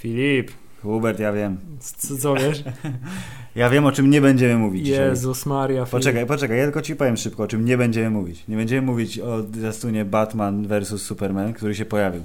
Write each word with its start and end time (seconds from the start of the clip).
Filip, 0.00 0.50
Hubert, 0.82 1.18
ja 1.18 1.32
wiem. 1.32 1.56
co, 1.80 2.16
co 2.16 2.34
wiesz? 2.34 2.64
Ja 3.56 3.70
wiem, 3.70 3.84
o 3.86 3.92
czym 3.92 4.10
nie 4.10 4.20
będziemy 4.20 4.56
mówić. 4.58 4.88
Jezus 4.88 5.46
Maria, 5.46 5.84
Filip. 5.84 5.90
Poczekaj, 5.90 6.26
poczekaj, 6.26 6.58
ja 6.58 6.64
tylko 6.64 6.82
ci 6.82 6.96
powiem 6.96 7.16
szybko, 7.16 7.42
o 7.42 7.46
czym 7.46 7.64
nie 7.64 7.76
będziemy 7.78 8.10
mówić. 8.10 8.44
Nie 8.48 8.56
będziemy 8.56 8.82
mówić 8.86 9.18
o 9.18 9.42
zwiastunie 9.42 10.04
Batman 10.04 10.66
vs 10.66 11.02
Superman, 11.02 11.52
który 11.52 11.74
się 11.74 11.84
pojawił. 11.84 12.22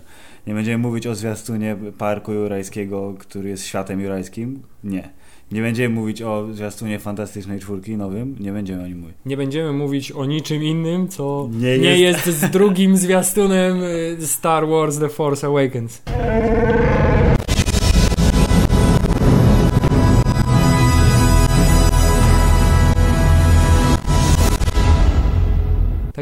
Nie 0.47 0.53
będziemy 0.53 0.77
mówić 0.77 1.07
o 1.07 1.15
zwiastunie 1.15 1.75
Parku 1.97 2.33
Jurajskiego, 2.33 3.13
który 3.19 3.49
jest 3.49 3.65
światem 3.65 4.01
jurajskim. 4.01 4.59
Nie. 4.83 5.09
Nie 5.51 5.61
będziemy 5.61 5.95
mówić 5.95 6.21
o 6.21 6.47
zwiastunie 6.53 6.99
Fantastycznej 6.99 7.59
Czwórki 7.59 7.97
nowym. 7.97 8.35
Nie 8.39 8.51
będziemy 8.51 8.83
o 8.83 8.87
nim 8.87 8.99
mówić. 8.99 9.15
Nie 9.25 9.37
będziemy 9.37 9.73
mówić 9.73 10.11
o 10.11 10.25
niczym 10.25 10.63
innym, 10.63 11.07
co 11.07 11.49
Nie 11.51 11.77
nie, 11.79 11.99
jest- 11.99 12.27
jest... 12.27 12.39
z 12.39 12.49
drugim 12.49 12.97
zwiastunem 12.97 13.83
y, 13.83 14.17
Star 14.27 14.67
Wars 14.67 14.99
The 14.99 15.09
Force 15.09 15.47
Awakens. 15.47 16.01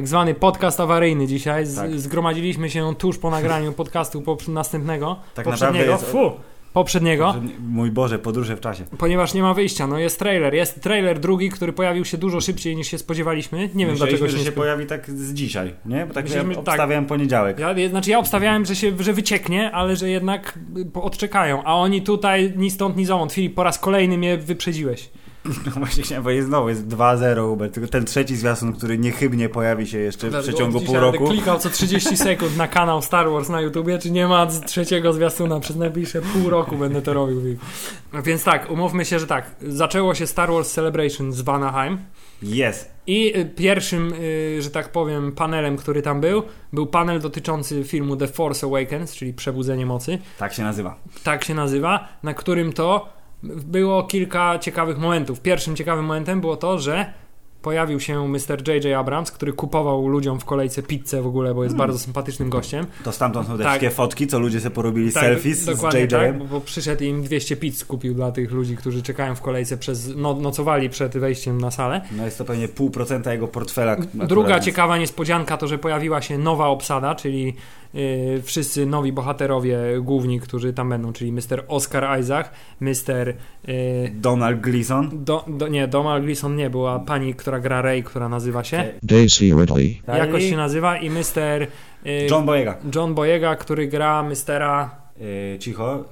Tak 0.04 0.08
zwany 0.08 0.34
podcast 0.34 0.80
awaryjny 0.80 1.28
dzisiaj. 1.28 1.66
Z, 1.66 1.76
Tak. 1.76 2.00
Zgromadziliśmy 2.00 2.70
się 2.70 2.96
tuż 2.96 3.18
po 3.18 3.30
nagraniu 3.30 3.72
podcastu 3.74 4.22
poprz- 4.22 4.50
następnego. 4.50 5.16
Tak 5.36 5.46
poprzedniego. 5.46 5.92
naprawdę 5.92 6.06
jest- 6.06 6.12
Fu, 6.12 6.32
poprzedniego. 6.74 7.36
Mój 7.70 7.92
Boże, 7.92 8.20
podróże 8.20 8.56
w 8.56 8.60
czasie. 8.60 8.84
Ponieważ 8.98 9.34
nie 9.34 9.42
ma 9.42 9.54
wyjścia, 9.54 9.88
no 9.88 9.98
jest 10.00 10.20
trailer. 10.20 10.54
Jest 10.54 10.82
trailer 10.82 11.20
drugi, 11.20 11.50
który 11.50 11.74
pojawił 11.74 12.06
się 12.06 12.18
dużo 12.18 12.42
szybciej 12.42 12.76
niż 12.76 12.88
się 12.88 12.98
spodziewaliśmy. 12.98 13.70
Nie 13.76 13.86
wiem 13.86 13.96
dlaczego 13.96 14.28
że 14.28 14.38
nie 14.38 14.44
się 14.44 14.52
spo- 14.52 14.56
pojawi 14.56 14.86
tak 14.86 15.10
z 15.12 15.34
dzisiaj, 15.34 15.74
nie? 15.86 16.06
Bo 16.06 16.14
tak 16.14 16.24
Myśleliśmy, 16.24 16.54
ja 16.54 16.62
tak. 16.62 16.68
obstawiałem 16.74 17.06
poniedziałek. 17.06 17.60
Ja, 17.60 17.90
znaczy 17.90 18.10
ja 18.12 18.20
obstawiałem, 18.20 18.66
że 18.66 18.76
się 18.76 18.92
że 19.00 19.14
wycieknie, 19.14 19.72
ale 19.72 19.96
że 19.96 20.10
jednak 20.10 20.60
y, 20.78 21.02
odczekają. 21.02 21.64
A 21.64 21.76
oni 21.76 22.02
tutaj 22.02 22.54
ni 22.58 22.72
stąd, 22.72 22.98
ni 22.98 23.06
zowąd. 23.06 23.34
Filip, 23.34 23.56
po 23.56 23.64
raz 23.64 23.80
kolejny 23.80 24.18
mnie 24.18 24.38
wyprzedziłeś. 24.38 25.10
No 25.66 25.72
właśnie 25.72 26.04
chciałem 26.04 26.24
powiedzieć 26.24 26.46
znowu, 26.46 26.70
jest 26.70 26.88
2-0 26.88 27.50
Hubert, 27.50 27.74
tylko 27.74 27.90
ten 27.90 28.06
trzeci 28.06 28.36
zwiastun, 28.36 28.74
który 28.74 28.98
niechybnie 28.98 29.50
pojawi 29.50 29.88
się 29.88 29.98
jeszcze 29.98 30.30
w 30.30 30.44
przeciągu 30.44 30.82
pół 30.82 30.96
roku. 30.96 31.28
klikał 31.28 31.60
co 31.60 31.70
30 31.70 32.18
sekund 32.28 32.58
na 32.58 32.68
kanał 32.68 33.02
Star 33.02 33.30
Wars 33.30 33.50
na 33.50 33.62
YouTubie, 33.62 34.00
czy 34.00 34.12
nie 34.12 34.28
ma 34.28 34.46
trzeciego 34.46 35.14
zwiastuna 35.14 35.60
przez 35.60 35.76
najbliższe 35.76 36.22
pół 36.22 36.50
roku 36.50 36.78
będę 36.78 37.02
to 37.02 37.14
robił. 37.14 37.42
Filip. 37.42 37.60
Więc 38.24 38.44
tak, 38.44 38.72
umówmy 38.72 39.06
się, 39.06 39.20
że 39.20 39.28
tak. 39.28 39.56
Zaczęło 39.62 40.16
się 40.16 40.28
Star 40.28 40.52
Wars 40.52 40.72
Celebration 40.72 41.34
z 41.34 41.42
Vanaheim. 41.42 41.98
Jest. 42.42 42.92
I 43.08 43.38
y, 43.38 43.46
pierwszym, 43.46 44.14
y, 44.14 44.62
że 44.62 44.70
tak 44.72 44.92
powiem, 44.92 45.32
panelem, 45.32 45.78
który 45.78 46.02
tam 46.02 46.22
był, 46.22 46.44
był 46.74 46.88
panel 46.88 47.20
dotyczący 47.20 47.84
filmu 47.84 48.16
The 48.16 48.28
Force 48.28 48.68
Awakens, 48.68 49.16
czyli 49.16 49.34
Przebudzenie 49.34 49.86
Mocy. 49.86 50.20
Tak 50.38 50.54
się 50.54 50.64
nazywa. 50.64 50.96
tak 51.24 51.44
się 51.44 51.54
nazywa, 51.54 52.08
na 52.24 52.34
którym 52.34 52.74
to 52.74 53.23
było 53.44 54.04
kilka 54.04 54.60
ciekawych 54.60 54.98
momentów. 54.98 55.42
Pierwszym 55.42 55.76
ciekawym 55.76 56.06
momentem 56.06 56.42
było 56.42 56.58
to, 56.58 56.80
że 56.80 57.14
pojawił 57.62 58.00
się 58.00 58.28
Mr. 58.28 58.68
J.J. 58.68 58.86
Abrams, 59.00 59.32
który 59.32 59.54
kupował 59.54 60.08
ludziom 60.08 60.40
w 60.40 60.46
kolejce 60.46 60.84
pizzę 60.84 61.22
w 61.22 61.28
ogóle, 61.28 61.54
bo 61.54 61.64
jest 61.64 61.76
bardzo 61.76 62.00
sympatycznym 62.00 62.50
gościem. 62.50 62.86
To 63.04 63.12
stamtąd 63.12 63.48
są 63.48 63.58
te 63.58 63.64
Tak. 63.64 63.68
wszystkie 63.72 63.90
fotki, 63.90 64.28
co 64.28 64.40
ludzie 64.40 64.60
sobie 64.60 64.76
porobili 64.76 65.12
Tak, 65.14 65.24
selfies 65.24 65.60
z 65.60 65.68
JJ. 65.68 66.08
tak, 66.10 66.38
bo, 66.38 66.46
bo 66.46 66.62
przyszedł 66.62 67.04
im 67.04 67.24
200 67.24 67.56
pizz 67.56 67.86
kupił 67.86 68.14
dla 68.14 68.32
tych 68.32 68.52
ludzi, 68.52 68.78
którzy 68.78 69.02
czekają 69.02 69.36
w 69.36 69.42
kolejce 69.42 69.78
przez, 69.78 70.16
no, 70.16 70.34
nocowali 70.34 70.90
przed 70.90 71.18
wejściem 71.18 71.62
na 71.62 71.72
salę. 71.72 72.02
No 72.12 72.26
jest 72.26 72.38
to 72.38 72.46
pewnie 72.46 72.68
pół 72.68 72.90
procenta 72.90 73.34
jego 73.34 73.48
portfela. 73.48 73.96
Druga 74.14 74.60
ciekawa 74.60 74.98
niespodzianka 74.98 75.58
to, 75.58 75.68
że 75.68 75.78
pojawiła 75.78 76.22
się 76.22 76.38
nowa 76.38 76.68
obsada, 76.68 77.16
czyli 77.16 77.54
wszyscy 78.44 78.86
nowi 78.86 79.12
bohaterowie 79.12 79.78
główni, 80.02 80.40
którzy 80.40 80.74
tam 80.74 80.90
będą, 80.90 81.14
czyli 81.14 81.32
Mr. 81.32 81.64
Oscar 81.68 82.20
Isaac, 82.20 82.48
Mr. 82.80 83.34
Y, 83.70 84.12
Donald 84.16 84.62
Gleason. 84.62 85.24
do, 85.24 85.46
do, 85.48 85.68
nie, 85.68 85.88
Donald 85.88 86.24
Gleason 86.24 86.56
nie, 86.56 86.70
była 86.70 87.00
pani, 87.00 87.34
która 87.34 87.60
gra 87.60 87.82
Rey, 87.82 88.04
która 88.04 88.30
nazywa 88.30 88.64
się. 88.64 88.94
Daisy 89.04 89.46
Ridley. 89.46 90.02
Jakoś 90.08 90.50
się 90.50 90.58
nazywa 90.58 90.98
i 90.98 91.10
Mr. 91.10 91.68
Y, 92.06 92.28
John 92.30 92.46
Boyega. 92.46 92.78
John 92.96 93.14
Boyega, 93.14 93.56
który 93.56 93.88
gra 93.88 94.24
Mistera. 94.24 95.04
Cicho. 95.60 96.04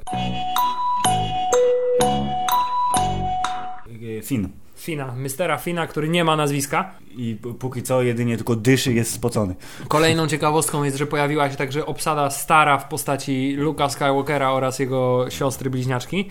Finn. 4.24 4.61
Fina, 4.82 5.16
Mistera 5.16 5.58
Fina, 5.58 5.88
który 5.88 6.10
nie 6.10 6.24
ma 6.24 6.36
nazwiska. 6.36 6.92
I 7.18 7.38
póki 7.60 7.84
co 7.84 8.02
jedynie 8.02 8.38
tylko 8.38 8.56
dyszy 8.56 8.94
jest 8.94 9.14
spocony. 9.14 9.56
Kolejną 9.88 10.28
ciekawostką 10.28 10.84
jest, 10.84 10.98
że 10.98 11.08
pojawiła 11.08 11.50
się 11.50 11.56
także 11.56 11.86
obsada 11.86 12.30
stara 12.30 12.78
w 12.78 12.88
postaci 12.88 13.56
Luka 13.58 13.90
Skywalkera 13.90 14.52
oraz 14.52 14.80
jego 14.80 15.26
siostry 15.30 15.70
bliźniaczki. 15.70 16.30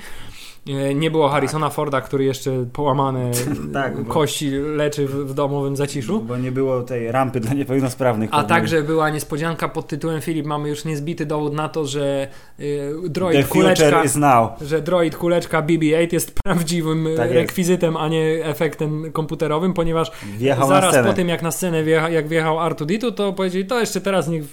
E, 0.69 0.95
Nie 0.95 1.11
było 1.11 1.29
Harrisona 1.29 1.71
Forda, 1.71 2.01
który 2.01 2.25
jeszcze 2.25 2.65
połamane 2.73 3.31
Tak, 3.73 4.03
bo- 4.03 4.13
kości 4.13 4.51
leczy 4.51 5.07
w, 5.07 5.11
w 5.15 5.35
domowym 5.35 5.77
zaciszu. 5.77 6.21
Bo 6.21 6.37
nie 6.37 6.53
było 6.53 6.83
tej 6.83 7.13
rampy 7.13 7.41
dla 7.41 7.55
niepełnosprawnych. 7.55 8.31
A 8.33 8.37
pewnie. 8.37 8.49
także 8.49 8.83
była 8.83 9.11
niespodzianka 9.11 9.69
pod 9.69 9.87
tytułem 9.89 10.21
Filip, 10.21 10.47
mamy 10.47 10.69
już 10.69 10.85
niezbity 10.85 11.27
dowód 11.27 11.53
na 11.55 11.69
to, 11.69 11.87
że 11.87 12.29
y, 12.61 12.93
droid 13.09 13.47
kuleczka, 13.49 14.03
że 14.61 14.81
droid 14.83 15.17
kuleczka 15.17 15.63
BB-8 15.63 16.13
jest 16.13 16.35
prawdziwym 16.45 17.07
y, 17.07 17.15
Tak 17.17 17.25
jest. 17.31 17.35
rekwizytem, 17.35 17.97
a 17.97 18.09
nie 18.09 18.45
efektem 18.45 19.13
komputerowym, 19.13 19.75
ponieważ 19.75 20.11
Wjechał 20.39 20.69
zaraz 20.69 21.07
po 21.07 21.13
tym 21.13 21.29
jak 21.29 21.43
na 21.43 21.51
scenę 21.51 21.85
wjecha, 21.85 22.11
jak 22.11 22.29
wjechał 22.29 22.57
R2D2, 22.57 23.13
to 23.13 23.33
powiedzieli, 23.33 23.65
to 23.67 23.81
jeszcze 23.81 24.01
teraz 24.01 24.29
niech 24.29 24.45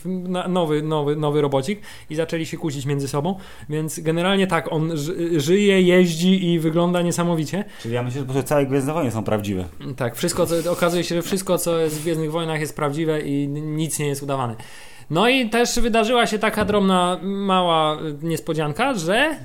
nowy, 0.49 0.81
nowy, 0.81 1.15
nowy 1.15 1.41
robocik 1.41 1.81
i 2.09 2.15
zaczęli 2.15 2.45
się 2.45 2.57
kłócić 2.57 2.85
między 2.85 3.07
sobą, 3.07 3.35
więc 3.69 3.99
generalnie 3.99 4.47
tak, 4.47 4.71
on 4.73 4.97
ży, 4.97 5.39
żyje, 5.39 5.81
jeździ 5.97 6.45
i 6.53 6.59
wygląda 6.59 7.01
niesamowicie. 7.01 7.63
Czyli 7.81 7.93
ja 7.93 8.03
myślę, 8.03 8.19
że 8.21 8.25
po 8.27 8.33
prostu 8.33 8.49
całe 8.49 8.65
Gwiezdne 8.65 8.93
Wojny 8.93 9.11
są 9.11 9.23
prawdziwe. 9.23 9.65
Tak, 9.97 10.15
wszystko, 10.15 10.45
co, 10.45 10.71
okazuje 10.71 11.03
się, 11.03 11.15
że 11.15 11.21
wszystko, 11.21 11.57
co 11.57 11.77
jest 11.79 11.97
w 11.99 12.01
Gwiezdnych 12.01 12.31
Wojnach 12.31 12.59
jest 12.59 12.75
prawdziwe 12.75 13.21
i 13.21 13.47
nic 13.47 13.99
nie 13.99 14.07
jest 14.07 14.23
udawane. 14.23 14.55
No 15.09 15.29
i 15.29 15.49
też 15.49 15.79
wydarzyła 15.79 16.27
się 16.27 16.39
taka 16.39 16.65
drobna, 16.65 17.19
mała 17.23 17.97
niespodzianka, 18.21 18.93
że 18.93 19.35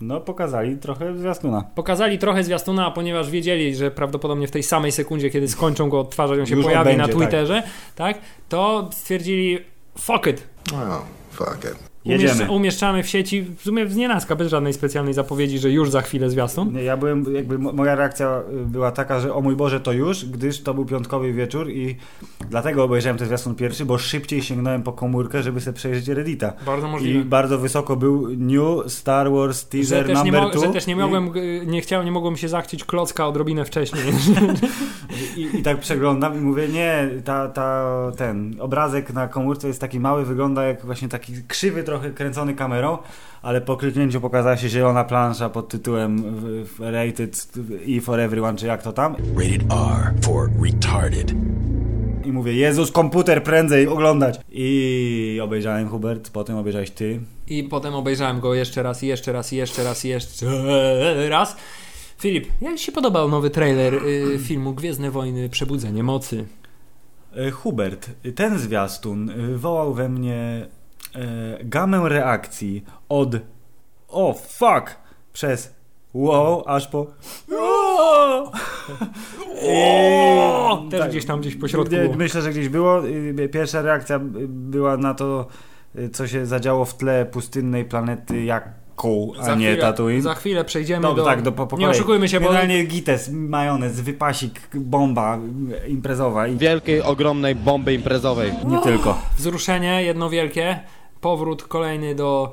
No, 0.00 0.20
pokazali 0.20 0.76
trochę 0.78 1.16
zwiastuna. 1.18 1.64
pokazali 1.74 2.18
trochę 2.18 2.44
zwiastuna, 2.44 2.86
a 2.86 2.90
ponieważ 2.90 3.30
wiedzieli, 3.30 3.74
że 3.76 3.90
prawdopodobnie 3.90 4.46
w 4.48 4.50
tej 4.50 4.62
samej 4.62 4.92
sekundzie, 4.92 5.30
kiedy 5.30 5.48
skończą 5.48 5.88
go 5.88 6.00
odtwarzać, 6.00 6.38
on 6.38 6.46
się 6.46 6.56
Już 6.56 6.64
on 6.64 6.70
pojawi 6.70 6.96
na 6.96 7.04
będzie, 7.06 7.18
Twitterze, 7.18 7.62
tak. 7.96 8.18
to 8.48 8.88
stwierdzili 8.92 9.58
fuck 9.98 10.26
it. 10.26 10.46
Oh, 10.74 11.02
fuck 11.40 11.64
it. 11.64 11.89
Jedziemy. 12.04 12.32
Umieszcz- 12.34 12.50
umieszczamy 12.50 13.02
w 13.02 13.08
sieci, 13.08 13.42
w 13.56 13.62
sumie 13.62 13.88
z 13.88 13.96
nienacka, 13.96 14.36
bez 14.36 14.48
żadnej 14.48 14.72
specjalnej 14.72 15.14
zapowiedzi, 15.14 15.58
że 15.58 15.70
już 15.70 15.90
za 15.90 16.00
chwilę 16.02 16.30
zwiastun. 16.30 16.72
Nie, 16.72 16.82
ja 16.82 16.96
byłem, 16.96 17.24
jakby 17.34 17.58
mo- 17.58 17.72
moja 17.72 17.94
reakcja 17.94 18.42
y, 18.62 18.66
była 18.66 18.90
taka, 18.92 19.20
że 19.20 19.34
o 19.34 19.40
mój 19.40 19.56
Boże 19.56 19.80
to 19.80 19.92
już, 19.92 20.24
gdyż 20.24 20.60
to 20.62 20.74
był 20.74 20.84
piątkowy 20.84 21.32
wieczór 21.32 21.70
i 21.70 21.96
dlatego 22.50 22.84
obejrzałem 22.84 23.18
ten 23.18 23.26
zwiastun 23.26 23.54
pierwszy, 23.54 23.84
bo 23.84 23.98
szybciej 23.98 24.42
sięgnąłem 24.42 24.82
po 24.82 24.92
komórkę, 24.92 25.42
żeby 25.42 25.60
sobie 25.60 25.76
przejrzeć 25.76 26.08
Reddita. 26.08 26.52
Bardzo 26.66 26.86
I 26.86 26.90
możliwe. 26.90 27.24
bardzo 27.24 27.58
wysoko 27.58 27.96
był 27.96 28.28
New 28.36 28.92
Star 28.92 29.30
Wars 29.32 29.60
Że 29.62 29.66
Teaser 29.68 30.08
nie, 30.08 30.14
number 30.14 30.42
mo- 30.42 30.50
two. 30.50 30.60
że 30.60 30.68
też 30.68 30.86
nie 30.86 30.94
I- 30.94 30.96
mogłem, 30.96 31.36
y, 31.36 31.62
nie 31.66 31.80
chciałem, 31.80 32.06
nie 32.06 32.12
mogłem 32.12 32.36
się 32.36 32.48
zachcieć 32.48 32.84
klocka 32.84 33.26
odrobinę 33.28 33.64
wcześniej. 33.64 34.02
I, 35.36 35.56
I 35.58 35.62
tak 35.62 35.80
przeglądam 35.80 36.36
i 36.36 36.40
mówię, 36.40 36.68
nie, 36.68 37.08
ta, 37.24 37.48
ta, 37.48 37.86
ten 38.16 38.56
obrazek 38.60 39.12
na 39.12 39.28
komórce 39.28 39.68
jest 39.68 39.80
taki 39.80 40.00
mały, 40.00 40.24
wygląda 40.24 40.64
jak 40.64 40.86
właśnie 40.86 41.08
taki 41.08 41.32
krzywy 41.48 41.82
trochę 41.90 42.10
kręcony 42.10 42.54
kamerą, 42.54 42.98
ale 43.42 43.60
po 43.60 43.76
kliknięciu 43.76 44.20
pokazała 44.20 44.56
się 44.56 44.68
zielona 44.68 45.04
plansza 45.04 45.48
pod 45.48 45.68
tytułem 45.68 46.22
Rated 46.78 47.52
E 47.88 48.00
for 48.00 48.20
Everyone, 48.20 48.58
czy 48.58 48.66
jak 48.66 48.82
to 48.82 48.92
tam. 48.92 49.16
Rated 49.36 49.62
R 49.72 50.14
for 50.22 50.50
retarded. 50.62 51.32
I 52.24 52.32
mówię, 52.32 52.52
Jezus, 52.52 52.92
komputer 52.92 53.42
prędzej 53.42 53.88
oglądać. 53.88 54.40
I 54.50 55.40
obejrzałem 55.42 55.88
Hubert, 55.88 56.30
potem 56.30 56.56
obejrzałeś 56.56 56.90
ty. 56.90 57.20
I 57.48 57.64
potem 57.64 57.94
obejrzałem 57.94 58.40
go 58.40 58.54
jeszcze 58.54 58.82
raz, 58.82 59.02
i 59.02 59.06
jeszcze 59.06 59.32
raz, 59.32 59.52
i 59.52 59.56
jeszcze 59.56 59.84
raz, 59.84 60.04
i 60.04 60.08
jeszcze 60.08 60.46
raz. 61.28 61.56
Filip, 62.18 62.46
jak 62.60 62.76
Ci 62.76 62.84
się 62.84 62.92
podobał 62.92 63.28
nowy 63.28 63.50
trailer 63.50 63.94
y, 63.94 64.38
filmu 64.38 64.74
Gwiezdne 64.74 65.10
Wojny 65.10 65.48
Przebudzenie 65.48 66.02
Mocy? 66.02 66.44
E, 67.36 67.50
Hubert, 67.50 68.10
ten 68.34 68.58
zwiastun 68.58 69.30
e, 69.30 69.56
wołał 69.56 69.94
we 69.94 70.08
mnie 70.08 70.66
gamę 71.64 72.08
reakcji 72.08 72.84
od 73.08 73.34
o 74.08 74.32
fuck 74.34 74.96
przez 75.32 75.74
wow 76.14 76.64
aż 76.66 76.88
po! 76.88 77.06
O! 79.62 80.82
Też 80.90 81.00
tak. 81.00 81.10
gdzieś 81.10 81.26
tam, 81.26 81.40
gdzieś 81.40 81.56
po 81.56 81.68
środku 81.68 81.94
Nie, 81.94 82.00
było. 82.02 82.14
Myślę, 82.14 82.42
że 82.42 82.50
gdzieś 82.50 82.68
było. 82.68 83.02
Pierwsza 83.52 83.82
reakcja 83.82 84.20
była 84.48 84.96
na 84.96 85.14
to, 85.14 85.46
y, 85.98 86.08
co 86.08 86.26
się 86.28 86.46
zadziało 86.46 86.84
w 86.84 86.94
tle 86.96 87.26
pustynnej 87.26 87.84
planety, 87.84 88.44
jak 88.44 88.68
Jakku, 89.00 89.32
a 89.40 89.44
Za 89.44 89.54
nie 89.54 89.66
chwilę, 89.66 89.82
Tatooine. 89.82 90.22
Za 90.22 90.34
chwilę 90.34 90.64
przejdziemy 90.64 91.02
No 91.02 91.14
do... 91.14 91.24
tak, 91.24 91.42
do 91.42 91.52
po, 91.52 91.66
po 91.66 91.76
nie 91.76 91.84
kolei. 91.84 91.96
oszukujmy 91.98 92.28
się, 92.28 92.40
bo 92.40 92.46
Generalnie 92.46 92.84
gites, 92.84 93.30
majonez, 93.32 94.00
wypasik, 94.00 94.60
bomba 94.74 95.38
e, 95.84 95.88
imprezowa 95.88 96.46
i 96.46 96.56
wielkiej, 96.56 97.02
ogromnej 97.02 97.54
bomby 97.54 97.94
imprezowej. 97.94 98.52
nie 98.66 98.78
tylko. 98.78 99.18
wzruszenie 99.38 100.02
jedno 100.04 100.30
wielkie, 100.30 100.80
powrót 101.20 101.62
kolejny 101.62 102.14
do... 102.14 102.52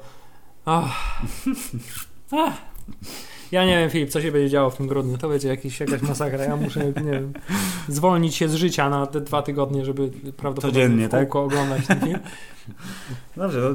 Ach. 0.65 1.21
Ach. 2.31 2.53
Ja 3.51 3.65
nie 3.65 3.77
wiem, 3.77 3.89
Filip, 3.89 4.09
co 4.09 4.21
się 4.21 4.31
będzie 4.31 4.49
działo 4.49 4.69
w 4.69 4.77
tym 4.77 4.87
grudniu. 4.87 5.17
To 5.17 5.29
będzie 5.29 5.47
jakiś, 5.47 5.79
jakaś 5.79 6.01
masakra. 6.01 6.43
Ja 6.43 6.55
muszę, 6.55 6.85
nie 6.85 7.11
wiem, 7.11 7.33
zwolnić 7.87 8.35
się 8.35 8.49
z 8.49 8.55
życia 8.55 8.89
na 8.89 9.07
te 9.07 9.21
dwa 9.21 9.41
tygodnie, 9.41 9.85
żeby 9.85 10.09
prawdopodobnie 10.37 10.83
Codziennie, 10.83 11.09
kółko 11.09 11.43
oglądać 11.43 11.87
ten 11.87 11.99
film. 11.99 12.19
Dobrze, 13.37 13.59
no, 13.59 13.69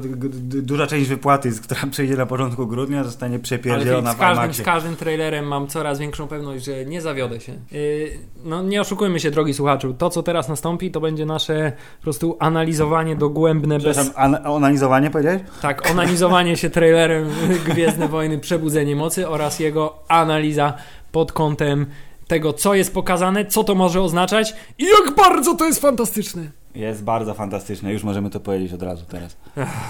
duża 0.61 0.87
część 0.87 1.09
wypłaty, 1.09 1.51
która 1.63 1.81
przyjdzie 1.91 2.15
na 2.15 2.25
początku 2.25 2.67
grudnia, 2.67 3.03
zostanie 3.03 3.39
przepierdzielona 3.39 4.11
z 4.11 4.15
w 4.15 4.19
każdym, 4.19 4.53
z 4.53 4.61
każdym 4.61 4.95
trailerem 4.95 5.45
mam 5.45 5.67
coraz 5.67 5.99
większą 5.99 6.27
pewność, 6.27 6.65
że 6.65 6.85
nie 6.85 7.01
zawiodę 7.01 7.39
się. 7.39 7.53
Yy, 7.71 8.11
no 8.45 8.63
nie 8.63 8.81
oszukujmy 8.81 9.19
się, 9.19 9.31
drogi 9.31 9.53
słuchaczu. 9.53 9.93
To, 9.93 10.09
co 10.09 10.23
teraz 10.23 10.49
nastąpi, 10.49 10.91
to 10.91 11.01
będzie 11.01 11.25
nasze 11.25 11.71
po 11.97 12.03
prostu 12.03 12.37
analizowanie 12.39 13.15
dogłębne, 13.15 13.79
bez, 13.79 14.11
an- 14.15 14.37
analizowanie 14.43 15.09
powiedziałeś? 15.09 15.41
tak, 15.61 15.91
analizowanie 15.91 16.57
się 16.57 16.69
trailerem 16.69 17.29
Gwiezdne 17.67 18.07
Wojny 18.07 18.39
Przebudzenie 18.39 18.95
Mocy 18.95 19.27
oraz 19.29 19.59
jego 19.59 19.99
analiza 20.07 20.73
pod 21.11 21.31
kątem 21.31 21.85
tego, 22.27 22.53
co 22.53 22.73
jest 22.73 22.93
pokazane, 22.93 23.45
co 23.45 23.63
to 23.63 23.75
może 23.75 24.01
oznaczać 24.01 24.55
i 24.77 24.83
jak 24.83 25.15
bardzo 25.15 25.55
to 25.55 25.65
jest 25.65 25.81
fantastyczne. 25.81 26.51
Jest 26.75 27.03
bardzo 27.03 27.33
fantastyczne, 27.33 27.93
już 27.93 28.03
możemy 28.03 28.29
to 28.29 28.39
powiedzieć 28.39 28.73
od 28.73 28.83
razu 28.83 29.05
teraz. 29.09 29.37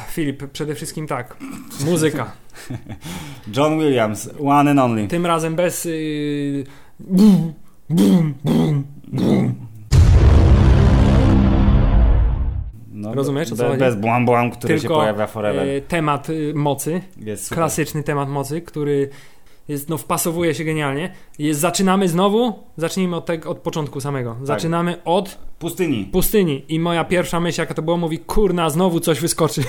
Filip, 0.09 0.51
przede 0.51 0.75
wszystkim 0.75 1.07
tak, 1.07 1.37
muzyka. 1.85 2.31
John 3.57 3.79
Williams, 3.79 4.29
one 4.45 4.71
and 4.71 4.79
only. 4.79 5.07
Tym 5.07 5.25
razem 5.25 5.55
bez... 5.55 5.85
Yy, 5.85 6.63
bum, 6.99 7.53
bum, 7.89 8.33
bum, 8.43 8.83
bum. 9.07 9.55
No, 12.91 13.13
Rozumiesz, 13.13 13.49
co 13.49 13.55
be? 13.55 13.77
Bez 13.77 13.95
błam 13.95 14.25
błam, 14.25 14.51
który 14.51 14.73
się 14.75 14.81
Tylko, 14.81 14.95
pojawia 14.95 15.27
forever. 15.27 15.67
e, 15.67 15.81
temat 15.81 16.29
y, 16.29 16.53
mocy, 16.55 17.01
Jest 17.17 17.43
super. 17.43 17.57
klasyczny 17.57 18.03
temat 18.03 18.29
mocy, 18.29 18.61
który 18.61 19.09
jest, 19.67 19.89
no, 19.89 19.97
wpasowuje 19.97 20.55
się 20.55 20.63
genialnie. 20.63 21.11
Jest, 21.39 21.59
zaczynamy 21.59 22.09
znowu, 22.09 22.53
zacznijmy 22.77 23.15
od, 23.15 23.25
tego, 23.25 23.49
od 23.49 23.57
początku 23.57 24.01
samego. 24.01 24.33
Tak. 24.33 24.45
Zaczynamy 24.47 25.03
od 25.05 25.37
Pustyni. 25.59 26.05
pustyni 26.05 26.65
i 26.69 26.79
moja 26.79 27.03
pierwsza 27.03 27.39
myśl, 27.39 27.61
jaka 27.61 27.73
to 27.73 27.81
było, 27.81 27.97
mówi, 27.97 28.19
kurna, 28.19 28.69
znowu 28.69 28.99
coś 28.99 29.19
wyskoczy. 29.19 29.61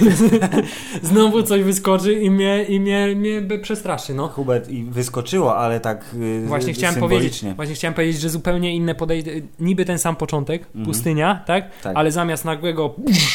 znowu 1.03 1.43
coś 1.43 1.63
wyskoczy 1.63 2.13
i 2.13 2.31
mnie, 2.31 2.65
i 2.65 2.81
mnie, 2.81 3.15
mnie 3.17 3.41
by 3.41 3.59
przestraszy, 3.59 4.15
no. 4.15 4.29
Hubert 4.29 4.69
i 4.69 4.85
wyskoczyło, 4.85 5.57
ale 5.57 5.81
tak 5.81 6.05
yy, 6.19 6.47
Właśnie 6.47 6.73
chciałem 6.73 6.97
powiedzieć, 7.01 7.45
właśnie 7.57 7.75
chciałem 7.75 7.95
powiedzieć, 7.95 8.21
że 8.21 8.31
zupełnie 8.31 8.75
inne 8.77 8.95
podejście, 8.95 9.43
niby 9.61 9.85
ten 9.85 9.99
sam 9.99 10.17
początek, 10.17 10.63
Mhm. 10.67 10.85
pustynia, 10.87 11.43
tak? 11.47 11.81
Tak. 11.81 11.97
Ale 11.97 12.11
zamiast 12.13 12.45
nagłego 12.45 12.95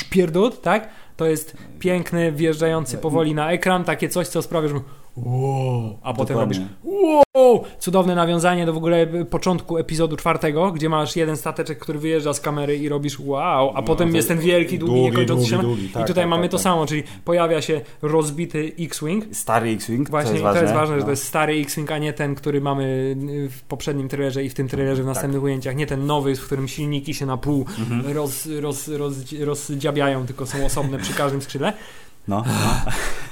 pierdut, 0.10 0.62
tak? 0.62 0.90
To 1.18 1.26
jest 1.26 1.58
piękny, 1.80 2.32
wjeżdżający 2.32 2.98
powoli 2.98 3.36
na 3.36 3.52
ekran, 3.52 3.84
takie 3.84 4.10
coś, 4.10 4.28
co 4.28 4.42
sprawia, 4.42 4.68
że 4.68 4.80
wow, 5.18 5.98
a 6.04 6.14
potem 6.14 6.38
Dokładnie. 6.38 6.60
robisz 6.60 7.24
wow, 7.36 7.64
cudowne 7.80 8.16
nawiązanie 8.16 8.66
do 8.66 8.74
w 8.74 8.78
ogóle 8.78 9.08
początku 9.30 9.78
epizodu 9.78 10.16
czwartego, 10.18 10.72
gdzie 10.72 10.90
masz 10.90 11.16
jeden 11.16 11.38
stateczek, 11.38 11.80
który 11.80 12.00
wyjeżdża 12.00 12.34
z 12.34 12.40
kamery 12.42 12.78
i 12.78 12.90
robisz 12.90 13.20
wow, 13.20 13.72
a 13.76 13.82
potem 13.82 14.10
to 14.10 14.16
jest 14.16 14.28
ten 14.28 14.40
wielki, 14.40 14.80
długi, 14.80 14.94
długi, 14.94 15.10
niekończący 15.12 15.46
się. 15.46 15.52
długi, 15.58 15.68
długi. 15.68 15.90
Tak, 15.94 16.04
I 16.04 16.08
tutaj 16.08 16.24
tak, 16.24 16.30
mamy 16.30 16.44
tak, 16.44 16.52
to 16.52 16.58
tak. 16.58 16.64
samo, 16.64 16.86
czyli 16.86 17.04
pojawia 17.26 17.62
się 17.62 17.82
rozbity 18.02 18.72
X-Wing, 18.80 19.26
Stary 19.36 19.70
X-Wing, 19.70 20.10
Właśnie 20.10 20.30
to 20.30 20.34
jest 20.34 20.42
i 20.42 20.44
ważne. 20.44 20.60
to 20.60 20.66
jest 20.66 20.74
ważne, 20.76 20.96
że 20.96 21.00
no. 21.00 21.06
to 21.06 21.12
jest 21.12 21.24
stary 21.24 21.54
X-Wing, 21.54 21.92
a 21.92 21.98
nie 21.98 22.14
ten, 22.14 22.36
który 22.36 22.62
mamy 22.62 23.16
y, 23.46 23.50
w 23.50 23.62
poprzednim 23.64 24.10
trailerze 24.10 24.44
i 24.44 24.50
w 24.50 24.54
tym 24.54 24.68
trailerze 24.68 25.02
w 25.04 25.06
Tak. 25.06 25.14
następnych 25.16 25.44
ujęciach. 25.44 25.76
Nie 25.76 25.88
ten 25.88 26.06
nowy, 26.06 26.36
w 26.36 26.46
którym 26.46 26.68
silniki 26.68 27.14
się 27.14 27.26
na 27.26 27.38
pół 27.38 27.66
Mhm. 27.80 28.16
roz, 28.18 28.48
roz, 28.60 28.88
roz, 28.88 29.14
rozdziabiają, 29.40 30.26
tylko 30.26 30.46
są 30.46 30.66
osobne 30.66 30.98
przy 31.00 31.14
każdym 31.14 31.42
skrzydle. 31.42 31.74
No. 32.28 32.44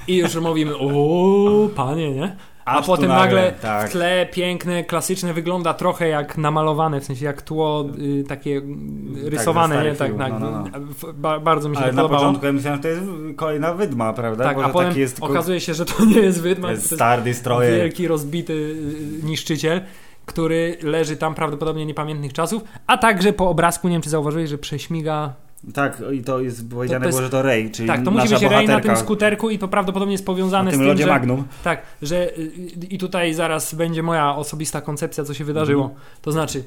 I 0.07 0.17
już 0.17 0.35
mówimy, 0.35 0.77
o 0.77 1.69
panie, 1.75 2.11
nie? 2.11 2.35
A 2.65 2.79
Aż 2.79 2.85
potem 2.85 3.07
nagle, 3.07 3.25
nagle 3.41 3.51
tak. 3.61 3.89
w 3.89 3.91
tle 3.91 4.27
piękne, 4.33 4.83
klasyczne, 4.83 5.33
wygląda 5.33 5.73
trochę 5.73 6.07
jak 6.07 6.37
namalowane, 6.37 7.01
w 7.01 7.05
sensie 7.05 7.25
jak 7.25 7.41
tło 7.41 7.85
y, 8.19 8.23
takie 8.27 8.49
y, 8.57 9.29
rysowane, 9.29 9.75
ze 9.75 9.83
nie? 9.83 9.95
Tak, 9.95 10.07
filmów, 10.07 10.27
tak, 10.29 10.39
no, 10.39 10.51
no, 10.51 10.63
w- 10.79 11.13
Ba, 11.13 11.39
bardzo 11.39 11.69
mi 11.69 11.75
się 11.75 11.81
Ale 11.81 11.89
to 11.91 11.95
na 11.95 12.01
podobało. 12.01 12.21
początku 12.23 12.45
ja 12.45 12.51
myślałem, 12.53 12.77
że 12.77 12.83
to 12.83 12.87
jest 12.89 13.01
kolejna 13.35 13.73
wydma, 13.73 14.13
prawda? 14.13 14.43
tak, 14.43 14.57
Bo 14.57 14.63
a 14.65 14.69
potem 14.69 14.97
jest 14.97 15.23
okazuje 15.23 15.59
się, 15.61 15.73
że 15.73 15.85
to 15.85 16.05
nie 16.05 16.19
jest 16.19 16.41
wydma, 16.41 16.61
to 16.61 16.67
to 16.67 16.71
jest 16.71 16.83
jest 16.83 16.95
Star 16.95 17.23
Destroyer. 17.23 17.73
wielki, 17.77 18.07
rozbity 18.07 18.53
y, 18.53 19.25
niszczyciel, 19.25 19.81
który 20.25 20.77
leży 20.81 21.17
tam 21.17 21.35
prawdopodobnie 21.35 21.85
niepamiętnych 21.85 22.33
czasów, 22.33 22.63
a 22.87 22.97
także 22.97 23.33
po 23.33 23.49
obrazku, 23.49 23.87
nie 23.87 23.93
wiem 23.95 24.01
czy 24.01 24.09
zauważyłeś, 24.09 24.49
że 24.49 24.57
prześmiga... 24.57 25.33
Tak, 25.73 26.01
i 26.13 26.23
to 26.23 26.41
jest 26.41 26.69
powiedziane 26.69 27.05
To- 27.05 27.11
to 27.11 27.17
było, 27.17 27.21
że 27.21 27.29
to 27.29 27.41
Rey, 27.41 27.71
czyli 27.71 27.87
Tak, 27.87 28.03
to 28.03 28.11
musi 28.11 28.29
być 28.29 28.41
Rey 28.43 28.67
na 28.67 28.79
tym 28.79 28.97
skuterku 28.97 29.49
i 29.49 29.59
to 29.59 29.67
prawdopodobnie 29.67 30.13
jest 30.13 30.25
powiązane 30.25 30.63
na 30.63 30.71
z 30.71 30.73
tym 30.73 30.79
tym, 30.79 30.87
lodzie 30.87 31.03
że... 31.03 31.09
Magnum. 31.09 31.43
Tak, 31.63 31.81
że 32.01 32.37
y, 32.37 32.51
i 32.89 32.97
tutaj 32.97 33.33
zaraz 33.33 33.75
będzie 33.75 34.03
moja 34.03 34.35
osobista 34.35 34.81
koncepcja, 34.81 35.23
co 35.23 35.33
się 35.33 35.43
wydarzyło. 35.43 35.83
Mhm. 35.83 36.01
To 36.21 36.31
znaczy, 36.31 36.63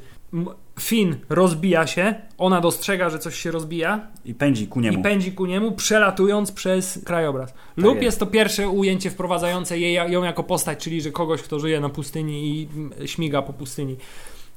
Finn 0.81 1.17
rozbija 1.29 1.87
się, 1.87 2.15
ona 2.39 2.61
dostrzega, 2.61 3.11
że 3.11 3.19
coś 3.19 3.37
się 3.37 3.51
rozbija 3.51 4.07
I 4.25 4.35
pędzi 4.35 4.67
ku 4.67 4.81
niemu. 4.81 4.99
i 4.99 5.03
pędzi 5.03 5.33
ku 5.33 5.47
niemu, 5.47 5.73
przelatując 5.73 6.53
przez 6.53 7.01
krajobraz. 7.05 7.55
Lub 7.77 7.95
jest. 7.95 8.03
jest. 8.05 8.19
to 8.21 8.27
pierwsze 8.27 8.69
ujęcie 8.69 9.11
wprowadzające 9.11 9.79
jej, 9.79 9.95
ją 9.95 10.25
jako 10.25 10.43
postać, 10.43 10.79
czyli 10.79 11.03
że 11.03 11.11
kogoś, 11.11 11.43
kto 11.43 11.61
żyje 11.61 11.81
na 11.81 11.89
pustyni 11.89 12.61
i 12.61 12.69
śmiga 13.09 13.43
po 13.43 13.53
pustyni. 13.53 13.97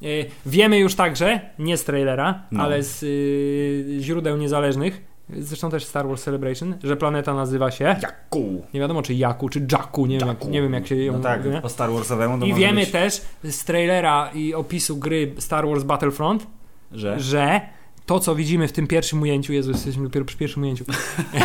E, 0.02 0.06
Wiemy 0.46 0.78
już 0.78 0.94
także, 0.94 1.40
nie 1.58 1.76
z 1.76 1.84
trailera, 1.84 2.42
No. 2.50 2.62
ale 2.62 2.82
z 2.82 3.02
y, 3.02 3.96
źródeł 4.00 4.36
niezależnych, 4.36 5.00
zresztą 5.38 5.70
też 5.70 5.84
Star 5.84 6.08
Wars 6.08 6.22
Celebration, 6.24 6.74
że 6.82 6.96
planeta 6.96 7.34
nazywa 7.34 7.70
się, 7.70 7.84
Jaku. 8.02 8.62
nie 8.74 8.80
wiadomo 8.80 9.02
czy 9.02 9.14
Jaku, 9.14 9.48
czy 9.48 9.66
Jakku, 9.72 10.06
nie, 10.06 10.18
wiem, 10.18 10.28
jak, 10.28 10.38
Jaku. 10.38 10.50
nie 10.50 10.62
wiem 10.62 10.72
jak 10.72 10.86
się 10.86 10.96
ją 10.96 11.12
No 11.12 11.18
tak, 11.18 11.42
wie. 11.42 11.60
po 11.60 11.68
Star 11.68 11.90
Warsowemu 11.90 12.46
I 12.46 12.54
wiemy 12.54 12.80
być, 12.80 12.90
też 12.90 13.22
z 13.44 13.64
trailera 13.64 14.30
i 14.34 14.54
opisu 14.54 14.96
gry 14.96 15.34
Star 15.38 15.66
Wars 15.68 15.82
Battlefront, 15.82 16.46
że... 16.92 17.20
że 17.20 17.60
to, 18.06 18.20
co 18.20 18.34
widzimy 18.34 18.68
w 18.68 18.72
tym 18.72 18.86
pierwszym 18.86 19.22
ujęciu, 19.22 19.52
Jezu, 19.52 19.70
jesteśmy 19.70 20.04
dopiero 20.04 20.26
przy 20.26 20.36
pierwszym 20.36 20.62
ujęciu. 20.62 20.84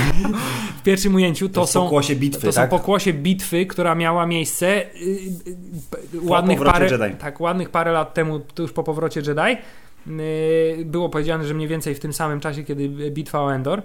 w 0.80 0.84
pierwszym 0.84 1.16
ujęciu 1.16 1.50
to, 1.50 1.62
jest 1.62 1.74
są 1.74 1.84
pokłosie 1.84 2.16
bitwy, 2.16 2.42
to 2.42 2.52
są 2.52 2.62
tak? 2.62 2.70
pokłosie 2.70 3.14
bitwy, 3.14 3.66
która 3.66 3.96
miała 3.96 4.26
miejsce 4.26 4.68
yy, 4.68 5.12
yy, 6.14 6.22
ładnych 6.22 6.64
parę, 6.64 6.90
Jedi. 6.92 7.18
tak, 7.18 7.42
ładnych 7.42 7.70
parę 7.70 7.92
lat 7.92 8.14
temu, 8.14 8.40
tuż 8.40 8.72
po 8.72 8.84
powrocie 8.84 9.22
Jedi. 9.28 9.62
Yy, 10.08 10.86
było 10.86 11.10
powiedziane, 11.10 11.46
że 11.46 11.54
mniej 11.54 11.68
więcej 11.68 11.96
w 11.96 12.00
tym 12.00 12.14
samym 12.14 12.40
czasie, 12.40 12.64
kiedy 12.64 12.90
bitwa 13.12 13.42
o 13.42 13.54
Endor. 13.54 13.82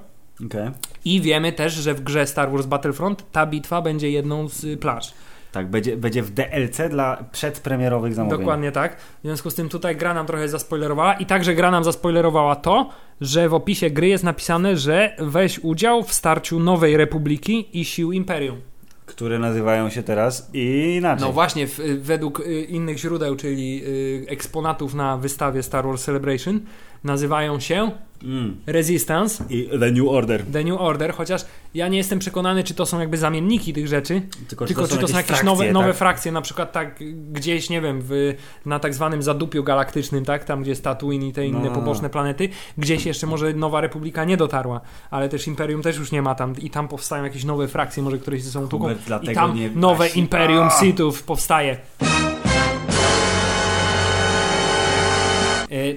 Okej. 0.47 0.71
I 1.05 1.21
wiemy 1.21 1.53
też, 1.53 1.73
że 1.73 1.95
w 1.95 2.01
grze 2.01 2.27
Star 2.27 2.51
Wars 2.51 2.67
Battlefront 2.67 3.33
ta 3.33 3.47
bitwa 3.47 3.83
będzie 3.83 4.11
jedną 4.11 4.49
z 4.49 4.65
y, 4.65 4.77
plaż. 4.77 5.15
Tak, 5.55 5.71
będzie, 5.71 5.97
będzie 5.97 6.23
w 6.23 6.31
DLC 6.31 6.91
dla 6.91 7.25
przedpremierowych 7.33 8.15
zamówień. 8.15 8.39
Dokładnie 8.39 8.73
tak. 8.73 8.97
W 8.97 9.23
związku 9.23 9.51
z 9.51 9.55
tym 9.55 9.69
tutaj 9.69 9.97
gra 9.97 10.15
nam 10.15 10.27
trochę 10.27 10.49
zaspoilerowała 10.49 11.15
i 11.15 11.27
także 11.27 11.55
gra 11.55 11.71
nam 11.71 11.85
zaspoilerowała 11.85 12.57
to, 12.57 12.91
że 13.21 13.49
w 13.49 13.55
opisie 13.55 13.91
gry 13.91 14.09
jest 14.09 14.25
napisane, 14.25 14.77
że 14.77 15.17
weź 15.19 15.59
udział 15.59 16.03
w 16.03 16.13
starciu 16.13 16.61
Nowej 16.61 16.97
Republiki 16.97 17.81
i 17.81 17.85
sił 17.85 18.13
Imperium. 18.13 18.61
Które 19.07 19.39
nazywają 19.39 19.91
się 19.91 20.03
teraz 20.03 20.51
inaczej. 20.55 21.27
No 21.27 21.33
właśnie, 21.33 21.67
w, 21.67 21.81
według 22.03 22.41
y, 22.41 22.63
innych 22.63 22.99
źródeł, 22.99 23.37
czyli 23.37 23.83
y, 23.85 24.27
eksponatów 24.29 24.95
na 24.95 25.17
wystawie 25.17 25.63
Star 25.63 25.87
Wars 25.87 26.05
Celebration, 26.05 26.61
nazywają 27.05 27.61
się 27.61 27.91
Mm. 28.25 28.57
Resistance, 28.67 29.45
I 29.51 29.69
The 29.81 29.91
New 29.91 30.09
Order. 30.09 30.45
The 30.53 30.65
New 30.65 30.81
Order, 30.81 31.15
chociaż 31.15 31.45
ja 31.75 31.89
nie 31.89 31.99
jestem 31.99 32.19
przekonany, 32.19 32.65
czy 32.65 32.75
to 32.75 32.87
są 32.87 33.01
jakby 33.01 33.17
zamienniki 33.17 33.73
tych 33.73 33.89
rzeczy, 33.89 34.23
Tylko, 34.49 34.67
tylko 34.67 34.89
czy 34.89 34.99
to 34.99 35.09
są 35.09 35.17
jakieś 35.17 35.27
frakcje, 35.27 35.47
nowe, 35.47 35.73
nowe 35.73 35.89
tak? 35.89 35.97
frakcje, 35.97 36.33
na 36.33 36.41
przykład 36.43 36.73
tak 36.73 36.99
gdzieś, 37.33 37.71
nie 37.71 37.81
wiem, 37.81 38.01
w, 38.03 38.35
na 38.67 38.79
tak 38.79 38.95
zwanym 38.95 39.23
zadupiu 39.23 39.65
galaktycznym, 39.65 40.25
tak, 40.25 40.45
tam 40.45 40.63
gdzie 40.63 40.71
jest 40.71 40.85
Tatooine 40.85 41.27
i 41.27 41.33
te 41.33 41.47
inne 41.47 41.69
No, 41.69 41.75
poboczne 41.75 42.11
planety, 42.11 42.49
gdzieś 42.79 43.07
jeszcze 43.07 43.27
może 43.27 43.53
Nowa 43.53 43.81
Republika 43.81 44.25
nie 44.25 44.37
dotarła, 44.37 44.81
ale 45.11 45.29
też 45.29 45.47
Imperium 45.47 45.83
też 45.83 45.97
już 45.97 46.13
nie 46.13 46.23
ma 46.23 46.35
tam 46.35 46.55
i 46.59 46.71
tam 46.71 46.89
powstają 46.89 47.25
jakieś 47.25 47.45
nowe 47.45 47.69
frakcje, 47.69 48.03
może 48.03 48.19
któreś 48.19 48.43
ze 48.43 48.51
sobą 48.51 48.69
Hubert, 48.69 49.01
i 49.23 49.35
tam 49.35 49.59
nowe 49.75 50.09
Imperium 50.09 50.67
A! 50.67 50.81
Sithów 50.81 51.23
powstaje. 51.23 51.79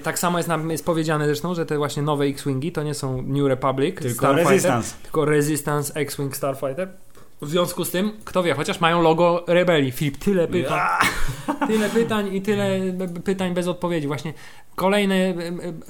Tak 0.02 0.18
samo 0.18 0.38
jest, 0.38 0.48
nam, 0.48 0.70
jest 0.70 0.84
powiedziane 0.84 1.26
zresztą, 1.26 1.54
że 1.54 1.66
te 1.66 1.76
właśnie 1.76 2.02
nowe 2.02 2.24
X-Wingi 2.24 2.72
to 2.72 2.82
nie 2.82 2.94
są 2.94 3.22
New 3.22 3.46
Republic, 3.46 3.96
Tylko 3.96 4.14
Starfighter, 4.14 4.52
Resistance. 4.52 4.96
tylko 5.02 5.24
Resistance 5.24 5.94
X-Wing 5.94 6.36
Starfighter. 6.36 6.88
W 7.42 7.48
związku 7.48 7.84
z 7.84 7.90
tym, 7.90 8.12
kto 8.24 8.42
wie, 8.42 8.54
chociaż 8.54 8.80
mają 8.80 9.02
logo 9.02 9.44
rebelii. 9.46 9.92
Filip, 9.92 10.16
tyle 10.16 10.48
pytań. 10.48 10.80
Tyle 11.66 11.90
pytań 11.90 12.34
i 12.34 12.42
tyle 12.42 12.80
pytań 13.24 13.54
bez 13.54 13.68
odpowiedzi. 13.68 14.06
Właśnie 14.06 14.34
Kolejny 14.78 15.34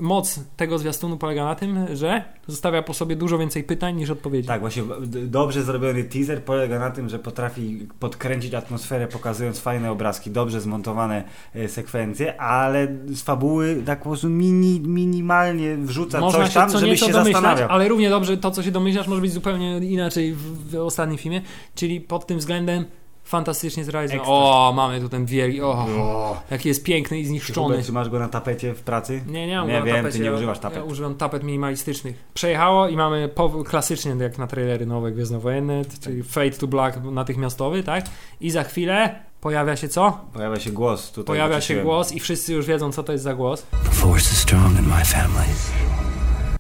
moc 0.00 0.40
tego 0.56 0.78
zwiastunu 0.78 1.16
polega 1.16 1.44
na 1.44 1.54
tym, 1.54 1.96
że 1.96 2.24
zostawia 2.46 2.82
po 2.82 2.94
sobie 2.94 3.16
dużo 3.16 3.38
więcej 3.38 3.64
pytań 3.64 3.96
niż 3.96 4.10
odpowiedzi. 4.10 4.48
Tak, 4.48 4.60
właśnie 4.60 4.82
dobrze 5.26 5.62
zrobiony 5.62 6.04
teaser 6.04 6.42
polega 6.42 6.78
na 6.78 6.90
tym, 6.90 7.08
że 7.08 7.18
potrafi 7.18 7.86
podkręcić 8.00 8.54
atmosferę, 8.54 9.06
pokazując 9.06 9.60
fajne 9.60 9.90
obrazki, 9.90 10.30
dobrze 10.30 10.60
zmontowane 10.60 11.24
e, 11.54 11.68
sekwencje, 11.68 12.40
ale 12.40 12.88
z 13.06 13.22
fabuły 13.22 13.82
tak 13.86 13.98
po 13.98 14.04
prostu 14.04 14.28
mini, 14.30 14.80
minimalnie 14.80 15.76
wrzuca 15.76 16.20
Można 16.20 16.40
coś 16.40 16.48
się 16.48 16.54
tam, 16.54 16.70
co 16.70 16.78
żebyś 16.78 17.00
się 17.00 17.12
domyślać, 17.12 17.32
zastanawiał. 17.32 17.68
ale 17.70 17.88
równie 17.88 18.10
dobrze 18.10 18.36
to, 18.36 18.50
co 18.50 18.62
się 18.62 18.70
domyślasz, 18.70 19.08
może 19.08 19.20
być 19.20 19.32
zupełnie 19.32 19.78
inaczej 19.78 20.34
w, 20.34 20.70
w 20.70 20.76
ostatnim 20.76 21.18
filmie, 21.18 21.37
czyli 21.74 22.00
pod 22.00 22.26
tym 22.26 22.38
względem 22.38 22.84
fantastycznie 23.24 23.84
zrealizowany. 23.84 24.28
O, 24.30 24.72
mamy 24.76 25.00
tu 25.00 25.08
ten 25.08 25.26
wielki, 25.26 25.62
o, 25.62 25.70
O, 25.72 26.42
jaki 26.50 26.68
jest 26.68 26.84
piękny 26.84 27.18
i 27.18 27.24
zniszczony. 27.26 27.82
Czy 27.82 27.92
masz 27.92 28.08
go 28.08 28.18
na 28.18 28.28
tapecie 28.28 28.74
w 28.74 28.80
pracy? 28.82 29.22
Nie, 29.26 29.46
nie 29.46 29.56
mam 29.56 29.66
Nie 29.68 29.72
go 29.72 29.78
na 29.78 29.84
wiem, 29.84 29.96
ty 29.96 30.02
tapecie, 30.02 30.18
nie 30.18 30.26
ja- 30.26 30.32
używasz 30.32 30.58
tapet. 30.58 30.78
Ja 30.78 30.84
używam 30.84 31.14
tapet 31.14 31.42
minimalistycznych. 31.42 32.24
Przejechało 32.34 32.88
i 32.88 32.96
mamy 32.96 33.28
po, 33.28 33.48
klasycznie, 33.64 34.14
jak 34.20 34.38
na 34.38 34.46
trailery 34.46 34.86
nowe 34.86 35.12
Gwiezdnowojenne, 35.12 35.82
czyli 36.00 36.22
Fade 36.22 36.50
to 36.50 36.66
Black 36.66 36.98
natychmiastowy, 37.04 37.82
tak? 37.82 38.04
I 38.40 38.50
za 38.50 38.64
chwilę 38.64 39.14
pojawia 39.40 39.76
się 39.76 39.88
co? 39.88 40.20
Pojawia 40.32 40.60
się 40.60 40.70
głos 40.70 41.10
tutaj. 41.12 41.26
Pojawia 41.26 41.60
się 41.60 41.82
głos 41.82 42.12
i 42.12 42.20
wszyscy 42.20 42.52
już 42.52 42.66
wiedzą, 42.66 42.92
co 42.92 43.02
to 43.02 43.12
jest 43.12 43.24
za 43.24 43.34
głos. 43.34 43.62
The 43.84 43.90
Force 43.90 44.32
is 44.32 44.38
strong 44.38 44.78
in 44.78 44.84
my 44.86 45.04
family. 45.04 45.44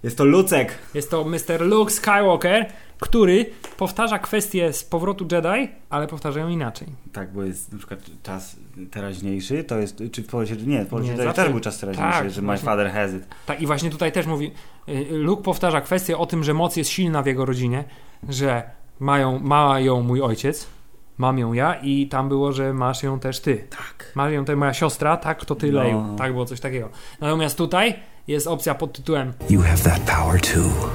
Jest 0.02 0.18
to 0.18 0.24
Lucek. 0.24 0.72
Jest 0.94 1.10
to 1.10 1.24
Mr. 1.24 1.60
Luke 1.60 1.92
Skywalker, 1.92 2.66
który 3.00 3.50
powtarza 3.76 4.18
kwestię 4.18 4.72
z 4.72 4.84
powrotu 4.84 5.26
Jedi, 5.32 5.72
ale 5.90 6.06
powtarza 6.06 6.40
ją 6.40 6.48
inaczej. 6.48 6.88
Tak, 7.12 7.32
bo 7.32 7.42
jest 7.42 7.72
na 7.72 7.78
przykład 7.78 8.00
czas 8.22 8.56
teraźniejszy, 8.90 9.64
to 9.64 9.78
jest, 9.78 10.02
czy 10.12 10.22
w 10.22 10.26
Polsce, 10.26 10.56
nie, 10.56 10.84
w 10.84 10.88
Polsce 10.88 11.14
Nie, 11.14 11.32
też 11.32 11.50
był 11.50 11.60
czas 11.60 11.78
teraźniejszy, 11.78 12.12
tak, 12.18 12.30
że 12.30 12.42
my 12.42 12.46
właśnie. 12.46 12.66
father 12.66 12.90
has 12.90 13.12
it. 13.12 13.26
Tak, 13.46 13.60
i 13.60 13.66
właśnie 13.66 13.90
tutaj 13.90 14.12
też 14.12 14.26
mówi, 14.26 14.52
y, 14.88 15.06
Luke 15.10 15.42
powtarza 15.42 15.80
kwestię 15.80 16.18
o 16.18 16.26
tym, 16.26 16.44
że 16.44 16.54
moc 16.54 16.76
jest 16.76 16.90
silna 16.90 17.22
w 17.22 17.26
jego 17.26 17.44
rodzinie, 17.44 17.84
że 18.28 18.62
mają, 19.00 19.38
ma 19.38 19.80
ją 19.80 20.02
mój 20.02 20.22
ojciec, 20.22 20.66
mam 21.18 21.38
ją 21.38 21.52
ja 21.52 21.74
i 21.74 22.08
tam 22.08 22.28
było, 22.28 22.52
że 22.52 22.74
masz 22.74 23.02
ją 23.02 23.20
też 23.20 23.40
ty. 23.40 23.66
Tak. 23.70 24.12
Ma 24.14 24.30
ją 24.30 24.44
też 24.44 24.56
moja 24.56 24.74
siostra, 24.74 25.16
tak, 25.16 25.44
to 25.44 25.54
ty 25.54 25.72
No. 25.72 25.78
Leju. 25.82 26.04
Tak, 26.18 26.32
było 26.32 26.44
coś 26.46 26.60
takiego. 26.60 26.88
Natomiast 27.20 27.58
tutaj 27.58 27.94
jest 28.28 28.46
opcja 28.46 28.74
pod 28.74 28.92
tytułem 28.92 29.32
You 29.50 29.62
have 29.62 29.78
that 29.82 30.00
power 30.00 30.40
too. 30.40 30.90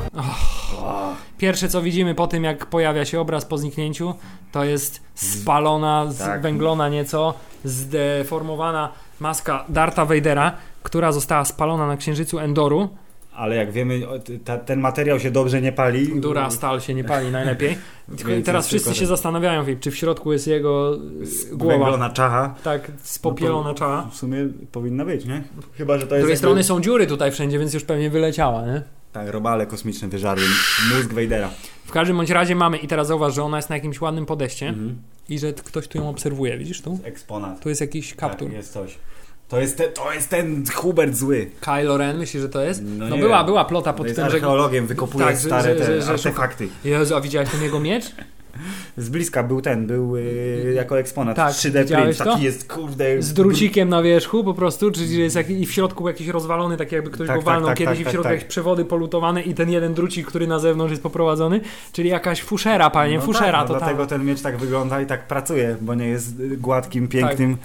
Pierwsze 1.37 1.69
co 1.69 1.81
widzimy 1.81 2.15
po 2.15 2.27
tym, 2.27 2.43
jak 2.43 2.65
pojawia 2.65 3.05
się 3.05 3.19
obraz 3.19 3.45
po 3.45 3.57
zniknięciu, 3.57 4.13
to 4.51 4.63
jest 4.63 5.01
spalona, 5.15 6.05
Tak. 6.19 6.39
zwęglona 6.39 6.89
nieco, 6.89 7.33
zdeformowana 7.65 8.89
maska 9.19 9.65
Darta 9.69 10.05
Vadera, 10.05 10.51
która 10.83 11.11
została 11.11 11.45
spalona 11.45 11.87
na 11.87 11.97
księżycu 11.97 12.39
Endoru. 12.39 12.89
Ale 13.35 13.55
jak 13.55 13.71
wiemy, 13.71 14.01
ta, 14.45 14.57
ten 14.57 14.79
materiał 14.79 15.19
się 15.19 15.31
dobrze 15.31 15.61
nie 15.61 15.71
pali. 15.71 16.21
Dura 16.21 16.49
stal 16.49 16.81
się 16.81 16.93
nie 16.93 17.03
pali 17.03 17.31
najlepiej. 17.31 17.77
Teraz 18.45 18.67
wszyscy 18.67 18.93
się 18.93 18.99
ten- 18.99 19.07
zastanawiają, 19.07 19.63
czy 19.79 19.91
w 19.91 19.95
środku 19.97 20.33
jest 20.33 20.47
jego 20.47 20.97
głowa. 21.53 21.73
Węglona 21.77 22.09
czacha. 22.09 22.55
Tak, 22.63 22.91
spopielona 23.03 23.69
No 23.69 23.73
czała. 23.75 24.01
W 24.11 24.15
sumie 24.15 24.37
powinna 24.71 25.05
być, 25.05 25.25
nie? 25.25 25.43
Chyba, 25.77 25.97
że 25.97 26.07
to 26.07 26.09
Z 26.09 26.11
jest. 26.11 26.21
drugiej 26.21 26.21
jakby- 26.29 26.37
strony 26.37 26.63
są 26.63 26.81
dziury 26.81 27.07
tutaj 27.07 27.31
wszędzie, 27.31 27.59
więc 27.59 27.73
już 27.73 27.83
pewnie 27.83 28.09
wyleciała, 28.09 28.65
nie? 28.65 28.81
Tak, 29.13 29.29
robale 29.29 29.65
kosmiczne 29.65 30.07
wyżarły 30.07 30.43
mózg 30.95 31.13
Vadera. 31.13 31.49
W 31.85 31.91
każdym 31.91 32.17
bądź 32.17 32.29
razie 32.29 32.55
mamy, 32.55 32.77
i 32.77 32.87
teraz 32.87 33.07
zauważ, 33.07 33.35
że 33.35 33.43
ona 33.43 33.57
jest 33.57 33.69
na 33.69 33.75
jakimś 33.75 34.01
ładnym 34.01 34.25
podejście 34.25 34.67
Mhm. 34.67 34.95
i 35.29 35.39
że 35.39 35.53
ktoś 35.53 35.87
tu 35.87 35.97
ją 35.97 36.09
obserwuje, 36.09 36.57
widzisz 36.57 36.81
tu? 36.81 36.99
Eksponat. 37.03 37.59
Tu 37.59 37.69
jest 37.69 37.81
jakiś 37.81 38.15
kaptur. 38.15 38.47
Tak, 38.47 38.57
jest 38.57 38.73
coś. 38.73 38.97
To 39.49 39.59
jest, 39.61 39.77
te, 39.77 39.83
to 39.83 40.13
jest 40.13 40.29
ten 40.29 40.63
Hubert 40.75 41.15
zły. 41.15 41.49
Kylo 41.61 41.97
Ren, 41.97 42.17
myślisz, 42.17 42.41
że 42.43 42.49
to 42.49 42.61
jest? 42.61 42.81
No 42.83 43.07
No, 43.09 43.17
była, 43.17 43.37
wiem. 43.37 43.45
była 43.45 43.65
plota 43.65 43.93
pod 43.93 44.05
jest 44.07 44.15
tym, 44.19 44.29
że... 44.29 44.35
archeologiem, 44.35 44.87
wykopuje 44.87 45.25
Tak, 45.25 45.37
stare 45.37 45.73
że- 45.73 45.79
te 45.79 45.85
że- 45.85 46.01
że 46.01 46.11
artefakty. 46.13 46.67
Jezu, 46.83 47.15
a 47.15 47.21
widziałeś 47.21 47.49
ten 47.49 47.61
jego 47.61 47.79
miecz? 47.79 48.05
Z 48.97 49.09
bliska 49.09 49.43
był 49.43 49.61
ten, 49.61 49.87
był 49.87 50.15
yy, 50.15 50.73
jako 50.75 50.99
eksponat. 50.99 51.35
Tak, 51.35 51.53
3D 51.53 51.71
print, 51.71 51.83
widziałeś 51.83 52.17
to? 52.17 52.23
taki 52.23 52.43
jest, 52.43 52.73
kurde... 52.73 53.21
Z 53.21 53.33
drucikiem 53.33 53.89
na 53.89 54.01
wierzchu 54.01 54.43
po 54.43 54.53
prostu, 54.53 54.91
czyli 54.91 55.17
jest 55.17 55.35
jak, 55.35 55.49
i 55.49 55.65
w 55.65 55.71
środku 55.71 56.07
jakiś 56.07 56.27
rozwalony, 56.27 56.77
tak 56.77 56.91
jakby 56.91 57.09
ktoś 57.09 57.27
Tak, 57.27 57.35
go 57.35 57.41
tak, 57.41 57.45
walnął 57.45 57.67
tak, 57.69 57.77
kiedyś 57.77 57.93
tak, 57.93 57.99
i 57.99 58.03
w 58.03 58.05
tak, 58.05 58.13
środku 58.13 58.23
tak. 58.23 58.33
jakieś 58.33 58.49
przewody 58.49 58.85
polutowane 58.85 59.41
i 59.41 59.53
ten 59.53 59.69
jeden 59.69 59.93
drucik, 59.93 60.27
który 60.27 60.47
na 60.47 60.59
zewnątrz 60.59 60.91
jest 60.91 61.03
poprowadzony, 61.03 61.61
czyli 61.91 62.09
jakaś 62.09 62.41
fuszera, 62.41 62.89
panie, 62.89 63.15
No 63.15 63.21
fuszera 63.21 63.59
tak, 63.59 63.67
to 63.67 63.73
no. 63.73 63.79
Dlatego 63.79 64.07
ten 64.07 64.25
miecz 64.25 64.41
tak 64.41 64.57
wygląda 64.57 65.01
i 65.01 65.05
tak 65.05 65.27
pracuje, 65.27 65.77
bo 65.81 65.95
nie 65.95 66.07
jest 66.07 66.57
gładkim, 66.57 67.07
pięknym, 67.07 67.57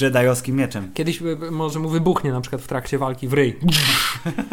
jediowskim 0.00 0.56
mieczem. 0.56 0.90
Kiedyś 0.94 1.22
y, 1.22 1.50
może 1.50 1.78
mu 1.78 1.88
wybuchnie 1.88 2.32
na 2.32 2.40
przykład 2.40 2.62
w 2.62 2.66
trakcie 2.66 2.98
walki 2.98 3.28
w 3.28 3.32
ryj. 3.32 3.56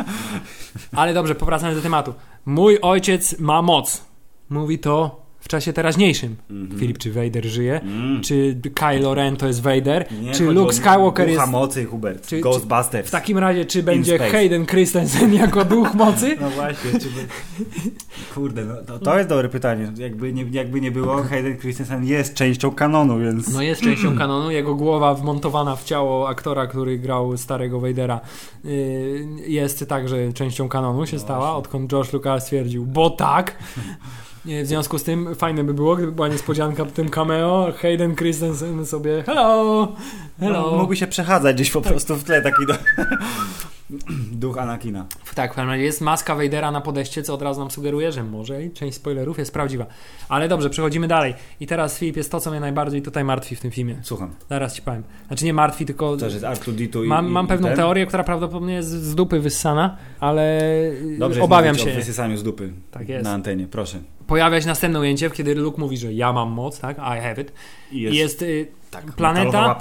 Ale 0.92 1.14
dobrze, 1.14 1.36
powracając 1.36 1.78
do 1.78 1.84
tematu. 1.84 2.14
Mój 2.46 2.80
ojciec 2.82 3.40
ma 3.40 3.62
moc. 3.62 4.06
Mówi 4.50 4.80
to 4.80 5.25
w 5.46 5.48
czasie 5.48 5.74
teraźniejszym. 5.74 6.36
Mhm. 6.50 6.80
Filip, 6.80 6.98
czy 6.98 7.12
Vader 7.12 7.46
żyje? 7.46 7.82
Mm. 7.82 8.22
Czy 8.22 8.60
Kylo 8.76 9.14
Ren 9.14 9.38
to 9.38 9.48
jest 9.48 9.62
Vader? 9.62 10.06
Nie, 10.22 10.32
czy 10.32 10.44
Luke 10.44 10.74
Skywalker 10.74 11.28
ducha 11.28 11.42
jest... 11.42 11.52
mocy, 11.52 11.86
Hubert. 11.86 12.28
czy- 12.28 12.42
Ghostbusters. 12.42 13.08
W 13.08 13.12
takim 13.12 13.38
razie, 13.38 13.66
czy 13.66 13.84
będzie 13.84 14.16
space. 14.16 14.32
Hayden 14.32 14.66
Christensen 14.66 15.34
jako 15.44 15.66
duch 15.66 15.94
mocy? 15.94 16.38
No 16.42 16.50
właśnie, 16.50 16.92
czy 16.92 17.08
by... 17.10 17.26
Kurde, 18.36 18.66
no, 18.66 18.76
to, 18.88 19.00
to 19.00 19.18
jest 19.18 19.30
dobre 19.30 19.50
pytanie. 19.50 19.92
Jakby 19.98 20.34
nie, 20.34 20.46
jakby 20.52 20.82
nie 20.82 20.92
było, 20.92 21.24
Hayden 21.24 21.58
Christensen 21.58 22.06
jest 22.06 22.34
częścią 22.34 22.72
kanonu, 22.72 23.20
więc... 23.20 23.54
No 23.54 23.62
jest 23.62 23.82
częścią 23.82 24.18
kanonu. 24.18 24.52
Jego 24.52 24.76
głowa 24.76 25.14
wmontowana 25.14 25.76
w 25.76 25.84
ciało 25.84 26.30
aktora, 26.30 26.68
który 26.68 26.98
grał 26.98 27.38
starego 27.38 27.80
Vadera 27.80 28.20
yy, 28.64 28.72
jest 29.48 29.90
także 29.90 30.34
częścią 30.34 30.70
kanonu 30.70 31.06
się 31.06 31.20
stała, 31.20 31.56
odkąd 31.56 31.90
George 31.92 32.14
Lucas 32.14 32.44
stwierdził, 32.44 32.86
bo 32.86 33.10
tak. 33.10 33.56
Nie, 34.46 34.64
W 34.64 34.68
związku 34.68 34.98
z 34.98 35.04
tym 35.04 35.36
fajne 35.36 35.64
by 35.64 35.74
było, 35.74 35.96
gdyby 35.96 36.12
była 36.12 36.28
niespodzianka 36.28 36.86
w 36.86 36.92
tym 36.92 37.10
cameo. 37.10 37.74
Hayden 37.82 38.16
Christensen 38.16 38.86
sobie 38.86 39.24
hello, 39.26 39.92
hello. 40.40 40.72
No, 40.72 40.78
mógłby 40.78 40.96
się 40.96 41.08
przechadzać 41.08 41.56
gdzieś 41.56 41.72
po 41.72 41.82
prostu 41.82 42.16
w 42.16 42.24
tle, 42.24 42.42
taki 42.42 42.66
do... 42.68 42.74
duch 44.32 44.58
Anakina. 44.58 45.06
Tak, 45.36 45.52
w 45.52 45.56
każdym 45.56 45.70
razie 45.70 45.84
jest 45.84 46.02
maska 46.02 46.36
Vadera 46.36 46.72
na 46.72 46.82
podejście, 46.82 47.24
co 47.24 47.34
od 47.34 47.42
razu 47.42 47.60
nam 47.60 47.72
sugeruje, 47.72 48.12
że 48.12 48.24
może 48.24 48.64
i 48.64 48.72
część 48.72 48.98
spoilerów 48.98 49.38
jest 49.38 49.54
prawdziwa. 49.54 49.86
Ale 50.30 50.48
dobrze, 50.48 50.70
przechodzimy 50.70 51.08
dalej. 51.08 51.34
I 51.60 51.68
teraz, 51.68 51.98
Filip, 51.98 52.18
jest 52.18 52.32
to, 52.32 52.40
co 52.40 52.52
mnie 52.52 52.60
najbardziej 52.60 53.02
tutaj 53.02 53.24
martwi 53.24 53.56
w 53.56 53.60
tym 53.60 53.72
filmie. 53.72 53.96
Słucham. 54.04 54.30
Zaraz 54.50 54.76
ci 54.76 54.82
powiem. 54.82 55.04
Znaczy 55.28 55.46
nie 55.46 55.54
martwi, 55.54 55.86
tylko 55.86 56.18
To, 56.18 56.26
jest 56.26 56.42
R2D2 56.42 57.06
i... 57.06 57.08
mam, 57.08 57.28
mam 57.32 57.46
i 57.46 57.48
pewną 57.50 57.68
ten? 57.68 57.78
teorię, 57.78 58.06
która 58.06 58.24
prawdopodobnie 58.24 58.74
jest 58.74 58.90
z 58.90 59.16
dupy 59.16 59.40
wyssana, 59.40 59.98
ale 60.20 60.62
Dobrze 61.20 61.42
obawiam 61.44 61.78
się. 61.78 61.94
wysysaniu 61.94 62.38
z 62.38 62.44
dupy 62.44 62.74
Tak 62.92 63.10
jest. 63.10 63.24
na 63.24 63.32
antenie, 63.32 63.68
proszę. 63.68 64.00
Pojawia 64.28 64.62
się 64.62 64.68
następne 64.68 65.00
ujęcie, 65.00 65.30
kiedy 65.30 65.56
Luke 65.56 65.82
mówi, 65.82 65.98
że 65.98 66.14
ja 66.14 66.34
mam 66.34 66.50
moc, 66.52 66.80
tak? 66.80 66.98
I 66.98 67.02
have 67.22 67.42
it. 67.42 67.52
I 67.92 68.02
jest, 68.02 68.16
jest, 68.18 68.42
y, 68.42 68.68
tak, 68.92 69.06
planeta- 69.06 69.76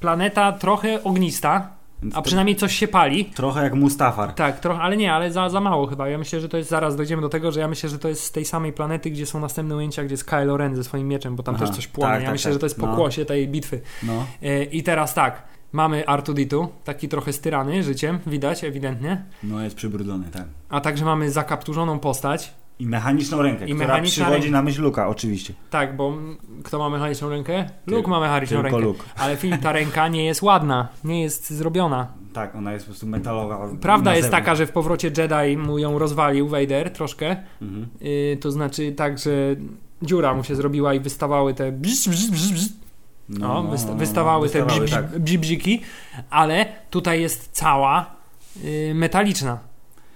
planeta 0.00 0.52
trochę 0.52 1.04
ognista, 1.04 1.68
Więc 2.02 2.16
a 2.16 2.22
przynajmniej 2.22 2.56
coś 2.56 2.74
się 2.74 2.88
pali. 2.88 3.24
Trochę 3.24 3.62
jak 3.62 3.74
Mustafar. 3.74 4.32
Tak, 4.32 4.60
trochę, 4.60 4.80
ale 4.82 4.96
nie, 4.96 5.12
ale 5.14 5.32
za, 5.32 5.48
za 5.48 5.60
mało 5.60 5.86
chyba. 5.86 6.08
Ja 6.08 6.18
myślę, 6.18 6.40
że 6.40 6.48
to 6.48 6.56
jest, 6.56 6.70
zaraz 6.70 6.96
dojdziemy 6.96 7.22
do 7.22 7.28
tego, 7.28 7.52
że 7.52 7.60
ja 7.60 7.68
myślę, 7.68 7.88
że 7.88 7.98
to 7.98 8.08
jest 8.08 8.22
z 8.24 8.32
tej 8.32 8.44
samej 8.44 8.72
planety, 8.72 9.10
gdzie 9.10 9.26
są 9.26 9.40
następne 9.40 9.76
ujęcia, 9.76 10.04
gdzie 10.04 10.12
jest 10.12 10.24
Kylo 10.24 10.56
Ren 10.56 10.76
ze 10.76 10.84
swoim 10.84 11.08
mieczem, 11.08 11.36
bo 11.36 11.42
tam 11.42 11.54
Aha, 11.54 11.66
też 11.66 11.76
coś 11.76 11.86
płonie. 11.86 12.12
tak, 12.12 12.20
ja 12.20 12.26
tak, 12.26 12.32
myślę, 12.34 12.48
tak. 12.48 12.52
że 12.52 12.58
to 12.58 12.66
jest 12.66 12.78
No. 12.78 12.86
pokłosie 12.88 13.24
tej 13.24 13.48
bitwy. 13.48 13.80
No. 14.02 14.26
E, 14.42 14.64
I 14.64 14.82
teraz 14.82 15.14
tak, 15.14 15.42
mamy 15.72 16.06
Artuditu, 16.08 16.68
taki 16.84 17.08
trochę 17.08 17.32
styrany 17.32 17.82
życiem, 17.82 18.18
widać 18.26 18.64
ewidentnie. 18.64 19.24
no 19.42 19.62
jest 19.62 19.76
przybrudzony, 19.76 20.24
tak. 20.32 20.44
A 20.68 20.80
także 20.80 21.04
mamy 21.04 21.30
zakapturzoną 21.30 21.98
postać. 21.98 22.52
I 22.80 22.86
mechaniczną 22.86 23.42
rękę, 23.42 23.68
I 23.68 23.74
która 23.74 24.02
przywodzi 24.02 24.32
ręka. 24.42 24.50
na 24.50 24.62
myśl 24.62 24.82
Luka, 24.82 25.08
oczywiście. 25.08 25.54
Tak, 25.70 25.96
bo 25.96 26.08
mm, 26.08 26.36
kto 26.62 26.78
ma 26.78 26.90
mechaniczną 26.90 27.28
rękę? 27.28 27.70
Luke 27.86 28.10
ma 28.10 28.20
mechaniczną 28.20 28.62
Tylko 28.62 28.78
rękę. 28.78 28.92
Luke. 28.92 29.04
Ale 29.16 29.36
film, 29.36 29.58
ta 29.58 29.72
ręka 29.72 30.08
nie 30.08 30.24
jest 30.24 30.42
ładna, 30.42 30.88
nie 31.04 31.22
jest 31.22 31.50
zrobiona. 31.50 32.06
Tak, 32.32 32.56
ona 32.56 32.72
jest 32.72 32.84
po 32.84 32.90
prostu 32.90 33.06
metalowa. 33.06 33.68
Prawda 33.80 34.16
jest 34.16 34.30
taka, 34.30 34.54
że 34.54 34.66
w 34.66 34.72
powrocie 34.72 35.10
Jedi 35.18 35.56
mu 35.56 35.78
ją 35.78 35.98
rozwalił 35.98 36.48
Vader 36.48 36.92
troszkę. 36.92 37.36
Mhm. 37.62 37.86
Yy, 38.00 38.36
to 38.40 38.50
znaczy 38.50 38.92
tak, 38.92 39.18
że 39.18 39.56
dziura 40.02 40.34
mu 40.34 40.44
się 40.44 40.56
zrobiła 40.56 40.94
i 40.94 41.00
wystawały 41.00 41.54
te 41.54 41.72
bzz, 41.72 42.08
bzz, 42.08 42.30
bzz, 42.30 42.52
bzz. 42.52 42.68
No, 43.28 43.62
wysta- 43.62 43.96
wystawały 43.96 44.48
te 44.48 44.64
wystawały, 44.64 44.86
bzz, 44.86 44.92
tak. 44.94 45.18
bzz, 45.18 45.80
ale 46.30 46.66
tutaj 46.90 47.20
jest 47.20 47.48
cała 47.52 48.06
yy, 48.62 48.94
metaliczna. 48.94 49.69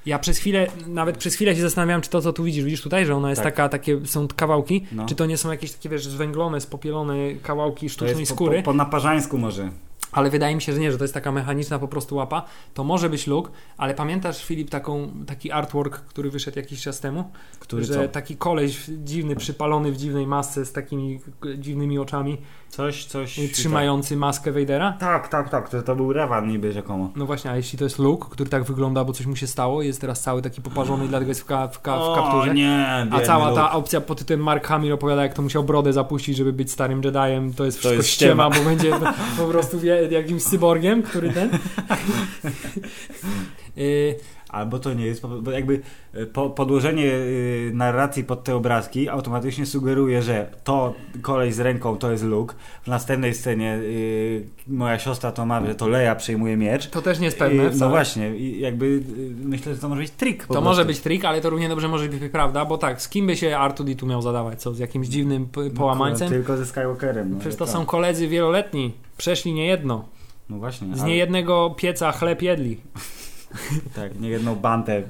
Ja 0.07 0.19
przez 0.19 0.39
chwilę, 0.39 0.67
nawet 0.87 1.17
przez 1.19 1.35
chwilę 1.35 1.55
się 1.57 1.61
zastanawiałem, 1.63 2.03
czy 2.03 2.11
to, 2.11 2.21
co 2.21 2.33
tu 2.33 2.45
widzisz, 2.45 2.65
widzisz 2.65 2.83
tutaj, 2.83 3.07
że 3.07 3.17
ona 3.17 3.31
jest 3.31 3.43
Tak. 3.43 3.55
taka, 3.55 3.69
takie 3.69 4.07
są 4.07 4.29
kawałki, 4.29 4.87
No. 4.93 5.07
czy 5.07 5.15
to 5.15 5.27
nie 5.27 5.37
są 5.37 5.51
jakieś 5.51 5.73
takie, 5.73 5.89
wiesz, 5.89 6.07
zwęglone, 6.07 6.61
spopielone 6.61 7.15
kawałki 7.43 7.89
sztucznej 7.89 8.21
jest 8.21 8.33
po, 8.33 8.37
skóry, 8.37 8.57
po, 8.59 8.63
po 8.65 8.73
naparzańsku 8.75 9.39
może. 9.39 9.71
ale 10.13 10.31
wydaje 10.31 10.55
mi 10.55 10.63
się, 10.63 10.73
że 10.73 10.79
nie, 10.81 10.93
że 10.93 10.99
to 10.99 11.05
jest 11.05 11.15
taka 11.15 11.33
mechaniczna 11.33 11.79
po 11.79 11.89
prostu 11.89 12.17
łapa. 12.17 12.45
To 12.75 12.85
może 12.85 13.11
być 13.11 13.27
Luke, 13.27 13.51
ale 13.77 13.95
pamiętasz, 13.95 14.45
Filip, 14.45 14.71
taką, 14.71 15.11
taki 15.27 15.51
artwork, 15.53 15.97
który 16.01 16.31
wyszedł 16.31 16.59
jakiś 16.59 16.83
czas 16.83 17.01
temu? 17.01 17.31
Który 17.59 17.85
że 17.85 17.95
co? 17.95 18.09
taki 18.09 18.37
koleś 18.37 18.85
dziwny, 19.05 19.37
przypalony 19.37 19.93
w 19.93 19.97
dziwnej 19.97 20.27
masce 20.27 20.65
z 20.65 20.73
takimi 20.73 21.21
dziwnymi 21.59 21.99
oczami 21.99 22.39
Coś, 22.77 23.05
coś... 23.05 23.39
y, 23.39 23.49
trzymający 23.49 24.17
maskę 24.17 24.53
Vadera. 24.53 24.97
Tak, 25.01 25.29
tak, 25.29 25.49
tak, 25.51 25.69
to, 25.69 25.83
to 25.83 25.97
był 25.97 26.13
Revan 26.13 26.49
niby 26.49 26.73
rzekomo. 26.73 27.11
No 27.17 27.27
właśnie, 27.27 27.51
a 27.51 27.57
jeśli 27.57 27.79
to 27.79 27.85
jest 27.85 27.99
Luke, 27.99 28.27
który 28.31 28.51
tak 28.51 28.65
wygląda, 28.65 29.05
bo 29.05 29.13
coś 29.13 29.27
mu 29.27 29.37
się 29.37 29.47
stało, 29.47 29.83
jest 29.83 30.01
teraz 30.01 30.21
cały 30.21 30.43
taki 30.43 30.63
poparzony 30.63 31.05
i 31.05 31.09
dlatego 31.09 31.29
jest 31.31 31.41
w, 31.41 31.45
ka- 31.45 31.69
w, 31.69 31.81
ka- 31.81 31.99
w 32.13 32.15
kapturze. 32.15 32.51
O 32.51 32.53
nie, 32.55 33.07
A 33.11 33.21
cała 33.21 33.49
Luke. 33.51 33.61
ta 33.61 33.73
opcja 33.73 34.01
pod 34.01 34.19
tytułem 34.19 34.41
Mark 34.43 34.67
Hamill 34.67 34.93
opowiada, 34.93 35.23
jak 35.23 35.35
to 35.35 35.43
musiał 35.43 35.65
brodę 35.65 35.93
zapuścić, 35.93 36.37
żeby 36.37 36.53
być 36.53 36.73
starym 36.73 37.03
Jediem, 37.05 37.55
to 37.55 37.65
jest 37.65 37.79
wszystko 37.79 37.97
jest 37.97 38.09
ściema, 38.09 38.51
bo 38.51 38.61
będzie 38.65 38.93
po 39.39 39.45
prostu 39.47 39.79
jakimś 40.11 40.43
cyborgiem, 40.43 41.03
który 41.03 41.31
ten... 41.31 41.51
Albo 44.55 44.79
to 44.79 44.95
nie 44.95 45.07
jest, 45.07 45.23
bo 45.43 45.51
jakby 45.51 45.81
e, 46.15 46.27
po, 46.27 46.51
podłożenie 46.51 47.05
y, 47.13 47.71
narracji 47.75 48.25
pod 48.25 48.45
te 48.45 48.57
obrazki 48.57 49.09
automatycznie 49.09 49.67
sugeruje, 49.67 50.23
że 50.23 50.51
to 50.65 50.95
koleś 51.23 51.55
z 51.55 51.61
ręką 51.61 51.97
to 51.97 52.11
jest 52.13 52.25
Luke. 52.25 52.55
W 52.83 52.87
następnej 52.89 53.35
scenie 53.35 53.77
y, 53.83 54.45
moja 54.69 54.99
siostra 54.99 55.33
to 55.33 55.47
ma, 55.47 55.67
że 55.67 55.75
to 55.75 55.89
Leia 55.89 56.15
przejmuje 56.15 56.57
miecz. 56.57 56.91
to 56.91 57.03
też 57.03 57.19
nie 57.19 57.25
jest 57.25 57.39
pewne 57.39 57.71
no 57.79 57.89
właśnie, 57.89 58.39
jakby 58.39 59.03
myślę, 59.45 59.75
że 59.75 59.81
to 59.81 59.89
może 59.89 60.01
być 60.01 60.11
trik. 60.11 60.43
To 60.43 60.47
prostu. 60.47 60.65
może 60.65 60.85
być 60.85 61.01
trik, 61.01 61.25
ale 61.25 61.41
to 61.41 61.51
równie 61.51 61.69
dobrze 61.69 61.89
może 61.89 62.09
być 62.09 62.33
prawda, 62.33 62.65
bo 62.65 62.79
tak, 62.79 63.03
z 63.03 63.09
kim 63.09 63.27
by 63.27 63.37
się 63.37 63.51
R2D2 63.51 64.07
miał 64.07 64.23
zadawać? 64.23 64.63
Co, 64.63 64.75
z 64.75 64.79
jakimś 64.79 65.09
dziwnym 65.09 65.49
No, 65.57 65.71
połamańcem? 65.77 66.29
Tylko 66.29 66.57
ze 66.57 66.67
Skywalkerem. 66.67 67.31
No, 67.31 67.41
Przecież 67.41 67.59
to 67.59 67.65
tak. 67.65 67.75
są 67.75 67.87
koledzy 67.87 68.29
wieloletni. 68.29 68.93
Przeszli 69.17 69.53
niejedno. 69.53 70.05
No 70.51 70.59
właśnie. 70.59 70.97
Z 70.97 71.01
ale- 71.01 71.09
niejednego 71.09 71.75
pieca 71.77 72.13
chleb 72.13 72.43
jedli. 72.43 72.81
Tak, 73.95 74.21
nie 74.21 74.29
jedną 74.29 74.55
bantę 74.55 75.03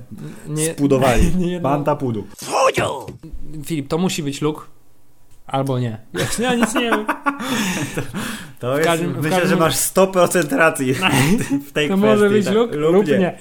Nie, 0.49 0.73
spudowali. 0.73 1.37
nie 1.47 1.61
Banta 1.61 1.97
pudu. 1.97 2.25
Filip, 3.65 3.89
to 3.89 3.99
musi 3.99 4.23
być 4.23 4.41
Luke. 4.43 4.61
Albo 5.47 5.79
nie. 5.79 5.99
Ja 6.39 6.55
nic 6.55 6.75
nie 6.75 6.81
wiem. 6.81 7.07
To 8.59 8.73
jest, 8.79 8.89
każdym- 8.89 9.17
myślę, 9.17 9.31
każdym- 9.31 9.49
że 9.49 9.57
masz 9.57 9.75
100% 9.77 10.57
racji 10.57 10.95
w 11.69 11.73
tej 11.73 11.89
To 11.89 11.95
kwestii. 11.97 11.97
może 11.97 12.31
być 12.31 12.45
tak, 12.45 12.55
Luke 12.55 12.77
lub 12.77 12.95
lub 12.95 13.07
nie. 13.07 13.19
nie. 13.19 13.39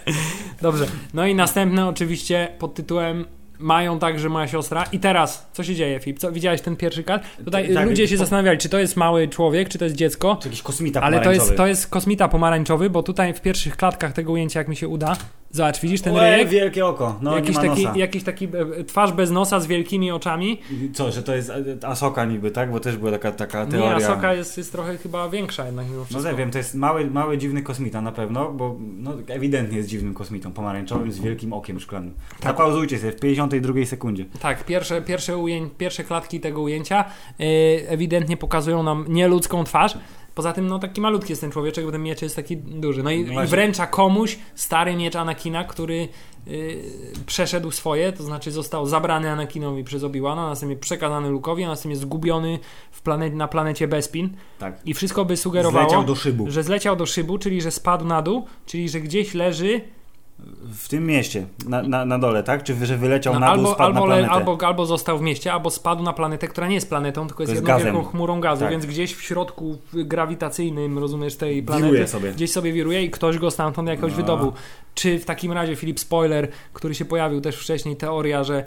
Dobrze. 0.62 0.86
No 1.14 1.26
i 1.28 1.36
następne 1.36 1.88
oczywiście 1.88 2.48
pod 2.60 2.74
tytułem 2.74 3.26
mają 3.64 4.00
także 4.00 4.30
moja 4.30 4.48
siostra. 4.48 4.84
I 4.92 5.00
teraz, 5.00 5.48
co 5.54 5.64
się 5.64 5.76
dzieje, 5.76 6.00
Filip? 6.00 6.20
Co, 6.20 6.32
widziałeś 6.32 6.62
ten 6.62 6.76
pierwszy 6.76 7.04
kadr? 7.04 7.26
Tutaj 7.46 7.74
Tak, 7.74 7.86
ludzie 7.86 8.08
się 8.08 8.16
po- 8.16 8.20
zastanawiali, 8.20 8.58
czy 8.58 8.70
to 8.70 8.80
jest 8.80 8.98
mały 8.98 9.28
człowiek, 9.28 9.70
czy 9.70 9.78
to 9.78 9.86
jest 9.86 9.96
dziecko. 9.98 10.36
To 10.36 10.46
jakiś 10.48 10.62
kosmita 10.62 11.02
Ale 11.02 11.12
to 11.12 11.18
jest, 11.18 11.26
pomarańczowy. 11.40 11.58
to 11.58 11.68
jest 11.68 11.88
kosmita 11.88 12.28
pomarańczowy, 12.28 12.90
bo 12.90 13.04
tutaj 13.04 13.34
w 13.34 13.42
pierwszych 13.42 13.78
klatkach 13.78 14.14
tego 14.14 14.32
ujęcia, 14.32 14.60
jak 14.60 14.68
mi 14.68 14.76
się 14.76 14.88
uda, 14.88 15.16
zobacz, 15.54 15.80
widzisz 15.82 16.02
ten 16.02 16.14
Łe, 16.14 16.32
ryjek? 16.32 16.50
wielkie 16.50 16.86
oko. 16.86 17.20
No, 17.22 17.36
jakiś, 17.36 17.58
nie 17.58 17.70
taki, 17.70 17.84
nosa. 17.86 17.98
jakiś 17.98 18.24
taki 18.24 18.46
e, 18.80 18.84
twarz 18.84 19.12
bez 19.12 19.32
nosa 19.32 19.60
z 19.60 19.68
wielkimi 19.68 20.12
oczami. 20.12 20.60
Co, 20.94 21.12
że 21.12 21.24
to 21.24 21.36
jest 21.36 21.50
e, 21.50 21.88
Asoka 21.88 22.26
niby, 22.26 22.52
tak? 22.52 22.72
Bo 22.72 22.80
też 22.80 22.98
była 22.98 23.12
taka, 23.12 23.32
taka 23.32 23.66
Nie, 23.66 23.72
teoria. 23.72 23.96
Asoka 23.96 24.34
jest, 24.34 24.58
jest 24.58 24.72
trochę 24.72 24.98
chyba 24.98 25.30
większa 25.30 25.66
jednak 25.66 25.86
mimo 25.86 25.98
No 26.00 26.06
wszystko. 26.06 26.32
nie 26.32 26.38
wiem, 26.38 26.52
to 26.52 26.58
jest 26.58 26.76
mały, 26.76 27.08
mały, 27.12 27.38
dziwny 27.38 27.62
kosmita 27.62 28.02
na 28.02 28.12
pewno, 28.12 28.52
bo 28.52 28.76
no, 28.98 29.12
ewidentnie 29.28 29.78
jest 29.78 29.90
dziwnym 29.90 30.14
kosmitą, 30.14 30.52
pomarańczowym, 30.52 31.12
z 31.12 31.20
wielkim 31.20 31.54
okiem 31.54 31.80
szklanym. 31.80 32.14
Tak. 32.30 32.44
Zapauzujcie 32.44 32.98
sobie 33.00 33.12
w 33.12 33.20
52 33.20 33.86
sekundzie. 33.86 34.26
Tak, 34.40 34.66
pierwsze, 34.66 35.02
pierwsze, 35.02 35.38
ujęć, 35.38 35.72
pierwsze 35.78 36.04
klatki 36.04 36.40
tego 36.40 36.62
ujęcia 36.62 37.06
e, 37.40 37.44
ewidentnie 37.90 38.38
pokazują 38.38 38.84
nam 38.84 39.06
nieludzką 39.10 39.64
twarz. 39.64 39.98
Poza 40.36 40.54
tym, 40.54 40.68
no 40.68 40.80
taki 40.80 41.02
malutki 41.02 41.32
jest 41.32 41.42
ten 41.42 41.52
człowieczek, 41.52 41.86
bo 41.86 41.92
ten 41.92 42.04
miecz 42.04 42.22
jest 42.22 42.36
taki 42.36 42.58
duży. 42.58 43.04
No 43.04 43.12
i, 43.12 43.20
i 43.20 43.26
Właśnie. 43.26 43.48
wręcza 43.48 43.88
komuś 43.88 44.40
stary 44.56 44.96
miecz 44.96 45.16
Anakina, 45.16 45.64
który 45.64 46.08
y, 46.48 46.84
przeszedł 47.26 47.72
swoje, 47.72 48.14
to 48.14 48.24
znaczy 48.24 48.52
został 48.52 48.86
zabrany 48.86 49.32
Anakinowi 49.32 49.84
przez 49.84 50.04
Obi-Wana, 50.04 50.50
następnie 50.50 50.78
przekazany 50.78 51.30
Luke'owi, 51.30 51.64
a 51.64 51.68
następnie 51.68 51.96
zgubiony 51.98 52.60
w 52.92 53.02
na 53.34 53.48
planecie 53.48 53.88
Bespin. 53.88 54.30
Tak. 54.60 54.80
I 54.86 54.94
wszystko 54.94 55.26
by 55.26 55.38
sugerowało, 55.38 55.90
Zleciał 55.90 56.06
do 56.06 56.16
szybu. 56.16 56.52
że 56.52 56.64
zleciał 56.64 56.96
do 56.96 57.06
szybu, 57.06 57.38
czyli 57.38 57.62
że 57.62 57.72
spadł 57.72 58.06
na 58.06 58.22
dół, 58.22 58.46
czyli 58.66 58.90
że 58.90 59.00
gdzieś 59.00 59.34
leży 59.34 59.82
W 60.74 60.88
tym 60.90 61.06
mieście, 61.06 61.46
na, 61.68 61.82
na, 61.84 62.06
na 62.06 62.20
dole, 62.20 62.44
tak? 62.44 62.64
Czy 62.64 62.86
że 62.86 62.98
wyleciał 62.98 63.34
No, 63.34 63.40
na 63.40 63.48
dół, 63.48 63.56
albo, 63.58 63.74
spadł 63.74 63.84
albo, 63.88 64.00
na 64.00 64.06
planetę? 64.06 64.32
albo, 64.32 64.58
albo 64.68 64.86
został 64.86 65.18
w 65.18 65.22
mieście, 65.22 65.54
albo 65.54 65.70
spadł 65.70 66.04
na 66.04 66.14
planetę, 66.14 66.48
która 66.48 66.68
nie 66.68 66.76
jest 66.76 66.90
planetą, 66.90 67.28
tylko 67.28 67.44
jest 67.44 67.52
jest 67.54 67.62
jedną 67.62 67.74
gazem. 67.78 67.94
wielką 67.94 68.10
chmurą 68.10 68.40
gazu, 68.42 68.62
Tak. 68.62 68.72
więc 68.72 68.86
gdzieś 68.86 69.14
w 69.16 69.22
środku 69.22 69.78
grawitacyjnym, 69.94 71.00
rozumiesz, 71.00 71.36
tej 71.36 71.64
planety, 71.64 71.88
Wiruje 71.88 72.08
sobie. 72.08 72.32
gdzieś 72.32 72.52
sobie 72.52 72.74
wiruje 72.74 73.04
i 73.04 73.10
ktoś 73.12 73.38
go 73.38 73.52
stamtąd 73.52 73.90
jakoś 73.90 74.12
No. 74.12 74.18
wydobył. 74.18 74.54
Czy 74.96 75.20
w 75.20 75.26
takim 75.26 75.52
razie, 75.52 75.76
Filip, 75.76 76.00
spoiler, 76.00 76.48
który 76.74 76.96
się 76.96 77.06
pojawił 77.06 77.42
też 77.42 77.58
wcześniej, 77.58 77.96
teoria, 77.96 78.44
że 78.44 78.64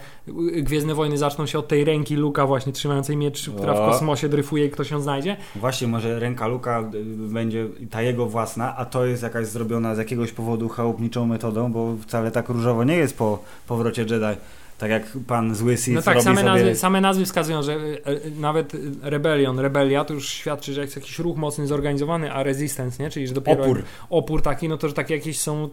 Gwiezdne 0.62 0.94
Wojny 0.94 1.18
zaczną 1.18 1.46
się 1.46 1.58
od 1.58 1.68
tej 1.68 1.84
ręki 1.84 2.16
Luka 2.16 2.46
właśnie 2.46 2.72
trzymającej 2.72 3.16
miecz, 3.16 3.50
która 3.50 3.74
w 3.74 3.90
kosmosie 3.90 4.28
dryfuje 4.28 4.66
i 4.66 4.70
ktoś 4.70 4.90
ją 4.90 5.00
znajdzie? 5.00 5.36
Właśnie, 5.56 5.88
może 5.88 6.20
ręka 6.20 6.46
Luka 6.46 6.80
y, 6.94 7.04
będzie 7.32 7.66
ta 7.90 8.02
jego 8.02 8.26
własna, 8.26 8.76
a 8.76 8.84
to 8.84 9.06
jest 9.06 9.22
jakaś 9.22 9.46
zrobiona 9.46 9.94
z 9.94 9.98
jakiegoś 9.98 10.32
powodu 10.32 10.68
chałupniczą 10.68 11.26
metodą, 11.26 11.72
bo 11.72 11.96
wcale 12.02 12.30
tak 12.30 12.48
różowo 12.48 12.84
nie 12.84 12.96
jest 12.96 13.18
po 13.18 13.38
powrocie 13.66 14.02
Jedi. 14.02 14.40
Tak 14.78 14.90
jak 14.90 15.02
pan 15.26 15.54
zły 15.54 15.76
Sith 15.76 15.94
No 15.94 16.02
tak, 16.02 16.22
same, 16.22 16.36
sobie... 16.40 16.48
nazwy, 16.48 16.74
same 16.74 17.00
nazwy 17.00 17.24
wskazują, 17.24 17.62
że 17.62 17.72
e, 17.72 17.76
e, 17.76 18.30
nawet 18.40 18.72
Rebellion, 19.02 19.58
Rebelia 19.58 20.04
to 20.04 20.14
już 20.14 20.28
świadczy, 20.28 20.72
że 20.72 20.80
jest 20.80 20.96
jakiś 20.96 21.18
ruch 21.18 21.36
mocny 21.36 21.66
zorganizowany, 21.66 22.32
a 22.32 22.42
Resistance, 22.42 23.02
nie? 23.02 23.10
Czyli 23.10 23.26
że 23.28 23.34
dopiero 23.34 23.62
Opór. 23.64 23.82
opór 24.10 24.42
taki, 24.42 24.68
no 24.68 24.76
to 24.78 24.88
że 24.88 24.94
takie 24.94 25.14
jakieś 25.14 25.38
są 25.40 25.68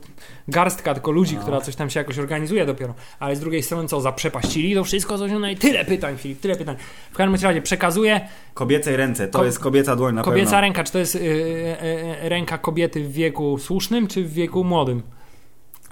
garstka 0.47 0.93
tylko 0.93 1.11
ludzi, 1.11 1.35
No. 1.35 1.41
która 1.41 1.61
coś 1.61 1.75
tam 1.75 1.89
się 1.89 1.99
jakoś 1.99 2.19
organizuje 2.19 2.65
dopiero. 2.65 2.93
Ale 3.19 3.35
z 3.35 3.39
drugiej 3.39 3.63
strony 3.63 3.87
co, 3.87 4.01
zaprzepaścili 4.01 4.75
to 4.75 4.83
wszystko, 4.83 5.17
coś 5.17 5.31
no 5.31 5.49
i 5.49 5.55
tyle 5.55 5.85
pytań, 5.85 6.17
Filip, 6.17 6.39
tyle 6.39 6.55
pytań. 6.55 6.75
W 7.11 7.15
każdym 7.15 7.47
razie 7.49 7.61
przekazuje 7.61 8.21
Kobiecej 8.53 8.97
ręce, 8.97 9.27
to 9.27 9.39
Ko- 9.39 9.45
jest 9.45 9.59
kobieca 9.59 9.95
dłoń 9.95 10.15
na 10.15 10.21
kobieca 10.21 10.45
pewno. 10.45 10.61
ręka, 10.61 10.83
czy 10.83 10.91
to 10.91 10.99
jest 10.99 11.15
y, 11.15 11.19
y, 11.19 11.23
y, 12.25 12.29
ręka 12.29 12.57
kobiety 12.57 13.03
w 13.03 13.11
wieku 13.11 13.57
słusznym, 13.57 14.07
czy 14.07 14.23
w 14.23 14.33
wieku 14.33 14.63
młodym? 14.63 15.01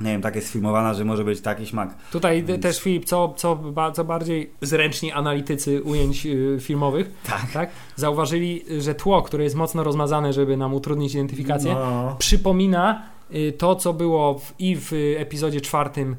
Nie 0.02 0.12
wiem, 0.12 0.22
tak 0.22 0.36
jest 0.36 0.52
filmowana, 0.52 0.94
że 0.94 1.06
może 1.06 1.24
być 1.24 1.42
taki 1.42 1.66
śmak. 1.68 1.96
Tutaj 2.12 2.44
te- 2.44 2.58
też 2.58 2.80
Filip, 2.82 3.06
co, 3.06 3.34
co, 3.38 3.60
co 3.94 4.04
bardziej 4.04 4.52
zręczni 4.62 5.12
analitycy 5.12 5.84
ujęć 5.84 6.26
y, 6.26 6.58
filmowych, 6.62 7.12
Tak. 7.28 7.52
tak, 7.54 7.70
zauważyli, 7.96 8.64
że 8.80 8.96
tło, 8.96 9.22
które 9.22 9.44
jest 9.44 9.56
mocno 9.56 9.84
rozmazane, 9.84 10.34
żeby 10.34 10.58
nam 10.58 10.74
utrudnić 10.74 11.14
identyfikację, 11.14 11.74
No. 11.74 12.16
przypomina 12.20 13.02
y, 13.36 13.52
to, 13.58 13.76
co 13.76 13.94
było 13.94 14.40
w, 14.40 14.54
i 14.60 14.76
w 14.76 14.92
epizodzie 15.18 15.62
czwartym 15.62 16.12
y, 16.12 16.16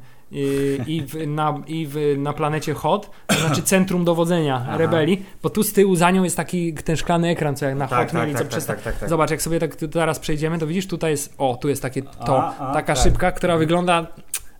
i, 0.87 1.01
w, 1.01 1.27
na, 1.27 1.61
i 1.67 1.87
w, 1.87 2.15
na 2.17 2.33
planecie 2.33 2.73
Hot, 2.73 3.09
to 3.27 3.35
znaczy 3.35 3.61
centrum 3.63 4.05
dowodzenia 4.05 4.61
Aha. 4.67 4.77
rebelii, 4.77 5.25
bo 5.43 5.49
tu 5.49 5.63
z 5.63 5.73
tyłu 5.73 5.95
za 5.95 6.11
nią 6.11 6.23
jest 6.23 6.37
taki 6.37 6.73
ten 6.73 6.95
szklany 6.97 7.29
ekran, 7.29 7.55
co 7.55 7.65
jak 7.65 7.75
na 7.75 7.87
Tak, 7.87 7.99
Hot 7.99 8.11
tak, 8.11 8.31
co 8.31 8.37
tak, 8.37 8.47
przez 8.47 8.65
tak, 8.65 8.81
tak, 8.81 8.99
tak. 8.99 9.09
Zobacz, 9.09 9.31
jak 9.31 9.41
sobie 9.41 9.59
tak 9.59 9.75
teraz 9.75 10.19
przejdziemy, 10.19 10.59
to 10.59 10.67
widzisz, 10.67 10.87
tutaj 10.87 11.11
jest, 11.11 11.33
o, 11.37 11.57
tu 11.61 11.69
jest 11.69 11.81
takie 11.81 12.01
to, 12.01 12.43
A, 12.43 12.57
a, 12.69 12.73
taka 12.73 12.93
tak. 12.95 13.03
szybka, 13.03 13.31
która 13.31 13.57
wygląda, 13.57 14.07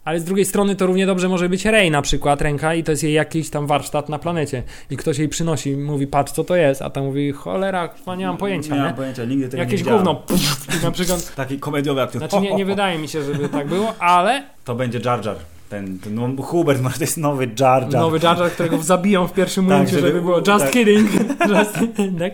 ale 0.06 0.20
z 0.20 0.24
drugiej 0.24 0.46
strony 0.46 0.76
to 0.76 0.86
równie 0.86 1.06
dobrze 1.06 1.30
może 1.30 1.50
być 1.50 1.66
Rey 1.66 1.92
na 1.92 2.02
przykład, 2.02 2.42
ręka 2.42 2.74
i 2.74 2.84
to 2.84 2.92
jest 2.92 3.04
jej 3.04 3.14
jakiś 3.14 3.50
tam 3.50 3.68
warsztat 3.68 4.10
na 4.10 4.20
planecie 4.20 4.64
i 4.90 4.98
ktoś 4.98 5.18
jej 5.18 5.30
przynosi 5.30 5.70
i 5.70 5.78
mówi, 5.78 6.08
patrz 6.08 6.32
co 6.32 6.44
to 6.44 6.56
jest, 6.56 6.82
a 6.82 6.90
ta 6.90 7.02
mówi, 7.02 7.32
cholera, 7.32 7.88
chyba 7.88 8.16
nie 8.16 8.28
mam 8.28 8.38
pojęcia, 8.38 8.70
Nie 8.74 8.80
nie? 8.82 8.86
mam 8.86 8.96
pojęcia, 8.96 9.26
nigdy 9.26 9.50
tego 9.50 9.64
Jakieś 9.64 9.84
nie 9.86 9.92
gówno, 9.92 10.16
pff, 10.16 10.84
na 10.84 10.92
przykład, 10.92 11.36
Taki 11.36 11.60
komediowy 11.60 12.02
aktor. 12.02 12.20
znaczy 12.20 12.40
nie, 12.40 12.56
nie 12.56 12.66
wydaje 12.66 13.00
mi 13.00 13.08
się, 13.08 13.24
żeby 13.24 13.50
tak 13.50 13.68
było, 13.68 13.94
ale 14.00 14.44
To 14.66 14.76
będzie 14.76 15.00
Jar 15.06 15.26
Jar. 15.26 15.36
Ten, 15.74 16.00
ten 16.00 16.16
no, 16.16 16.44
Hubert, 16.44 16.82
może 16.82 16.98
to 16.98 17.04
jest 17.04 17.18
nowy 17.18 17.46
Jar 17.60 17.82
Jar. 17.84 17.92
nowy 17.92 18.20
Jar 18.24 18.38
Jar, 18.40 18.52
którego 18.52 18.82
zabiją 18.82 19.28
w 19.28 19.34
pierwszym 19.34 19.66
Tak, 19.66 19.72
momencie, 19.72 19.96
żeby- 19.96 20.08
żeby 20.08 20.22
było 20.22 20.38
just 20.38 20.48
tak. 20.48 20.72
kidding, 20.72 21.10
just, 21.50 21.74
tak? 22.20 22.34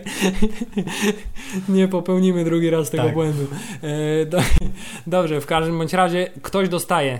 nie 1.68 1.88
popełnimy 1.88 2.44
drugi 2.44 2.70
raz 2.70 2.90
tego 2.90 3.02
Tak. 3.04 3.14
błędu. 3.14 3.46
E, 4.22 4.26
do, 4.26 4.38
dobrze, 5.06 5.40
w 5.40 5.46
każdym 5.46 5.78
bądź 5.78 5.92
razie 5.92 6.30
ktoś 6.42 6.68
dostaje 6.68 7.18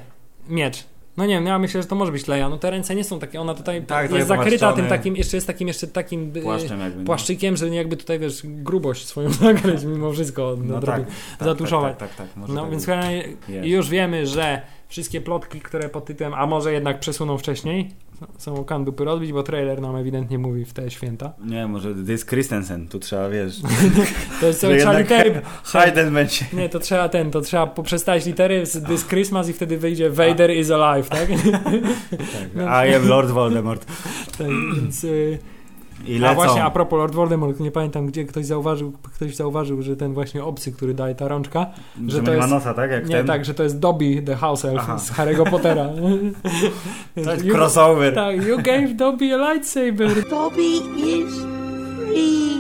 miecz. 0.49 0.85
No 1.17 1.27
nie 1.27 1.35
wiem, 1.35 1.47
ja 1.47 1.59
myślę, 1.59 1.83
że 1.83 1.89
to 1.89 1.95
może 1.97 2.13
być 2.13 2.29
Leia. 2.29 2.49
No 2.49 2.59
te 2.59 2.71
ręce 2.71 2.95
nie 2.95 3.05
są 3.05 3.19
takie, 3.19 3.41
ona 3.41 3.55
tutaj 3.55 3.83
Tak, 3.83 4.13
jest 4.13 4.29
zakryta 4.29 4.73
tym 4.73 4.87
takim, 4.87 5.17
jeszcze 5.17 5.37
jest 5.37 5.47
takim 5.47 5.69
jeszcze 5.69 5.87
takim 5.87 6.33
e, 6.37 6.41
Płaszczem 6.41 6.81
jakby. 6.81 6.99
no. 6.99 7.05
płaszczykiem, 7.07 7.57
że 7.57 7.69
jakby 7.69 7.97
tutaj 7.97 8.19
wiesz, 8.19 8.41
grubość 8.45 9.07
swoją 9.07 9.33
zagrać 9.45 9.85
mimo 9.85 10.13
wszystko 10.13 10.57
No 10.65 10.75
nadrobić. 10.75 11.07
tak, 11.39 11.49
zatuszować. 11.49 11.99
Tak, 11.99 12.09
tak, 12.15 12.29
tak, 12.35 12.47
tak, 12.47 12.55
No 12.55 12.71
więc 12.71 12.87
Jest. 13.49 13.67
już 13.67 13.89
wiemy, 13.89 14.27
że 14.27 14.63
wszystkie 14.91 15.21
plotki, 15.21 15.61
które 15.61 15.89
pod 15.89 16.05
tytułem, 16.05 16.35
a 16.35 16.47
może 16.47 16.73
jednak 16.73 17.01
przesuną 17.01 17.39
wcześniej, 17.39 17.91
są 18.39 18.57
o 18.57 18.65
kandupy 18.65 19.05
rozbić, 19.05 19.33
bo 19.33 19.43
trailer 19.43 19.81
nam 19.81 19.97
ewidentnie 19.97 20.39
mówi 20.39 20.65
w 20.65 20.73
te 20.73 20.91
święta. 20.91 21.33
Nie, 21.45 21.67
może 21.67 21.95
to 21.95 22.11
jest 22.13 22.29
Christensen, 22.29 22.89
tu 22.89 22.99
trzeba, 22.99 23.29
wiesz, 23.29 23.61
To 24.41 24.47
jest 24.47 24.61
że 24.61 24.77
trzeba 24.77 24.99
litery. 24.99 25.43
Hayden 25.65 26.15
będzie. 26.15 26.45
Nie, 26.53 26.69
to 26.69 26.79
trzeba 26.79 27.09
ten, 27.09 27.31
to 27.31 27.41
trzeba 27.41 27.67
poprzestać 27.67 28.27
litery 28.27 28.67
z 28.67 28.87
This 28.87 29.07
Christmas 29.07 29.49
i 29.49 29.53
wtedy 29.53 29.79
wyjdzie 29.79 30.11
Vader 30.11 30.51
is 30.51 30.71
alive, 30.71 31.09
tak? 31.09 31.29
No. 32.55 32.65
I 32.87 32.95
am 32.95 33.09
Lord 33.09 33.31
Voldemort. 33.31 33.87
tak 34.39 34.49
więc, 34.77 35.05
y, 35.05 35.39
I 36.07 36.17
a 36.17 36.21
lecą. 36.21 36.35
właśnie 36.35 36.65
a 36.65 36.71
propos 36.71 36.99
Lord 36.99 37.15
Voldemort, 37.15 37.61
nie 37.61 37.71
pamiętam 37.71 38.07
gdzie 38.07 38.25
ktoś 38.25 38.47
zauważył, 38.47 38.93
ktoś 39.15 39.37
zauważył, 39.37 39.83
że 39.83 39.97
ten 39.97 40.15
właśnie 40.15 40.45
obcy, 40.45 40.73
który 40.73 40.95
daje 40.95 41.15
ta 41.15 41.29
rączka, 41.29 41.67
że, 42.09 42.17
że 42.17 42.23
to 42.23 42.33
jest- 42.33 42.49
nosa, 42.51 42.75
tak? 42.75 42.91
Jak 42.91 43.09
nie 43.09 43.17
ten? 43.17 43.27
tak, 43.27 43.45
że 43.45 43.55
to 43.55 43.63
jest 43.63 43.79
Dobby 43.79 44.23
the 44.23 44.37
House 44.37 44.65
Elf 44.65 44.79
Aha. 44.81 44.99
z 44.99 45.13
Harry'ego 45.13 45.51
Pottera. 45.51 45.89
To 47.25 47.33
jest 47.33 47.45
You- 47.45 47.55
crossover. 47.55 48.15
Tak, 48.15 48.47
you 48.47 48.57
gave 48.57 48.95
Dobby 48.97 49.35
a 49.35 49.53
lightsaber. 49.53 50.29
Dobby 50.31 50.63
is 50.97 51.35
free. 51.97 52.60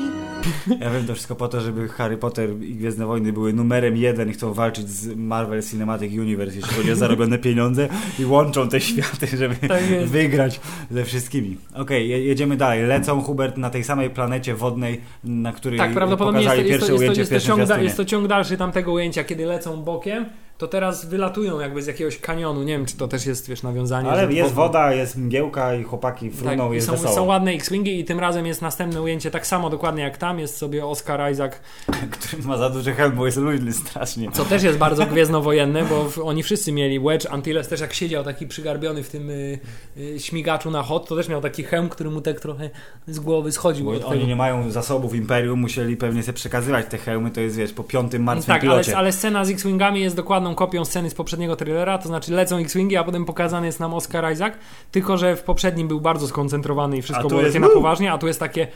Ja 0.81 0.91
wiem 0.91 1.07
to 1.07 1.15
wszystko 1.15 1.35
po 1.37 1.49
to, 1.49 1.61
żeby 1.61 1.89
Harry 1.89 2.17
Potter 2.17 2.51
i 2.63 2.75
Gwiezdne 2.75 3.07
Wojny 3.07 3.33
były 3.33 3.53
numerem 3.53 3.97
jeden 3.97 4.31
i 4.31 4.33
chcą 4.33 4.53
walczyć 4.55 4.89
z 4.89 5.17
Marvel 5.17 5.63
Cinematic 5.63 6.13
Universe, 6.13 6.57
jeśli 6.57 6.75
chodzi 6.75 6.93
o 6.93 6.97
zarobione 6.97 7.39
pieniądze 7.39 7.89
i 8.19 8.25
łączą 8.25 8.69
te 8.69 8.81
światy, 8.81 9.27
żeby 9.37 9.55
Tak 9.69 9.91
jest. 9.91 10.13
wygrać 10.13 10.61
ze 10.91 11.05
wszystkimi. 11.05 11.57
Okej, 11.75 12.09
je- 12.09 12.25
jedziemy 12.25 12.57
dalej. 12.57 12.83
Lecą 12.87 13.21
Hubert 13.23 13.57
na 13.57 13.71
tej 13.71 13.85
samej 13.85 14.11
planecie 14.11 14.55
wodnej, 14.55 15.01
na 15.25 15.53
której 15.53 15.79
Tak, 15.79 15.93
prawdopodobnie 15.93 16.41
jest, 16.41 16.51
pokazali 16.51 16.69
to- 16.69 16.73
jest, 16.73 16.81
pierwsze 16.81 16.87
to, 16.87 16.93
jest, 16.93 17.01
to, 17.01 17.05
ujęcie 17.13 17.21
jest, 17.35 17.47
to 17.47 17.57
ciąg, 17.67 17.83
jest 17.83 17.97
to 17.97 18.05
ciąg 18.05 18.27
dalszy 18.29 18.57
tamtego 18.57 18.93
ujęcia, 18.93 19.25
kiedy 19.25 19.47
lecą 19.47 19.83
bokiem, 19.83 20.27
to 20.61 20.69
teraz 20.69 21.07
wylatują 21.07 21.61
jakby 21.61 21.83
z 21.83 21.87
jakiegoś 21.87 22.19
kanionu. 22.19 22.63
Nie 22.63 22.73
wiem, 22.73 22.87
czy 22.87 22.97
to 22.97 23.09
też 23.09 23.27
jest, 23.27 23.49
wiesz, 23.49 23.63
nawiązanie. 23.63 24.11
Ale 24.11 24.33
jest 24.33 24.55
wo- 24.55 24.63
woda, 24.63 24.93
jest 24.95 25.17
mgiełka 25.17 25.75
i 25.75 25.83
chłopaki 25.83 26.31
fruną, 26.31 26.57
Tak, 26.65 26.73
i 26.73 26.75
jest 26.75 26.87
są, 26.87 26.93
wesoło. 26.93 27.15
są 27.15 27.25
ładne 27.25 27.51
X-Wingi 27.51 28.01
i 28.01 28.05
tym 28.05 28.21
razem 28.21 28.47
jest 28.47 28.63
następne 28.63 29.03
ujęcie 29.03 29.31
tak 29.31 29.47
samo 29.47 29.71
dokładnie 29.71 30.03
jak 30.03 30.19
tam. 30.19 30.39
Jest 30.39 30.57
sobie 30.57 30.87
Oscar 30.87 31.33
Isaac, 31.33 31.53
Który 32.11 32.43
ma 32.43 32.57
za 32.57 32.71
duży 32.71 32.93
hełm, 32.93 33.13
bo 33.17 33.27
jest 33.27 33.39
luźny 33.39 33.73
strasznie. 33.73 34.31
co 34.33 34.45
też 34.45 34.63
jest 34.63 34.79
bardzo 34.79 35.07
gwiezdnowojenne, 35.07 35.85
bo 35.85 36.25
oni 36.25 36.43
wszyscy 36.43 36.73
mieli 36.73 37.01
Wedge, 37.01 37.27
Antilles 37.31 37.69
też 37.69 37.81
jak 37.81 37.93
siedział 37.93 38.25
taki 38.25 38.47
przygarbiony 38.47 39.03
w 39.03 39.11
tym 39.11 39.31
y, 39.31 39.59
y, 39.97 40.19
śmigaczu 40.21 40.71
na 40.71 40.83
hot, 40.83 41.09
to 41.09 41.17
też 41.17 41.29
miał 41.29 41.41
taki 41.41 41.63
hełm, 41.63 41.89
który 41.89 42.11
mu 42.11 42.21
tak 42.21 42.41
trochę 42.41 42.71
z 43.07 43.19
głowy 43.21 43.53
schodził. 43.53 43.85
Bo 43.85 43.91
oni 43.91 44.01
tego. 44.01 44.27
nie 44.27 44.37
mają 44.37 44.71
zasobów 44.71 45.15
Imperium, 45.15 45.61
musieli 45.61 45.97
pewnie 45.97 46.23
sobie 46.23 46.37
przekazywać 46.37 46.87
te 46.91 46.99
hełmy, 46.99 47.31
to 47.31 47.41
jest 47.41 47.57
wiesz, 47.57 47.73
po 47.73 47.85
piątym 47.85 48.23
martwym 48.23 48.55
Tak, 48.55 48.63
ale, 48.63 48.71
pilocie. 48.73 48.97
ale 48.97 49.13
scena 49.13 49.45
z 49.45 49.51
X-Wingami 49.51 50.01
jest 50.01 50.17
dokładną 50.17 50.50
kopią 50.55 50.85
sceny 50.85 51.11
z 51.11 51.15
poprzedniego 51.15 51.57
trailera, 51.57 51.99
to 51.99 52.09
znaczy 52.09 52.33
lecą 52.33 52.57
X-Wingi, 52.59 52.97
a 52.97 53.05
potem 53.05 53.25
pokazany 53.25 53.67
jest 53.67 53.81
nam 53.81 53.95
Oscar 53.95 54.33
Isaac, 54.33 54.55
tylko 54.91 55.17
że 55.17 55.37
w 55.37 55.43
poprzednim 55.43 55.89
był 55.89 56.01
bardzo 56.01 56.29
skoncentrowany 56.29 56.97
i 56.97 57.03
wszystko 57.03 57.29
było 57.29 57.43
takie 57.43 57.61
na 57.61 57.69
poważnie, 57.69 58.13
a 58.13 58.19
tu 58.19 58.27
jest 58.27 58.41
takie 58.41 58.69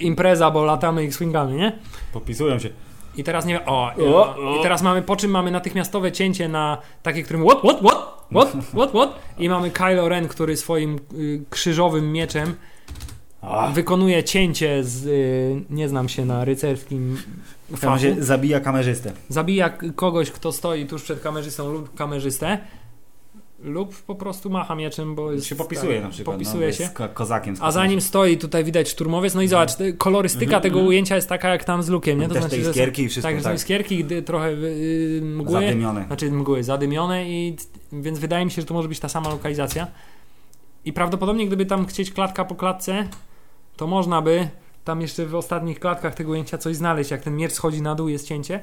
impreza, 0.00 0.50
bo 0.50 0.64
latamy 0.64 1.02
X-Wingami, 1.02 1.54
nie? 1.54 1.78
Popisują 2.12 2.58
się. 2.58 2.68
I 3.16 3.24
teraz 3.24 3.46
nie 3.46 3.66
o, 3.66 3.92
O, 4.14 4.34
i 4.60 4.62
teraz 4.62 4.82
mamy, 4.82 5.02
po 5.02 5.16
czym 5.16 5.30
mamy 5.30 5.50
natychmiastowe 5.50 6.12
cięcie 6.12 6.48
na 6.48 6.78
takie, 7.02 7.22
którym 7.22 7.44
what, 7.48 7.58
what, 7.58 7.78
what, 7.78 8.16
what, 8.32 8.64
what, 8.74 8.90
what? 8.90 9.18
I 9.38 9.48
mamy 9.48 9.70
Kylo 9.70 10.08
Ren, 10.08 10.28
który 10.28 10.56
swoim 10.56 10.98
y, 11.14 11.44
krzyżowym 11.50 12.12
mieczem 12.12 12.54
Wykonuje 13.74 14.24
cięcie 14.24 14.84
z, 14.84 15.06
y, 15.06 15.62
nie 15.70 15.88
znam 15.88 16.08
się 16.08 16.24
na 16.24 16.44
rycerskim 16.44 17.16
w 17.70 17.76
fachu. 17.78 17.86
razie 17.92 18.16
zabija 18.24 18.60
kamerzystę. 18.60 19.12
zabija 19.28 19.70
kogoś, 19.96 20.30
kto 20.30 20.52
stoi 20.52 20.86
tuż 20.86 21.02
przed 21.02 21.20
kamerzystą 21.20 21.72
lub 21.72 21.94
kamerzystę 21.94 22.58
lub 23.62 23.96
po 24.02 24.14
prostu 24.14 24.50
macha 24.50 24.74
mieczem, 24.74 25.14
bo 25.14 25.32
jest, 25.32 25.46
się 25.46 25.56
popisuje 25.56 26.00
na 26.00 26.08
przykład. 26.08 26.36
Popisuje 26.36 26.66
no, 26.66 26.72
się. 26.72 26.88
ko- 26.94 27.08
kozakiem. 27.08 27.54
A 27.60 27.70
za 27.70 27.86
nim 27.86 28.00
stoi 28.00 28.38
tutaj 28.38 28.64
widać 28.64 28.88
szturmowiec, 28.88 29.34
no 29.34 29.42
i 29.42 29.48
zobacz, 29.48 29.74
te- 29.74 29.92
kolorystyka 29.92 30.44
Mhm, 30.44 30.62
tego 30.62 30.74
mhm. 30.78 30.88
ujęcia 30.88 31.16
jest 31.16 31.28
taka 31.28 31.48
jak 31.48 31.64
tam 31.64 31.82
z 31.82 31.88
lukiem, 31.88 32.20
nie? 32.20 32.28
Też 32.28 32.44
te 32.44 32.56
że 32.56 32.64
są- 32.64 32.70
iskierki 32.70 33.02
i 33.02 33.08
wszystko, 33.08 33.32
tak, 33.32 33.42
tak. 33.42 33.56
iskierki, 33.56 34.04
trochę 34.24 34.48
y, 34.50 35.20
mgły, 35.22 35.52
Zadymione. 35.52 36.04
znaczy 36.06 36.30
mgły 36.30 36.62
zadymione 36.64 37.30
i 37.30 37.56
więc 37.92 38.18
wydaje 38.18 38.44
mi 38.44 38.50
się, 38.50 38.62
że 38.62 38.66
to 38.66 38.74
może 38.74 38.88
być 38.88 39.00
ta 39.00 39.08
sama 39.08 39.28
lokalizacja. 39.28 39.86
I 40.84 40.92
prawdopodobnie 40.92 41.46
gdyby 41.46 41.66
tam 41.66 41.86
chcieć 41.86 42.10
klatka 42.10 42.44
po 42.44 42.54
klatce, 42.54 43.08
to 43.76 43.86
można 43.86 44.22
by 44.22 44.48
tam 44.84 45.00
jeszcze 45.00 45.26
w 45.26 45.34
ostatnich 45.34 45.80
klatkach 45.80 46.14
tego 46.14 46.30
ujęcia 46.32 46.58
coś 46.58 46.76
znaleźć, 46.76 47.10
jak 47.10 47.22
ten 47.22 47.36
miecz 47.36 47.52
schodzi 47.52 47.82
na 47.82 47.94
dół, 47.94 48.08
jest 48.08 48.28
cięcie. 48.28 48.60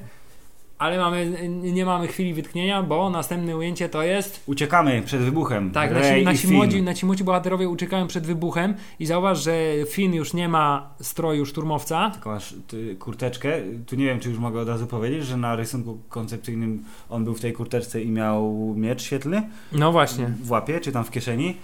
Ale 0.78 0.98
mamy, 0.98 1.50
nie 1.50 1.86
mamy 1.86 2.08
chwili 2.08 2.34
wytknięcia, 2.34 2.84
bo 2.84 3.10
następne 3.10 3.58
ujęcie 3.58 3.90
to 3.90 4.04
jest. 4.04 4.44
Uciekamy 4.46 5.02
przed 5.06 5.22
wybuchem. 5.22 5.72
Tak, 5.72 5.92
Rey 5.92 6.24
nasi, 6.24 6.44
nasi, 6.46 6.54
młodzi, 6.56 6.82
nasi 6.82 7.06
młodzi 7.06 7.24
bohaterowie 7.24 7.70
uciekają 7.70 8.08
przed 8.08 8.26
wybuchem 8.26 8.74
i 9.00 9.06
zauważ, 9.06 9.44
że 9.44 9.54
Finn 9.90 10.14
już 10.14 10.34
nie 10.34 10.50
ma 10.50 10.90
stroju 11.02 11.46
szturmowca. 11.46 12.10
Tylko 12.10 12.30
masz 12.30 12.56
kurteczkę. 13.00 13.54
Tu 13.88 13.96
nie 13.96 14.06
wiem, 14.06 14.20
czy 14.20 14.30
już 14.30 14.40
mogę 14.40 14.62
od 14.62 14.68
razu 14.68 14.88
powiedzieć, 14.88 15.26
że 15.26 15.38
na 15.38 15.56
rysunku 15.56 15.98
koncepcyjnym 16.10 16.84
on 17.10 17.24
był 17.24 17.36
w 17.36 17.42
tej 17.42 17.54
kurteczce 17.54 18.02
i 18.02 18.12
miał 18.12 18.74
miecz 18.78 19.02
świetlny 19.02 19.50
No 19.72 19.92
właśnie. 19.92 20.34
w 20.44 20.52
łapie, 20.52 20.80
czy 20.80 20.92
tam 20.92 21.04
w 21.04 21.12
kieszeni. 21.12 21.58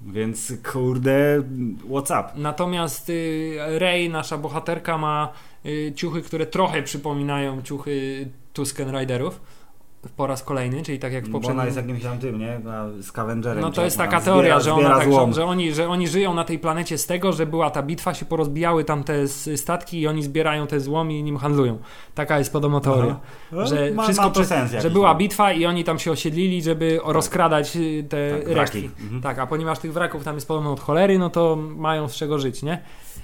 Więc 0.00 0.52
kurde, 0.72 1.42
what's 1.88 2.20
up? 2.20 2.38
Natomiast 2.40 3.08
y, 3.08 3.56
Rey, 3.78 4.10
nasza 4.10 4.38
bohaterka, 4.38 4.98
ma 4.98 5.32
y, 5.66 5.92
ciuchy, 5.96 6.22
które 6.22 6.46
trochę 6.46 6.82
przypominają 6.82 7.62
ciuchy 7.62 8.28
Tusken 8.52 8.98
Riderów 8.98 9.40
po 10.16 10.26
raz 10.26 10.42
kolejny, 10.42 10.82
czyli 10.82 10.98
tak 10.98 11.12
jak 11.12 11.24
w 11.24 11.28
Bo 11.28 11.38
ona 11.38 11.40
poprzednim. 11.42 11.64
jest 11.66 11.76
jakimś 11.76 12.02
tam 12.02 12.18
tym, 12.18 12.38
nie? 12.38 12.60
Scavengerem. 13.02 13.60
No 13.60 13.70
to 13.70 13.84
jest 13.84 13.98
taka 13.98 14.18
zbiera- 14.20 14.24
teoria, 14.24 14.60
że, 14.60 14.72
ona 14.72 14.80
zbiera 14.82 14.98
tak, 14.98 15.08
złom. 15.08 15.30
że, 15.30 15.34
że, 15.34 15.44
oni, 15.46 15.72
że 15.74 15.88
oni 15.88 16.08
żyją 16.08 16.34
na 16.34 16.44
tej 16.44 16.58
planecie 16.58 16.98
z 16.98 17.06
tego, 17.06 17.32
że 17.32 17.46
była 17.46 17.70
ta 17.70 17.82
bitwa, 17.82 18.14
się 18.14 18.26
porozbijały 18.26 18.84
tam 18.84 19.04
te 19.04 19.28
statki 19.56 20.00
i 20.00 20.06
oni 20.06 20.22
zbierają 20.22 20.66
te 20.66 20.80
złomi 20.80 21.18
i 21.18 21.22
nim 21.22 21.36
handlują. 21.36 21.78
Taka 22.14 22.38
jest 22.38 22.52
podobno 22.52 22.80
teoria. 22.80 23.20
No, 23.52 23.66
że 23.66 23.90
ma, 23.90 24.02
wszystko 24.02 24.24
ma 24.24 24.30
przez- 24.30 24.82
Że 24.82 24.90
była 24.90 25.08
tam. 25.08 25.18
bitwa 25.18 25.52
i 25.52 25.66
oni 25.66 25.84
tam 25.84 25.98
się 25.98 26.10
osiedlili, 26.12 26.62
żeby 26.62 27.00
rozkradać 27.04 27.76
y, 27.76 28.04
te 28.08 28.38
Tak, 28.38 28.48
resztki. 28.48 28.90
Mhm. 29.00 29.22
Tak, 29.22 29.38
a 29.38 29.46
ponieważ 29.46 29.78
tych 29.78 29.92
wraków 29.92 30.24
tam 30.24 30.34
jest 30.34 30.48
podobno 30.48 30.72
od 30.72 30.80
cholery, 30.80 31.18
no 31.18 31.30
to 31.30 31.56
mają 31.56 32.08
z 32.08 32.14
czego 32.14 32.38
żyć, 32.38 32.62
nie? 32.62 32.82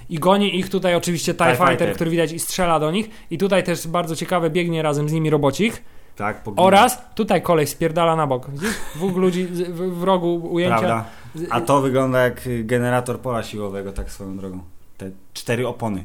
I 0.09 0.19
goni 0.19 0.59
ich 0.59 0.69
tutaj 0.69 0.95
oczywiście 0.95 1.33
TIE, 1.33 1.37
TIE 1.45 1.51
Fighter, 1.55 1.69
Fighter. 1.69 1.95
który 1.95 2.09
widać 2.11 2.31
i 2.31 2.39
strzela 2.39 2.79
do 2.79 2.91
nich. 2.91 3.09
I 3.31 3.37
tutaj 3.37 3.63
też 3.63 3.87
bardzo 3.87 4.15
ciekawe 4.15 4.49
biegnie 4.49 4.81
razem 4.81 5.09
z 5.09 5.13
nimi 5.13 5.29
robocik. 5.29 5.81
Tak, 6.15 6.43
pogina. 6.43 6.63
Oraz 6.63 7.01
tutaj 7.15 7.41
koleś 7.41 7.69
spierdala 7.69 8.15
na 8.15 8.27
bok. 8.27 8.49
Widzisz? 8.49 8.75
Dwóch 8.95 9.15
ludzi 9.15 9.45
w, 9.45 9.99
w 9.99 10.03
rogu 10.03 10.47
ujęcia. 10.51 10.77
Prawda? 10.77 11.05
A 11.49 11.61
to 11.61 11.81
wygląda 11.81 12.19
jak 12.19 12.41
generator 12.63 13.19
pola 13.19 13.43
siłowego, 13.43 13.91
tak 13.91 14.11
swoją 14.11 14.37
drogą. 14.37 14.59
Te 14.97 15.11
cztery 15.35 15.67
opony. 15.67 16.03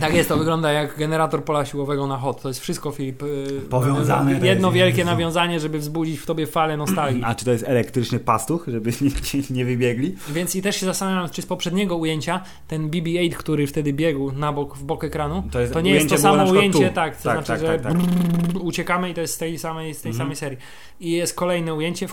Tak 0.00 0.14
jest, 0.14 0.28
to 0.28 0.36
wygląda 0.36 0.72
jak 0.72 0.98
generator 0.98 1.44
pola 1.44 1.64
siłowego 1.64 2.06
na 2.06 2.16
hot. 2.16 2.42
To 2.42 2.48
jest 2.48 2.60
wszystko, 2.60 2.90
Filip. 2.90 3.22
y, 3.22 3.46
Powiązane 3.70 4.36
to 4.40 4.44
Jedno 4.46 4.68
jest, 4.68 4.76
wielkie 4.76 4.98
Jezu. 4.98 5.10
nawiązanie, 5.10 5.60
żeby 5.60 5.78
wzbudzić 5.78 6.18
w 6.20 6.26
tobie 6.26 6.46
falę 6.46 6.76
nostalgii. 6.76 7.22
A 7.24 7.34
czy 7.34 7.44
to 7.44 7.52
jest 7.52 7.64
elektryczny 7.68 8.18
pastuch, 8.18 8.64
żeby 8.68 8.90
nie, 9.00 9.42
nie 9.50 9.64
wybiegli? 9.64 10.16
Więc 10.28 10.56
i 10.56 10.62
też 10.62 10.76
się 10.76 10.86
zastanawiam, 10.86 11.30
czy 11.30 11.42
z 11.42 11.46
poprzedniego 11.46 11.96
ujęcia 11.96 12.42
ten 12.68 12.90
BB-8, 12.90 13.30
który 13.32 13.66
wtedy 13.66 13.92
biegł 13.92 14.32
na 14.32 14.52
bok, 14.52 14.76
w 14.76 14.84
bok 14.84 15.04
ekranu, 15.04 15.42
To 15.50 15.60
jest- 15.60 15.72
to 15.72 15.80
nie 15.80 15.90
jest 15.90 16.08
to 16.08 16.18
samo 16.18 16.50
ujęcie, 16.50 16.88
tu. 16.88 16.94
tak, 16.94 17.16
to 17.16 17.22
Tak, 17.22 17.44
znaczy, 17.44 17.46
tak, 17.46 17.60
że 17.60 17.66
tak, 17.66 17.82
tak. 17.82 17.92
brrr, 17.92 18.62
uciekamy 18.64 19.10
i 19.10 19.14
to 19.14 19.20
jest 19.20 19.34
z 19.34 19.38
tej 19.38 19.58
samej, 19.58 19.94
z 19.94 20.02
tej 20.02 20.10
Mhm. 20.10 20.24
samej 20.26 20.36
serii. 20.36 20.58
I 21.00 21.10
jest 21.12 21.34
kolejne 21.34 21.74
ujęcie, 21.74 22.08
w 22.08 22.12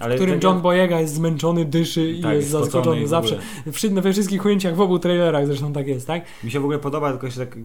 Ale 0.00 0.14
którym 0.14 0.34
tak 0.34 0.44
John 0.44 0.60
Boyega 0.60 1.00
jest 1.00 1.14
zmęczony, 1.14 1.64
dyszy 1.64 2.10
i 2.10 2.22
Tak, 2.22 2.34
jest 2.34 2.48
zaskoczony. 2.48 3.04
w 3.04 3.08
Zawsze, 3.08 3.38
we 3.90 4.12
wszystkich 4.12 4.44
ujęciach, 4.44 4.76
w 4.76 4.80
obu 4.80 4.98
trailerach 4.98 5.46
zresztą 5.46 5.72
tak 5.72 5.81
jest, 5.88 6.06
tak? 6.06 6.22
Mi 6.44 6.50
się 6.50 6.60
w 6.60 6.64
ogóle 6.64 6.78
podoba, 6.78 7.10
tylko 7.10 7.30
się 7.30 7.40
tak 7.40 7.56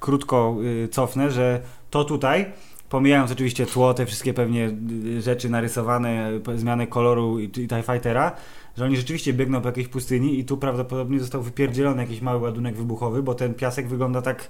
krótko 0.00 0.56
y, 0.84 0.88
cofnę, 0.88 1.30
że 1.30 1.60
to 1.90 2.04
tutaj, 2.04 2.46
pomijając 2.88 3.32
oczywiście 3.32 3.66
tło, 3.66 3.94
te 3.94 4.06
wszystkie 4.06 4.34
pewnie 4.34 4.70
y, 5.16 5.22
rzeczy 5.22 5.50
narysowane, 5.50 6.30
zmianę 6.56 6.86
koloru 6.86 7.38
i, 7.38 7.44
i 7.44 7.68
TIE 7.68 7.82
Fightera, 7.82 8.32
że 8.76 8.84
oni 8.84 8.96
rzeczywiście 8.96 9.32
biegną 9.32 9.60
po 9.60 9.68
jakiejś 9.68 9.88
pustyni 9.88 10.38
i 10.38 10.44
tu 10.44 10.56
prawdopodobnie 10.56 11.20
został 11.20 11.42
wypierdzielony 11.42 12.02
jakiś 12.02 12.20
mały 12.20 12.40
ładunek 12.40 12.76
wybuchowy, 12.76 13.22
bo 13.22 13.34
ten 13.34 13.54
piasek 13.54 13.88
wygląda 13.88 14.22
tak 14.22 14.48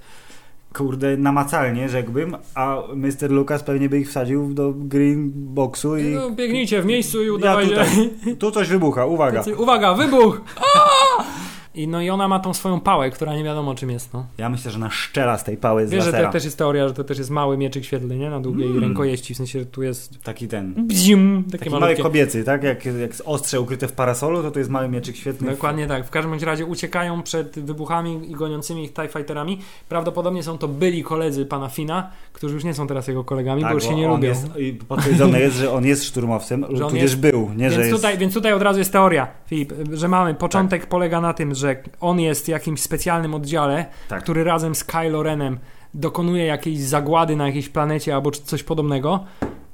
kurde 0.73 1.17
namacalnie, 1.17 1.89
rzekłbym, 1.89 2.35
a 2.55 2.77
Mr. 2.95 3.29
Lucas 3.31 3.63
pewnie 3.63 3.89
by 3.89 3.99
ich 3.99 4.09
wsadził 4.09 4.53
do 4.53 4.73
green 4.75 5.31
boxu 5.35 5.97
i 5.97 6.03
No, 6.03 6.31
biegnijcie 6.31 6.81
w 6.81 6.85
miejscu 6.85 7.23
i 7.23 7.27
ja 7.27 7.33
udawajcie. 7.33 7.69
tutaj, 7.75 8.35
tu 8.39 8.51
coś 8.51 8.67
wybucha, 8.69 9.05
uwaga. 9.05 9.43
Uwaga, 9.57 9.93
wybuch! 9.93 10.41
I 11.77 11.87
no 11.87 12.01
i 12.01 12.09
ona 12.09 12.27
ma 12.27 12.39
tą 12.39 12.53
swoją 12.53 12.79
pałę, 12.79 13.09
która 13.11 13.35
nie 13.35 13.43
wiadomo 13.43 13.75
czym 13.75 13.89
jest, 13.91 14.13
no. 14.13 14.25
Ja 14.37 14.49
myślę, 14.49 14.71
że 14.71 14.79
na 14.79 14.89
szczela 14.89 15.37
z 15.37 15.43
tej 15.43 15.57
pały 15.57 15.87
z 15.87 15.91
Wiesz, 15.91 16.03
że 16.03 16.11
lasera. 16.11 16.27
to 16.27 16.33
też 16.33 16.45
jest 16.45 16.57
teoria, 16.57 16.87
że 16.87 16.93
to 16.93 17.03
też 17.03 17.17
jest 17.17 17.29
mały 17.29 17.57
mieczyk 17.57 17.85
świetlny, 17.85 18.17
nie? 18.17 18.29
Na 18.29 18.39
długiej 18.39 18.67
Mm. 18.67 18.79
rękojeści, 18.83 19.33
w 19.33 19.37
sensie, 19.37 19.59
że 19.59 19.65
tu 19.65 19.83
jest 19.83 20.23
Taki 20.23 20.47
ten. 20.47 20.73
bzium, 20.87 21.43
takie 21.51 21.57
Taki 21.57 21.69
mały 21.79 21.95
kobiecy, 21.95 22.43
tak? 22.43 22.63
Jak, 22.63 22.85
jak 22.85 23.11
ostrze 23.25 23.61
ukryte 23.61 23.87
w 23.87 23.91
parasolu, 23.91 24.41
to 24.43 24.51
to 24.51 24.59
jest 24.59 24.71
mały 24.71 24.89
mieczyk 24.89 25.15
świetny. 25.15 25.51
Dokładnie 25.51 25.87
tak. 25.87 26.05
W 26.05 26.09
każdym 26.09 26.33
razie 26.39 26.65
uciekają 26.65 27.23
przed 27.23 27.59
wybuchami 27.59 28.31
i 28.31 28.33
goniącymi 28.35 28.83
ich 28.83 28.93
TIE 28.93 29.07
Fighterami. 29.07 29.59
Prawdopodobnie 29.89 30.43
są 30.43 30.57
to 30.57 30.67
byli 30.67 31.03
koledzy 31.03 31.45
pana 31.45 31.69
Fina, 31.69 32.09
którzy 32.33 32.53
już 32.53 32.63
nie 32.63 32.73
są 32.73 32.87
teraz 32.87 33.07
jego 33.07 33.23
kolegami, 33.23 33.61
Tak, 33.61 33.71
bo 33.71 33.75
już 33.75 33.83
się 33.83 33.95
nie 33.95 34.07
lubią. 34.07 34.27
Jest, 34.29 34.47
I 34.57 34.73
potwierdzone 34.73 35.39
jest, 35.39 35.55
że 35.55 35.71
on 35.71 35.85
jest 35.85 36.03
szturmowcem, 36.05 36.65
Że 36.73 36.83
tudzież 36.85 37.01
jest- 37.01 37.19
był, 37.19 37.49
nie, 37.55 37.71
że 37.71 37.77
Więc 37.77 37.91
jest... 37.91 37.95
tutaj, 38.03 38.17
więc 38.17 38.33
tutaj 38.33 38.53
od 38.53 38.61
razu 38.61 38.79
jest 38.79 38.91
teoria, 38.91 39.27
Filip, 39.47 39.73
że 39.93 40.07
mamy 40.07 40.33
początek 40.33 40.81
Tak. 40.81 40.89
polega 40.89 41.21
na 41.21 41.33
tym, 41.33 41.55
że 41.55 41.66
on 42.01 42.19
jest 42.19 42.45
w 42.45 42.47
jakimś 42.47 42.81
specjalnym 42.81 43.33
oddziale, 43.35 43.85
Tak. 44.09 44.23
który 44.23 44.43
razem 44.43 44.75
z 44.75 44.83
Kylo 44.83 45.23
Renem 45.23 45.59
dokonuje 45.93 46.45
jakiejś 46.45 46.79
zagłady 46.79 47.35
na 47.35 47.45
jakiejś 47.47 47.69
planecie 47.69 48.15
albo 48.15 48.31
coś 48.31 48.63
podobnego. 48.63 49.23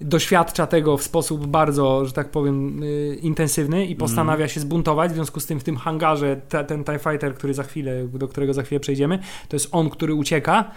Doświadcza 0.02 0.68
tego 0.68 0.98
w 0.98 1.04
sposób 1.04 1.48
bardzo, 1.48 2.06
że 2.06 2.12
tak 2.12 2.30
powiem, 2.30 2.84
y, 2.84 3.18
intensywny 3.22 3.78
Mhm. 3.78 3.92
i 3.92 3.96
postanawia 3.96 4.48
się 4.48 4.60
zbuntować. 4.60 5.12
W 5.12 5.14
związku 5.16 5.40
z 5.40 5.46
tym 5.46 5.60
w 5.60 5.64
tym 5.64 5.78
hangarze 5.78 6.42
te, 6.50 6.64
ten 6.64 6.84
TIE 6.84 7.00
Fighter, 7.00 7.36
który 7.36 7.54
za 7.54 7.64
chwilę, 7.64 8.08
do 8.14 8.28
którego 8.28 8.54
za 8.54 8.64
chwilę 8.64 8.80
przejdziemy, 8.80 9.20
to 9.50 9.56
jest 9.56 9.68
on, 9.72 9.90
który 9.90 10.14
ucieka. 10.14 10.72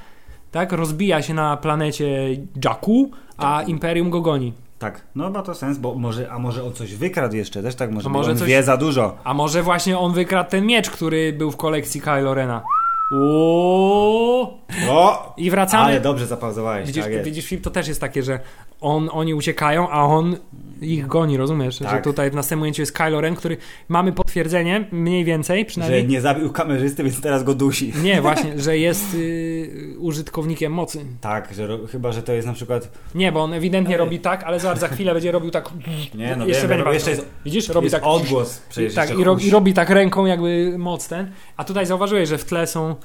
Tak, 0.50 0.72
rozbija 0.72 1.22
się 1.22 1.34
na 1.34 1.56
planecie 1.56 2.28
Jakku, 2.64 3.10
a 3.36 3.62
Imperium 3.62 4.10
go 4.10 4.20
goni. 4.20 4.52
Tak, 4.78 5.00
no 5.14 5.30
ma 5.30 5.42
to 5.42 5.54
sens, 5.54 5.78
bo 5.78 5.94
może, 5.94 6.30
a 6.30 6.38
może 6.38 6.64
on 6.64 6.72
coś 6.72 6.94
wykradł 6.94 7.36
jeszcze, 7.36 7.62
też 7.62 7.74
tak 7.74 7.90
może, 7.90 8.06
A 8.08 8.12
może 8.12 8.30
on 8.30 8.36
coś- 8.38 8.48
wie 8.48 8.62
za 8.62 8.76
dużo. 8.76 9.16
A 9.24 9.34
może 9.34 9.62
właśnie 9.62 9.98
on 9.98 10.12
wykradł 10.12 10.50
ten 10.50 10.66
miecz, 10.66 10.90
który 10.90 11.32
był 11.32 11.50
w 11.50 11.56
kolekcji 11.56 12.00
Kylo 12.00 12.34
Rena. 12.34 12.62
Uuu. 13.10 14.48
O! 14.90 15.34
I 15.36 15.50
wracamy. 15.50 15.84
Ale 15.84 16.00
dobrze 16.00 16.26
zapauzowałeś, 16.26 16.86
Widzisz, 16.86 17.04
tak 17.04 17.24
widzisz, 17.24 17.46
Filip, 17.46 17.64
to 17.64 17.70
też 17.70 17.88
jest 17.88 18.00
takie, 18.00 18.22
że 18.22 18.40
on, 18.80 19.08
oni 19.12 19.34
uciekają, 19.34 19.88
a 19.90 20.02
on 20.02 20.36
ich 20.80 21.06
goni, 21.06 21.36
rozumiesz? 21.36 21.78
Że 21.78 21.84
Tak. 21.84 22.04
tutaj 22.04 22.30
w 22.30 22.34
następnym 22.34 22.58
momencie 22.58 22.82
jest 22.82 22.92
Kylo 22.92 23.20
Ren, 23.20 23.36
który 23.36 23.56
mamy 23.88 24.12
potwierdzenie, 24.12 24.88
mniej 24.92 25.24
więcej 25.24 25.58
Że 25.60 25.64
przynajmniej. 25.64 26.08
nie 26.08 26.20
zabił 26.20 26.52
kamerzysty, 26.52 27.02
więc 27.04 27.20
teraz 27.20 27.44
go 27.44 27.54
dusi. 27.54 27.92
Nie, 28.02 28.22
właśnie, 28.26 28.60
że 28.60 28.78
jest 28.78 29.14
y, 29.14 29.94
użytkownikiem 29.98 30.72
mocy. 30.72 31.04
Tak, 31.20 31.54
że 31.54 31.66
ro... 31.66 31.78
chyba, 31.92 32.12
że 32.12 32.22
to 32.22 32.32
jest 32.32 32.46
na 32.46 32.52
przykład... 32.52 32.90
Nie, 33.14 33.32
bo 33.32 33.42
on 33.42 33.52
ewidentnie 33.52 33.96
robi 33.96 34.20
tak, 34.20 34.44
ale 34.44 34.60
zobacz, 34.60 34.78
za 34.78 34.88
chwilę 34.88 35.12
będzie 35.14 35.32
robił 35.32 35.50
tak. 35.50 35.70
Nie, 36.14 36.36
no 36.36 36.46
jeszcze 36.46 36.68
wiem, 36.68 36.84
bo 36.84 36.92
jeszcze 36.92 37.10
jest, 37.10 37.26
Widzisz, 37.44 37.68
robi 37.68 37.84
jest 37.84 37.94
tak. 37.94 38.06
odgłos. 38.06 38.62
Przecież 38.68 38.94
tak, 38.94 39.18
i, 39.18 39.24
robi, 39.24 39.42
huś. 39.42 39.48
i 39.48 39.50
robi 39.50 39.74
tak 39.74 39.90
ręką 39.90 40.26
jakby 40.26 40.74
moc 40.78 41.08
ten. 41.08 41.30
A 41.56 41.64
tutaj 41.64 41.86
zauważyłeś, 41.86 42.28
że 42.28 42.38
w 42.38 42.44
tle 42.44 42.66
są 42.66 42.95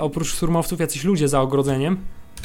oprócz 0.00 0.28
szturmowców 0.28 0.80
jacyś 0.80 1.04
ludzie 1.04 1.28
za 1.28 1.40
ogrodzeniem, 1.40 1.98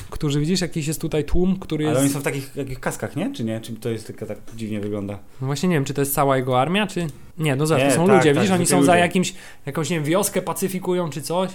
którzy 0.10 0.39
widzisz, 0.39 0.62
jakiś 0.62 0.88
jest 0.88 1.02
tutaj 1.02 1.24
tłum, 1.26 1.60
który 1.60 1.84
jest. 1.84 1.96
Ale 1.96 2.06
oni 2.06 2.13
są 2.13 2.20
w 2.20 2.24
takich 2.24 2.56
jakich 2.56 2.80
kaskach, 2.80 3.15
nie? 3.15 3.34
Czy 3.34 3.44
nie? 3.44 3.62
Czy 3.62 3.74
to 3.74 3.89
jest 3.89 4.08
tylko 4.08 4.26
tak 4.26 4.38
dziwnie 4.56 4.80
wygląda? 4.80 5.20
No 5.41 5.48
Właśnie 5.48 5.70
nie 5.70 5.76
wiem, 5.76 5.86
czy 5.86 5.94
to 5.94 6.02
jest 6.02 6.13
cała 6.13 6.38
jego 6.38 6.62
armia, 6.62 6.88
czy. 6.88 7.08
Nie, 7.38 7.56
no 7.56 7.65
Nie, 7.78 7.89
to 7.89 7.96
są 7.96 8.08
tak, 8.08 8.15
ludzie, 8.17 8.34
tak, 8.34 8.44
widzisz, 8.44 8.52
oni 8.52 8.65
są 8.65 8.70
zwykli 8.70 8.86
za 8.86 8.91
ludzie. 8.91 9.02
jakimś, 9.02 9.34
jakąś, 9.65 9.89
nie 9.89 9.96
wiem, 9.96 10.06
wioskę 10.06 10.41
pacyfikują 10.41 11.10
czy 11.10 11.22
coś. 11.22 11.50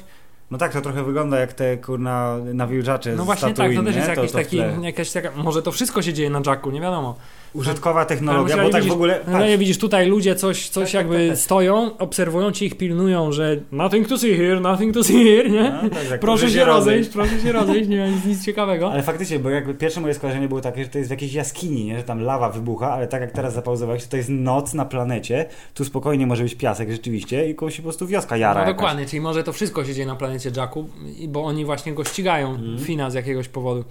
No 0.51 0.59
tak, 0.59 0.73
to 0.73 0.81
trochę 0.81 1.05
wygląda 1.05 1.39
jak 1.39 1.53
te 1.53 1.77
kurna 1.77 2.37
nawilżacze 2.55 3.17
No 3.17 3.25
właśnie 3.25 3.55
tak, 3.55 3.75
to 3.75 3.83
też 3.83 3.97
jest 3.97 4.09
jakiś 4.09 4.33
taki, 4.33 4.57
jakaś 4.83 5.11
taka, 5.11 5.31
może 5.37 5.63
to 5.63 5.73
wszystko 5.73 6.03
się 6.03 6.13
dzieje 6.13 6.31
na 6.31 6.41
Jacku, 6.47 6.71
nie 6.71 6.81
wiadomo. 6.81 7.17
Użytkowa 7.57 8.05
technologia, 8.05 8.55
Ale 8.55 8.65
bo 8.65 8.71
tak 8.71 8.81
widzisz, 8.83 8.93
w 8.93 8.95
ogóle... 8.97 9.21
No 9.27 9.33
patrz, 9.33 9.47
nie 9.49 9.59
widzisz, 9.59 9.79
tutaj 9.79 10.07
ludzie 10.09 10.35
coś, 10.35 10.69
coś 10.69 10.85
Tak, 10.85 10.93
tak, 10.93 10.95
jakby 10.95 11.29
tak, 11.29 11.37
tak. 11.37 11.45
stoją, 11.45 11.99
obserwują 11.99 12.51
cię, 12.51 12.67
ich 12.67 12.77
pilnują, 12.77 13.33
że 13.33 13.57
nothing 13.73 14.09
to 14.09 14.19
see 14.19 14.37
here, 14.37 14.61
nothing 14.61 14.95
to 14.95 15.05
see 15.05 15.25
here, 15.25 15.51
nie? 15.51 15.71
No, 15.83 15.91
tak, 15.91 16.09
tak, 16.09 16.21
proszę 16.27 16.51
się 16.51 16.65
rozejść, 16.65 17.11
proszę 17.11 17.41
się 17.41 17.53
rozejść, 17.53 17.89
nie 17.89 17.99
ma 17.99 18.07
nic, 18.07 18.25
nic 18.25 18.45
ciekawego. 18.45 18.93
Ale 18.93 19.03
faktycznie, 19.03 19.39
bo 19.39 19.51
jakby 19.51 19.75
pierwsze 19.75 20.01
moje 20.01 20.15
skojarzenie 20.15 20.49
było 20.49 20.61
takie, 20.61 20.85
że 20.85 20.91
to 20.91 20.99
jest 20.99 21.11
w 21.11 21.11
jakiejś 21.11 21.33
jaskini, 21.33 21.85
nie? 21.85 21.97
że 21.97 22.03
tam 22.05 22.21
lawa 22.23 22.51
wybucha, 22.51 22.93
ale 22.93 23.07
tak 23.07 23.21
jak 23.21 23.33
teraz 23.33 23.55
zapauzowałeś, 23.55 24.05
to, 24.05 24.11
to 24.11 24.17
jest 24.17 24.29
noc 24.29 24.75
na 24.75 24.85
planecie, 24.85 25.47
tu 25.75 25.85
spokojnie 25.85 26.27
może 26.27 26.43
być 26.43 26.55
piasek 26.55 26.91
rzeczywiście 26.91 27.49
i 27.51 27.55
kogoś 27.55 27.77
się 27.77 27.83
po 27.83 27.89
prostu 27.89 28.07
wioska 28.07 28.37
jara 28.37 28.55
No 28.55 28.61
jakaś. 28.61 28.75
dokładnie, 28.77 29.07
czyli 29.07 29.21
może 29.21 29.45
to 29.45 29.53
wszystko 29.53 29.85
się 29.85 29.95
dzieje 29.95 30.07
na 30.07 30.17
planecie 30.17 30.51
Jacku, 30.57 30.89
bo 31.29 31.45
oni 31.45 31.65
właśnie 31.65 31.93
go 31.95 32.05
ścigają, 32.05 32.51
Mhm. 32.51 32.79
Fina 32.79 33.11
z 33.11 33.15
jakiegoś 33.15 33.49
powodu. 33.49 33.85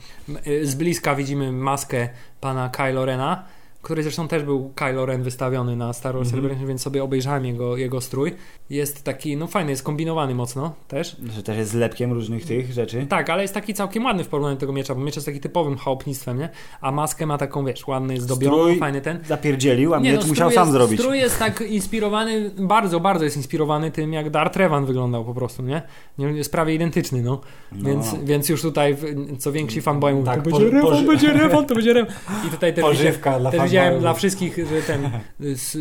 Y, 0.47 0.67
Z 0.67 0.75
bliska 0.75 1.15
widzimy 1.15 1.51
maskę 1.51 2.10
pana 2.41 2.69
Kylo 2.69 3.06
Rena, 3.06 3.43
który 3.86 4.04
zresztą 4.04 4.28
też 4.28 4.43
był 4.43 4.71
Kylo 4.76 5.06
Ren 5.06 5.24
wystawiony 5.24 5.76
na 5.76 5.93
Star 5.93 6.15
Wars 6.15 6.28
Mhm. 6.28 6.41
Celebration, 6.41 6.67
więc 6.67 6.82
sobie 6.82 7.04
obejrzałem 7.04 7.45
jego, 7.45 7.78
jego 7.78 8.02
strój. 8.02 8.32
Jest 8.69 9.04
taki, 9.04 9.38
no 9.38 9.48
fajny, 9.48 9.71
jest 9.71 9.84
kombinowany 9.84 10.36
mocno 10.36 10.74
też. 10.88 11.15
Że 11.36 11.43
też 11.43 11.58
jest 11.58 11.71
zlepkiem 11.71 12.13
różnych 12.13 12.45
tych 12.45 12.71
rzeczy. 12.74 13.06
Tak, 13.10 13.30
ale 13.30 13.41
jest 13.41 13.54
taki 13.54 13.74
całkiem 13.74 14.06
ładny 14.06 14.24
w 14.24 14.28
porównaniu 14.28 14.56
do 14.56 14.60
tego 14.60 14.74
miecza, 14.74 14.95
bo 14.95 15.02
miecz 15.02 15.15
jest 15.15 15.26
taki 15.26 15.39
typowym 15.39 15.78
chałupnictwem, 15.78 16.39
nie? 16.39 16.50
A 16.82 16.91
maskę 16.91 17.26
ma 17.26 17.38
taką, 17.38 17.65
wiesz, 17.65 17.88
ładny, 17.88 18.21
zdobioną, 18.21 18.58
Strój 18.58 18.78
fajny 18.80 19.02
ten. 19.02 19.19
Zapierdzielił, 19.28 19.93
a 19.93 20.00
miecz 20.00 20.21
no, 20.21 20.28
musiał 20.28 20.50
strój 20.50 20.54
sam 20.54 20.63
jest, 20.67 20.71
zrobić. 20.71 21.00
Strój 21.00 21.17
jest 21.17 21.39
tak 21.39 21.62
inspirowany, 21.62 22.52
bardzo, 22.58 23.00
bardzo 23.00 23.24
jest 23.24 23.38
inspirowany 23.38 23.91
tym, 23.91 24.13
jak 24.13 24.30
Darth 24.30 24.58
Revan 24.58 24.86
wyglądał 24.86 25.26
po 25.26 25.34
prostu, 25.34 25.63
nie? 25.63 25.82
nie 26.17 26.26
jest 26.28 26.52
prawie 26.52 26.76
identyczny, 26.76 27.21
no. 27.21 27.41
No. 27.71 27.89
Więc, 27.89 28.15
więc 28.24 28.50
już 28.50 28.62
tutaj 28.62 28.98
co 29.39 29.52
więksi 29.52 29.82
fanboy 29.82 30.13
mówią, 30.13 30.26
Tak, 30.26 30.43
to 30.43 30.50
po- 30.50 30.58
będzie 30.60 30.71
Revan, 30.76 30.91
poży- 30.91 31.08
będzie 31.08 31.34
Revan, 31.34 31.65
to 31.65 31.76
będzie 31.76 31.93
Revan. 31.93 32.15
I 32.48 32.50
tutaj 32.50 32.74
też, 32.74 32.84
Pożywka 32.95 33.39
dla 33.39 33.52
też. 33.52 33.60
Widziałem 33.84 34.00
dla 34.02 34.14
wszystkich, 34.14 34.58
że 34.58 34.82
ten, 34.82 35.10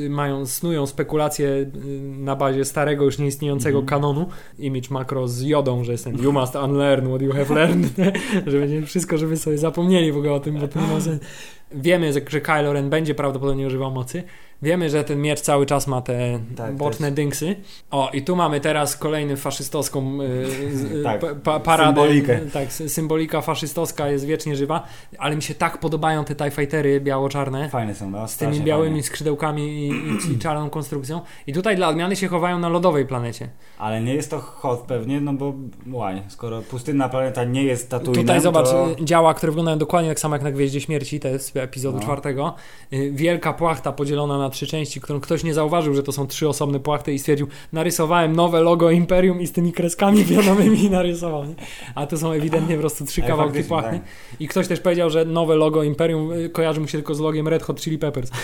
y, 0.04 0.11
mają, 0.11 0.46
snują 0.46 0.87
spekulacje 0.87 1.48
y, 1.48 1.70
na 2.00 2.37
bazie 2.37 2.64
starego, 2.64 3.04
już 3.04 3.18
nieistniejącego 3.18 3.78
Mhm. 3.78 3.87
kanonu, 3.88 4.28
image 4.59 4.88
makro 4.90 5.28
z 5.28 5.42
jodą, 5.42 5.85
że 5.85 5.92
jest 5.92 6.04
ten 6.04 6.22
you 6.22 6.33
must 6.33 6.54
unlearn 6.54 7.09
what 7.09 7.22
you 7.22 7.33
have 7.33 7.54
learned, 7.54 7.92
że 8.46 8.59
będzie 8.59 8.83
wszystko, 8.83 9.18
żeby 9.18 9.37
sobie 9.37 9.59
zapomnieli 9.59 10.12
w 10.12 10.16
ogóle 10.16 10.33
o 10.33 10.40
tym, 10.40 10.59
bo 10.59 10.68
to 10.68 10.80
nie 10.80 10.87
ma 10.87 11.00
sensu. 11.00 11.24
Wiemy, 11.72 12.12
że 12.12 12.20
że 12.28 12.40
Kylo 12.40 12.72
Ren 12.72 12.90
będzie 12.90 13.14
prawdopodobnie 13.14 13.66
używał 13.66 13.90
mocy. 13.90 14.22
Wiemy, 14.64 14.90
że 14.90 15.05
ten 15.05 15.20
miecz 15.20 15.40
cały 15.40 15.66
czas 15.66 15.87
ma 15.87 16.03
te 16.03 16.40
Tak, 16.57 16.77
boczne 16.77 17.11
dynksy. 17.12 17.57
O, 17.90 18.11
i 18.12 18.22
tu 18.22 18.37
mamy 18.37 18.61
teraz 18.61 18.96
kolejny 18.96 19.37
faszystowską 19.37 20.18
y, 20.22 20.77
z- 20.77 20.85
y, 20.85 21.03
Tak, 21.05 21.20
pa, 21.20 21.35
pa, 21.35 21.61
paradę. 21.61 21.87
symbolikę. 22.00 22.38
Tak, 22.53 22.68
sy- 22.68 22.88
symbolika 22.88 23.40
faszystowska 23.40 24.09
jest 24.09 24.24
wiecznie 24.27 24.57
żywa, 24.57 24.83
ale 25.18 25.37
mi 25.37 25.42
się 25.42 25.55
tak 25.55 25.79
podobają 25.79 26.24
te 26.24 26.35
TIE 26.35 26.50
Fightery 26.50 27.00
biało-czarne. 27.00 27.68
Fajne 27.68 27.94
są, 27.94 28.11
no. 28.11 28.29
Z 28.29 28.37
tymi 28.37 28.61
białymi 28.61 28.90
fajne. 28.90 29.03
skrzydełkami 29.03 29.62
i, 29.68 29.88
i, 29.90 30.33
i 30.35 30.38
czarną 30.38 30.70
konstrukcją. 30.70 31.20
I 31.46 31.53
tutaj 31.53 31.77
dla 31.77 31.88
odmiany 31.88 32.16
się 32.16 32.29
chowają 32.29 32.59
na 32.59 32.68
lodowej 32.68 33.07
planecie. 33.07 33.48
Ale 33.79 34.00
nie 34.03 34.14
jest 34.14 34.31
to 34.31 34.38
hot 34.40 34.81
pewnie, 34.81 35.20
no 35.20 35.33
bo 35.33 35.55
łaj, 35.92 36.22
skoro 36.29 36.62
pustynna 36.62 37.09
planeta 37.09 37.44
nie 37.44 37.62
jest 37.64 37.90
Tatooine, 37.90 38.20
Tutaj 38.22 38.40
zobacz, 38.40 38.68
to... 38.70 38.90
y, 39.00 39.05
działa, 39.05 39.35
które 39.35 39.53
wyglądają 39.53 39.79
dokładnie 39.79 40.11
tak 40.11 40.20
samo 40.20 40.35
jak 40.35 40.42
na 40.42 40.50
Gwieździe 40.53 40.81
Śmierci, 40.81 41.20
to 41.20 41.29
jest 41.29 41.57
epizodu 41.57 41.96
No. 41.96 42.03
czwartego. 42.03 42.55
Y, 42.92 43.11
Wielka 43.12 43.53
płachta 43.53 43.92
podzielona 43.92 44.38
na 44.38 44.50
trzy 44.54 44.66
części, 44.66 45.00
którą 45.00 45.20
ktoś 45.20 45.44
nie 45.44 45.54
zauważył, 45.54 45.94
że 45.94 46.02
to 46.02 46.12
są 46.12 46.26
trzy 46.26 46.48
osobne 46.48 46.80
płachty 46.80 47.12
i 47.12 47.18
stwierdził, 47.18 47.46
narysowałem 47.72 48.36
nowe 48.36 48.60
logo 48.60 48.90
Imperium 48.90 49.40
i 49.40 49.46
z 49.46 49.52
tymi 49.52 49.72
kreskami 49.72 50.24
pionowymi 50.34 50.90
narysował. 50.90 51.44
Nie? 51.44 51.54
A 51.94 52.06
to 52.06 52.18
są 52.18 52.32
ewidentnie 52.32 52.74
po 52.74 52.80
prostu 52.80 53.04
trzy 53.04 53.22
kawałki 53.22 53.64
płachty. 53.64 53.90
tak. 53.90 54.02
I 54.40 54.48
ktoś 54.48 54.68
też 54.68 54.80
powiedział, 54.80 55.10
że 55.10 55.24
nowe 55.24 55.56
logo 55.56 55.82
Imperium 55.82 56.32
y, 56.32 56.50
kojarzy 56.50 56.80
mu 56.80 56.88
się 56.88 56.98
tylko 56.98 57.14
z 57.14 57.20
logiem 57.20 57.48
Red 57.48 57.62
Hot 57.62 57.80
Chili 57.80 57.98
Peppers. 57.98 58.30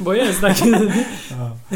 Bo 0.00 0.14
jest 0.14 0.40
taki... 0.40 0.64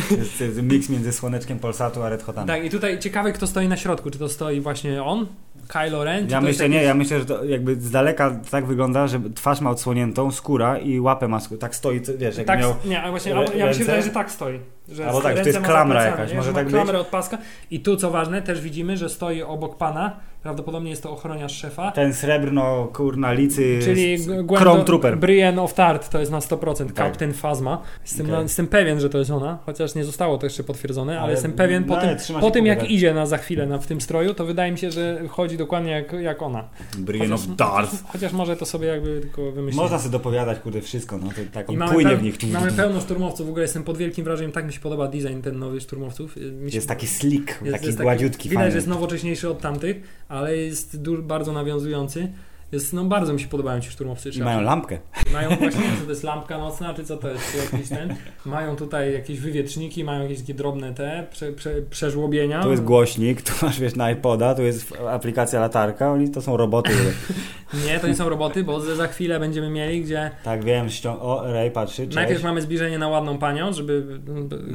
To 0.08 0.14
jest, 0.16 0.40
jest 0.40 0.62
miks 0.62 0.88
między 0.88 1.12
Słoneczkiem 1.12 1.58
Polsatu 1.58 2.02
a 2.02 2.08
Red 2.08 2.22
Hotami. 2.22 2.46
tak, 2.46 2.64
i 2.64 2.70
tutaj 2.70 2.98
ciekawe, 2.98 3.32
kto 3.32 3.46
stoi 3.46 3.68
na 3.68 3.76
środku. 3.76 4.10
Czy 4.10 4.18
to 4.18 4.28
stoi 4.28 4.60
właśnie 4.60 5.02
on, 5.02 5.26
Kylo 5.68 6.04
Ren? 6.04 6.26
Czy 6.26 6.32
Ja 6.32 6.40
myślę, 6.40 6.68
nie, 6.68 6.82
ja 6.82 6.94
myślę, 6.94 7.18
że 7.18 7.24
to 7.26 7.44
jakby 7.44 7.74
z 7.74 7.90
daleka 7.90 8.40
tak 8.50 8.66
wygląda, 8.66 9.06
że 9.06 9.20
twarz 9.34 9.60
ma 9.60 9.70
odsłoniętą, 9.70 10.30
skóra 10.30 10.78
i 10.78 11.00
łapę 11.00 11.28
ma, 11.28 11.40
tak 11.60 11.74
stoi, 11.74 12.00
wiesz, 12.18 12.36
jak 12.36 12.46
Tak, 12.46 12.60
miał... 12.60 12.74
nie, 12.84 13.02
a 13.02 13.10
właśnie, 13.10 13.36
albo, 13.36 13.52
ja 13.52 13.66
mi 13.66 13.74
się 13.74 13.80
wydaje, 13.80 14.02
że 14.02 14.10
tak 14.10 14.30
stoi. 14.30 14.60
Że 14.92 15.06
Albo 15.06 15.20
tak, 15.20 15.36
że 15.36 15.42
to 15.42 15.48
jest 15.48 15.60
klamra 15.60 16.04
jakaś, 16.04 16.30
nie? 16.30 16.36
może 16.36 16.52
tak 16.52 16.64
być? 16.64 16.74
klamrę 16.74 16.98
od 16.98 17.06
paska. 17.06 17.38
I 17.70 17.80
tu, 17.80 17.96
co 17.96 18.10
ważne, 18.10 18.42
też 18.42 18.60
widzimy, 18.60 18.96
że 18.96 19.08
stoi 19.08 19.42
obok 19.42 19.76
pana, 19.76 20.16
prawdopodobnie 20.42 20.90
jest 20.90 21.02
to 21.02 21.10
ochroniarz 21.10 21.56
szefa, 21.56 21.90
Ten 21.90 22.14
srebrno, 22.14 22.88
kurna, 22.92 23.32
licy, 23.32 23.78
czyli 23.84 24.18
Gwendo, 24.44 24.84
Trooper. 24.84 25.18
Brienne 25.18 25.62
of 25.62 25.74
Tart, 25.74 26.08
to 26.08 26.18
jest 26.20 26.32
na 26.32 26.38
100%, 26.38 26.86
Tak. 26.86 26.94
Captain 26.94 27.32
Phasma. 27.32 27.82
Jestem, 28.02 28.26
Okej. 28.26 28.36
na, 28.36 28.42
jestem 28.42 28.66
pewien, 28.66 29.00
że 29.00 29.10
to 29.10 29.18
jest 29.18 29.30
ona, 29.30 29.58
chociaż 29.66 29.94
nie 29.94 30.04
zostało 30.04 30.38
to 30.38 30.46
jeszcze 30.46 30.64
potwierdzone, 30.64 31.12
ale, 31.12 31.20
Ale- 31.22 31.32
jestem 31.32 31.52
pewien 31.52 31.84
po 31.84 31.94
no, 31.94 32.00
tym, 32.00 32.08
ale 32.08 32.18
trzyma 32.18 32.40
po 32.40 32.50
tym 32.50 32.66
jak 32.66 32.90
idzie 32.90 33.14
na 33.14 33.26
za 33.26 33.38
chwilę 33.38 33.66
na, 33.66 33.78
w 33.78 33.86
tym 33.86 34.00
stroju, 34.00 34.34
to 34.34 34.44
wydaje 34.44 34.72
mi 34.72 34.78
się, 34.78 34.90
że 34.90 35.22
chodzi 35.28 35.56
dokładnie 35.56 35.90
jak, 35.90 36.12
jak 36.12 36.42
ona. 36.42 36.64
Brienne 36.98 37.34
of 37.34 37.40
Chociaż- 37.40 37.56
Darth. 37.56 38.04
Chociaż 38.12 38.32
może 38.32 38.56
to 38.56 38.66
sobie 38.66 38.88
jakby 38.88 39.20
tylko 39.20 39.52
wymyślić. 39.52 39.82
Można 39.82 39.98
sobie 39.98 40.12
dopowiadać, 40.12 40.58
kurde, 40.58 40.80
wszystko, 40.80 41.18
no 41.18 41.28
to 41.28 41.34
tak 41.52 41.68
I 41.68 41.72
on 41.72 41.78
mamy, 41.78 41.92
płynie 41.92 42.16
w 42.16 42.22
nich. 42.22 42.52
mamy 42.52 42.72
pełno 42.72 43.00
szturmowców, 43.00 43.46
w 43.46 43.50
ogóle 43.50 43.62
jestem 43.64 43.82
pod 43.84 43.96
wielkim 43.96 44.24
wrażeniem, 44.24 44.52
tak 44.52 44.66
mi 44.66 44.72
się 44.72 44.80
podoba 44.82 45.08
design 45.08 45.40
ten 45.42 45.58
nowy 45.58 45.80
szturmowców. 45.80 46.36
Mi 46.36 46.70
się 46.70 46.76
Jest 46.76 46.88
taki 46.88 47.06
slick, 47.06 47.48
jest- 47.62 47.72
taki 47.72 47.86
jest 47.86 48.02
gładziutki, 48.02 48.48
Widać, 48.48 48.60
fajny. 48.60 48.70
że 48.70 48.76
jest 48.76 48.88
nowocześniejszy 48.88 49.48
od 49.50 49.60
tamtych, 49.60 49.96
ale 50.28 50.56
jest 50.56 51.08
bardzo 51.22 51.52
nawiązujący. 51.52 52.32
Jest, 52.72 52.92
no 52.92 53.04
bardzo 53.04 53.32
mi 53.32 53.40
się 53.40 53.48
podobają 53.48 53.80
ci 53.80 53.90
szturmowcy. 53.90 54.30
I 54.30 54.42
mają 54.42 54.60
lampkę. 54.60 54.98
Mają 55.32 55.48
właśnie, 55.56 55.82
co 55.98 56.04
to 56.04 56.10
jest 56.10 56.22
lampka 56.22 56.58
nocna, 56.58 56.94
czy 56.94 57.04
co 57.04 57.16
to 57.16 57.28
jest, 57.28 57.72
jakiś 57.72 57.88
ten. 57.88 58.16
Mają 58.46 58.76
tutaj 58.76 59.12
jakieś 59.12 59.40
wywietrzniki, 59.40 60.04
mają 60.04 60.22
jakieś 60.22 60.40
takie 60.40 60.54
drobne 60.54 60.94
te 60.94 61.26
prze, 61.30 61.52
prze, 61.52 61.82
przeżłobienia. 61.90 62.62
Tu 62.62 62.70
jest 62.70 62.84
głośnik, 62.84 63.42
tu 63.42 63.52
masz, 63.62 63.80
wiesz, 63.80 63.96
na 63.96 64.10
iPoda, 64.10 64.54
tu 64.54 64.62
jest 64.62 64.92
aplikacja 65.10 65.60
latarka, 65.60 66.12
oni 66.12 66.30
to 66.30 66.42
są 66.42 66.56
roboty. 66.56 66.92
Nie, 67.86 68.00
to 68.00 68.08
nie 68.08 68.14
są 68.14 68.28
roboty, 68.28 68.64
bo 68.64 68.80
za 68.80 68.94
za 68.96 69.06
chwilę 69.06 69.40
będziemy 69.40 69.70
mieli, 69.70 70.02
gdzie 70.02 70.30
tak, 70.44 70.64
wiem, 70.64 70.90
ścią... 70.90 71.20
O, 71.20 71.52
Ray 71.52 71.70
patrzy, 71.70 72.04
cześć. 72.04 72.14
najpierw 72.14 72.42
mamy 72.42 72.62
zbliżenie 72.62 72.98
na 72.98 73.08
ładną 73.08 73.38
panią, 73.38 73.72
żeby... 73.72 74.20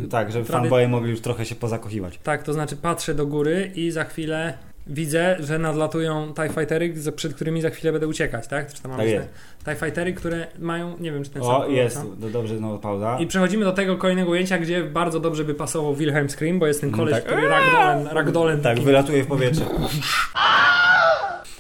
Tak, 0.10 0.32
żeby 0.32 0.46
Trady- 0.46 0.52
fanboye 0.52 0.88
mogli 0.88 1.12
już 1.12 1.22
trochę 1.22 1.46
się 1.46 1.56
pozakochiwać. 1.56 2.20
Tak, 2.24 2.44
to 2.44 2.54
znaczy 2.54 2.76
patrzę 2.76 3.14
do 3.16 3.28
góry 3.28 3.72
i 3.76 3.92
za 3.92 4.04
chwilę 4.04 4.54
widzę, 4.90 5.36
że 5.40 5.60
nadlatują 5.60 6.34
TIE 6.34 6.50
Fightery, 6.50 6.94
przed 7.16 7.34
którymi 7.34 7.62
za 7.62 7.70
chwilę 7.70 7.92
będę 7.92 8.08
uciekać, 8.08 8.48
tak? 8.48 8.74
Czy 8.74 8.82
tam 8.82 8.92
mamy 8.92 9.14
Tak. 9.16 9.28
TIE 9.66 9.86
Fightery, 9.86 10.14
które 10.14 10.48
mają, 10.60 10.98
nie 11.00 11.12
wiem 11.12 11.24
czy 11.24 11.30
ten 11.30 11.44
sam 11.44 11.52
O, 11.62 11.68
jest, 11.68 12.00
no 12.20 12.30
dobrze, 12.30 12.56
no 12.60 12.78
pauza. 12.78 13.18
I 13.20 13.28
przechodzimy 13.28 13.66
do 13.66 13.72
tego 13.72 13.98
kolejnego 13.98 14.32
ujęcia, 14.32 14.58
gdzie 14.58 14.84
bardzo 14.84 15.20
dobrze 15.20 15.44
by 15.44 15.54
pasował 15.54 15.96
Wilhelm 15.96 16.30
Scream, 16.30 16.60
bo 16.60 16.68
jest 16.68 16.82
ten 16.82 16.90
Mm, 16.90 17.00
koleś, 17.00 17.14
tak. 17.16 17.24
który 17.26 17.48
ragdolem, 17.48 18.08
ragdolem 18.08 18.62
Tak, 18.62 18.80
wylatuje 18.80 19.24
w 19.24 19.28
powietrze. 19.28 19.66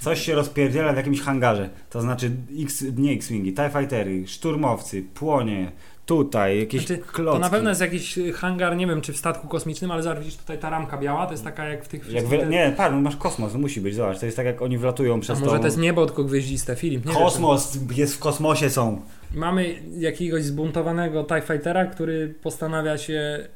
Coś 0.01 0.21
się 0.21 0.35
rozpierdziela 0.35 0.93
w 0.93 0.97
jakimś 0.97 1.21
hangarze. 1.21 1.69
To 1.89 2.01
znaczy, 2.01 2.31
X, 2.63 2.83
nie 2.97 3.11
X-Wingi, 3.11 3.53
TIE 3.53 3.69
Fightery, 3.79 4.27
szturmowcy, 4.27 5.01
płonie, 5.13 5.71
tutaj, 6.07 6.59
jakieś 6.59 6.87
Znaczy, 6.87 7.01
klocki. 7.01 7.33
To 7.33 7.39
na 7.39 7.49
pewno 7.49 7.69
jest 7.69 7.81
jakiś 7.81 8.17
y, 8.17 8.33
hangar, 8.33 8.77
nie 8.77 8.87
wiem 8.87 9.01
czy 9.01 9.13
w 9.13 9.17
statku 9.17 9.47
kosmicznym, 9.47 9.91
ale 9.91 10.03
zobacz, 10.03 10.19
widzisz 10.19 10.37
tutaj 10.37 10.57
ta 10.59 10.69
ramka 10.69 10.97
biała, 10.97 11.25
to 11.25 11.31
jest 11.31 11.43
taka 11.43 11.65
jak 11.65 11.85
w 11.85 11.87
tych 11.87 12.11
Jak. 12.11 12.49
Nie, 12.49 12.73
patrz, 12.77 12.95
no 12.95 13.01
masz 13.01 13.15
kosmos, 13.15 13.53
no 13.53 13.59
musi 13.59 13.81
być, 13.81 13.95
zobacz, 13.95 14.19
to 14.19 14.25
jest 14.25 14.37
tak 14.37 14.45
jak 14.45 14.61
oni 14.61 14.77
wlatują 14.77 15.15
A 15.15 15.19
przez 15.19 15.39
może 15.39 15.51
tą... 15.51 15.59
to 15.59 15.65
jest 15.65 15.77
niebo 15.77 16.05
tylko 16.05 16.23
gwieździste, 16.23 16.75
Filip, 16.75 17.05
nie 17.05 17.13
Kosmos, 17.13 17.79
jest 17.95 18.15
w 18.15 18.19
kosmosie 18.19 18.69
są. 18.69 19.01
Mamy 19.33 19.75
jakiegoś 19.97 20.43
zbuntowanego 20.43 21.23
TIE 21.23 21.41
Fightera, 21.41 21.85
który 21.85 22.35
postanawia 22.43 22.97
się 22.97 23.47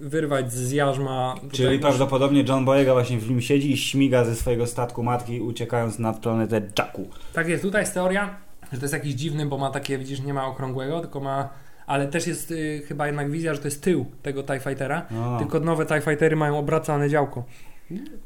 wyrwać 0.00 0.52
z 0.52 0.72
jarzma. 0.72 1.34
Czyli 1.52 1.78
prawdopodobnie 1.78 2.44
John 2.48 2.64
Boyega 2.64 2.92
właśnie 2.92 3.18
w 3.18 3.30
nim 3.30 3.40
siedzi 3.40 3.72
i 3.72 3.76
śmiga 3.76 4.24
ze 4.24 4.36
swojego 4.36 4.66
statku 4.66 5.02
matki, 5.02 5.40
uciekając 5.40 5.98
nad 5.98 6.18
planetę 6.18 6.62
Jakku. 6.78 7.08
Tak 7.32 7.48
jest, 7.48 7.62
tutaj 7.62 7.82
jest 7.82 7.94
teoria, 7.94 8.36
że 8.72 8.78
to 8.78 8.84
jest 8.84 8.94
jakiś 8.94 9.14
dziwny, 9.14 9.46
bo 9.46 9.58
ma 9.58 9.70
takie, 9.70 9.98
widzisz, 9.98 10.20
nie 10.20 10.34
ma 10.34 10.46
okrągłego, 10.46 11.00
tylko 11.00 11.20
ma. 11.20 11.48
Ale 11.90 12.06
też 12.06 12.26
jest 12.26 12.50
y, 12.50 12.82
chyba 12.88 13.06
jednak 13.06 13.30
wizja, 13.30 13.54
że 13.54 13.60
to 13.60 13.66
jest 13.66 13.82
tył 13.82 14.06
tego 14.22 14.42
TIE 14.42 14.60
Fightera. 14.60 15.06
No. 15.10 15.38
Tylko 15.38 15.60
nowe 15.60 15.86
TIE 15.86 16.00
Fightery 16.00 16.36
mają 16.36 16.58
obracane 16.58 17.08
działko. 17.08 17.44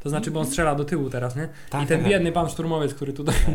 To 0.00 0.08
znaczy, 0.08 0.30
bo 0.30 0.40
on 0.40 0.46
strzela 0.46 0.74
do 0.74 0.84
tyłu 0.84 1.10
teraz, 1.10 1.36
nie? 1.36 1.48
Tak, 1.70 1.84
I 1.84 1.86
ten 1.86 2.00
tak, 2.00 2.08
biedny 2.08 2.32
pan 2.32 2.48
szturmowiec, 2.48 2.94
który 2.94 3.12
tutaj. 3.12 3.34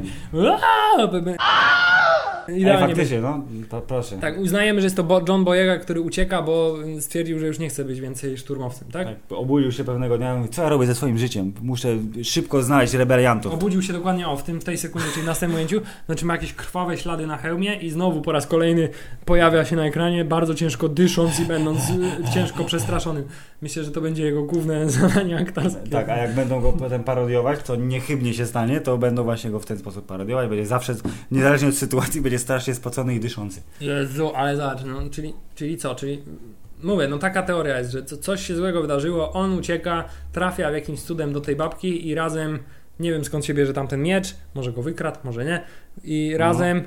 Ej, 2.49 2.61
Idealnie. 2.61 2.81
by- 2.87 2.93
faktycznie, 2.93 3.21
no, 3.21 3.43
to 3.69 3.81
proszę. 3.81 4.17
Tak, 4.17 4.39
uznajemy, 4.39 4.81
że 4.81 4.85
jest 4.85 4.95
to 4.95 5.21
John 5.27 5.43
Boyega, 5.43 5.77
który 5.77 6.01
ucieka, 6.01 6.41
bo 6.41 6.75
stwierdził, 6.99 7.39
że 7.39 7.47
już 7.47 7.59
nie 7.59 7.69
chce 7.69 7.85
być 7.85 8.01
więcej 8.01 8.37
szturmowcem, 8.37 8.87
tak? 8.91 9.07
Tak, 9.07 9.17
obudził 9.29 9.71
się 9.71 9.83
pewnego 9.83 10.17
dnia 10.17 10.35
i 10.35 10.37
mówi, 10.37 10.49
co 10.49 10.63
ja 10.63 10.69
robię 10.69 10.85
ze 10.85 10.95
swoim 10.95 11.17
życiem? 11.17 11.53
Muszę 11.61 11.97
szybko 12.23 12.63
znaleźć 12.63 12.93
rebeliantów. 12.93 13.53
Obudził 13.53 13.81
się 13.81 13.93
dokładnie 13.93 14.27
o 14.27 14.37
w 14.37 14.43
tym 14.43 14.61
w 14.61 14.63
tej 14.63 14.77
sekundzie, 14.77 15.07
czyli 15.13 15.23
w 15.23 15.25
następnym 15.25 15.55
ujęciu, 15.57 15.81
znaczy 16.05 16.25
ma 16.25 16.33
jakieś 16.33 16.53
krwawe 16.53 16.97
ślady 16.97 17.27
na 17.27 17.37
hełmie 17.37 17.75
i 17.75 17.89
znowu 17.89 18.21
po 18.21 18.31
raz 18.31 18.47
kolejny 18.47 18.89
pojawia 19.25 19.65
się 19.65 19.75
na 19.75 19.85
ekranie, 19.85 20.25
bardzo 20.25 20.55
ciężko 20.55 20.89
dysząc 20.89 21.39
i 21.39 21.45
będąc 21.45 21.79
y, 21.89 22.33
ciężko 22.33 22.63
przestraszonym. 22.63 23.23
Myślę, 23.61 23.83
że 23.83 23.91
to 23.91 24.01
będzie 24.01 24.23
jego 24.25 24.43
główne 24.43 24.89
zadanie 24.89 25.37
aktorskie. 25.37 25.89
Tak, 26.05 26.09
a 26.09 26.21
jak 26.21 26.35
będą 26.35 26.61
go 26.61 26.73
potem 26.73 27.03
parodiować, 27.03 27.59
co 27.61 27.75
niechybnie 27.75 28.33
się 28.33 28.45
stanie, 28.45 28.81
to 28.81 28.97
będą 28.97 29.23
właśnie 29.23 29.51
go 29.51 29.59
w 29.59 29.65
ten 29.65 29.77
sposób 29.77 30.05
parodiować. 30.05 30.49
Będzie 30.49 30.65
zawsze, 30.65 30.95
niezależnie 31.31 31.67
od 31.69 31.75
sytuacji, 31.75 32.21
będzie 32.21 32.39
strasznie 32.39 32.75
spocony 32.75 33.15
i 33.15 33.19
dyszący. 33.19 33.61
Jezu, 33.81 34.31
ale 34.35 34.57
zobacz, 34.57 34.79
no, 34.85 35.09
czyli, 35.11 35.33
czyli 35.55 35.77
co? 35.77 35.95
Czyli 35.95 36.21
mówię, 36.83 37.07
no 37.07 37.17
taka 37.17 37.43
teoria 37.43 37.77
jest, 37.77 37.91
że 37.91 38.03
co, 38.03 38.17
coś 38.17 38.47
się 38.47 38.55
złego 38.55 38.81
wydarzyło, 38.81 39.31
on 39.33 39.53
ucieka, 39.57 40.03
trafia 40.31 40.71
jakimś 40.71 41.01
cudem 41.01 41.33
do 41.33 41.41
tej 41.41 41.55
babki 41.55 42.07
i 42.07 42.15
razem, 42.15 42.59
nie 42.99 43.11
wiem 43.11 43.25
skąd 43.25 43.45
się 43.45 43.53
bierze 43.53 43.73
tamten 43.73 44.01
miecz, 44.01 44.35
może 44.55 44.71
go 44.71 44.81
wykradł, 44.81 45.19
może 45.23 45.45
nie, 45.45 45.61
i 46.03 46.37
razem, 46.37 46.83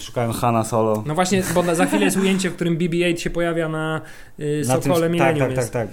Szukałem 0.00 0.32
Hanna 0.32 0.64
Solo. 0.64 1.02
no 1.06 1.14
właśnie, 1.14 1.42
bo 1.54 1.74
za 1.74 1.86
chwilę 1.86 2.04
jest 2.04 2.16
ujęcie, 2.16 2.50
w 2.50 2.54
którym 2.54 2.78
BB-8 2.78 3.16
się 3.16 3.30
pojawia 3.30 3.68
na 3.68 4.00
y, 4.40 4.62
Na 4.68 4.74
tym- 4.74 4.82
Sokole 4.82 5.00
tak, 5.06 5.12
Millennium. 5.12 5.38
tak, 5.38 5.48
tak, 5.48 5.56
jest. 5.56 5.72
tak. 5.72 5.88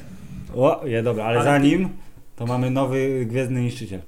O, 0.56 0.82
je, 0.86 1.04
dobra, 1.04 1.24
ale, 1.26 1.40
Ale 1.40 1.46
za 1.46 1.60
ty- 1.60 1.64
to 2.42 2.48
mamy 2.48 2.72
nowy 2.72 3.26
Gwiezdny 3.26 3.62
Niszczyciel. 3.62 4.00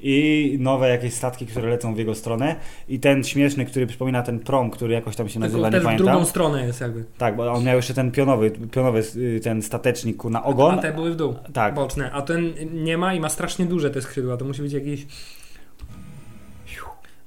I 0.00 0.56
nowe 0.60 0.88
jakieś 0.88 1.14
statki, 1.14 1.46
które 1.46 1.68
lecą 1.70 1.94
w 1.94 1.98
jego 1.98 2.14
stronę. 2.14 2.56
I 2.88 3.00
ten 3.00 3.24
śmieszny, 3.24 3.64
który 3.66 3.86
przypomina 3.86 4.22
ten 4.22 4.38
prom, 4.38 4.70
który 4.70 4.94
jakoś 4.94 5.16
tam 5.16 5.28
się 5.28 5.32
Tylko 5.40 5.46
nazywa, 5.46 5.66
nie 5.68 5.72
też 5.72 5.80
w 5.82 5.84
pamiętam. 5.84 6.06
drugą 6.06 6.24
stronę 6.24 6.66
jest 6.66 6.80
jakby. 6.80 7.04
Tak, 7.18 7.36
bo 7.36 7.52
on 7.52 7.64
miał 7.64 7.76
jeszcze 7.76 7.94
ten 7.94 8.10
pionowy, 8.10 8.50
pionowy 8.50 9.02
y, 9.16 9.40
ten 9.40 9.62
statecznik 9.62 10.24
na 10.24 10.44
ogon. 10.44 10.78
A 10.78 10.82
te 10.82 10.92
były 10.92 11.10
w 11.12 11.16
dół, 11.16 11.34
Tak, 11.52 11.74
boczne, 11.74 12.12
a 12.12 12.22
ten 12.22 12.52
nie 12.72 12.98
ma 12.98 13.14
i 13.14 13.20
ma 13.20 13.28
strasznie 13.28 13.66
duże 13.66 13.90
te 13.90 14.02
skrzydła, 14.02 14.36
to 14.36 14.44
musi 14.44 14.62
być 14.62 14.72
jakiś... 14.72 15.06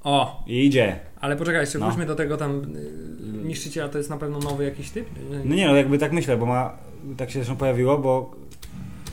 O, 0.04 0.42
i 0.46 0.66
idzie. 0.66 0.96
ale 1.20 1.36
poczekaj, 1.36 1.60
jeszcze 1.60 1.78
No. 1.78 1.86
wróćmy 1.86 2.06
do 2.06 2.14
tego 2.14 2.36
tam 2.36 2.62
y, 2.62 3.46
niszczyciela, 3.46 3.88
to 3.88 3.98
jest 3.98 4.10
na 4.10 4.16
pewno 4.16 4.38
nowy 4.38 4.64
jakiś 4.64 4.90
typ? 4.90 5.06
No 5.46 5.54
nie 5.54 5.66
no, 5.66 5.76
jakby 5.76 5.98
tak 5.98 6.12
myślę, 6.12 6.36
bo 6.36 6.46
ma, 6.46 6.76
tak 7.16 7.30
się 7.30 7.38
zresztą 7.38 7.56
pojawiło, 7.56 7.98
bo 7.98 8.30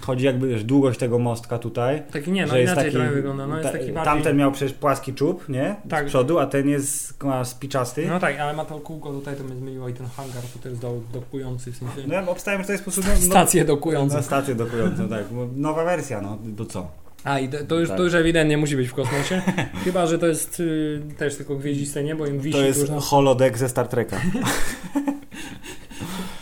chodzi 0.08 0.26
jakby 0.26 0.48
wiesz, 0.48 0.63
długość 0.63 1.00
tego 1.00 1.20
mostka 1.20 1.60
tutaj. 1.60 2.04
Taki 2.12 2.32
nie, 2.32 2.46
no 2.46 2.52
że 2.54 2.63
inaczej 2.63 2.91
taki, 2.91 3.13
wygląda, 3.13 3.48
no 3.48 3.58
jest 3.58 3.72
ta- 3.72 3.78
taki 3.78 3.91
bardziej... 3.91 4.13
Tamten 4.13 4.38
miał 4.38 4.52
przecież 4.52 4.74
płaski 4.74 5.13
czub, 5.13 5.50
nie? 5.50 5.76
Tak. 5.89 6.06
Z 6.06 6.08
przodu, 6.10 6.39
a 6.39 6.46
ten 6.46 6.70
jest 6.70 7.24
ma 7.24 7.46
spiczasty. 7.46 8.08
No 8.08 8.20
tak, 8.20 8.39
ale 8.39 8.54
ma 8.54 8.65
to 8.65 8.80
kółko 8.80 9.13
tutaj, 9.13 9.36
to 9.36 9.43
mnie 9.43 9.56
zmyliło 9.56 9.89
i 9.89 9.93
ten 9.93 10.08
hangar 10.08 10.43
tutaj 10.54 10.72
jest 10.72 10.82
do, 10.82 10.93
dokujący, 11.13 11.72
w 11.72 11.78
sensie... 11.78 11.93
No 12.08 12.13
ja 12.13 12.28
obstawiam, 12.28 12.62
że 12.62 12.67
to 12.67 12.72
jest 12.72 12.86
po 12.86 12.91
prostu... 12.91 13.12
No, 13.28 13.32
Stację 13.32 13.62
no, 13.63 13.67
dokującą. 13.67 14.15
no, 14.15 14.24
stację 14.24 14.56
dokującą, 14.56 15.10
tak. 15.10 15.24
Nowa 15.56 15.84
wersja, 15.86 16.22
no 16.22 16.38
to 16.58 16.65
co? 16.65 16.88
A 17.24 17.39
i 17.39 17.50
to, 17.50 17.58
to, 17.67 17.80
już, 17.80 17.89
Tak. 17.89 17.98
to 17.98 18.04
już 18.04 18.13
ewidentnie 18.13 18.58
musi 18.58 18.76
być 18.76 18.88
w 18.88 18.93
kosmosie. 18.93 19.41
Chyba, 19.86 20.08
że 20.08 20.20
to 20.20 20.28
jest 20.28 20.60
y, 20.60 21.02
też 21.17 21.36
tylko 21.36 21.56
gwieździste 21.56 22.04
niebo, 22.04 22.28
im 22.28 22.39
wisi 22.39 22.58
To 22.58 22.65
jest 22.65 22.91
holodeck 23.02 23.58
ze 23.58 23.70
Star 23.70 23.88
Treka. 23.88 24.22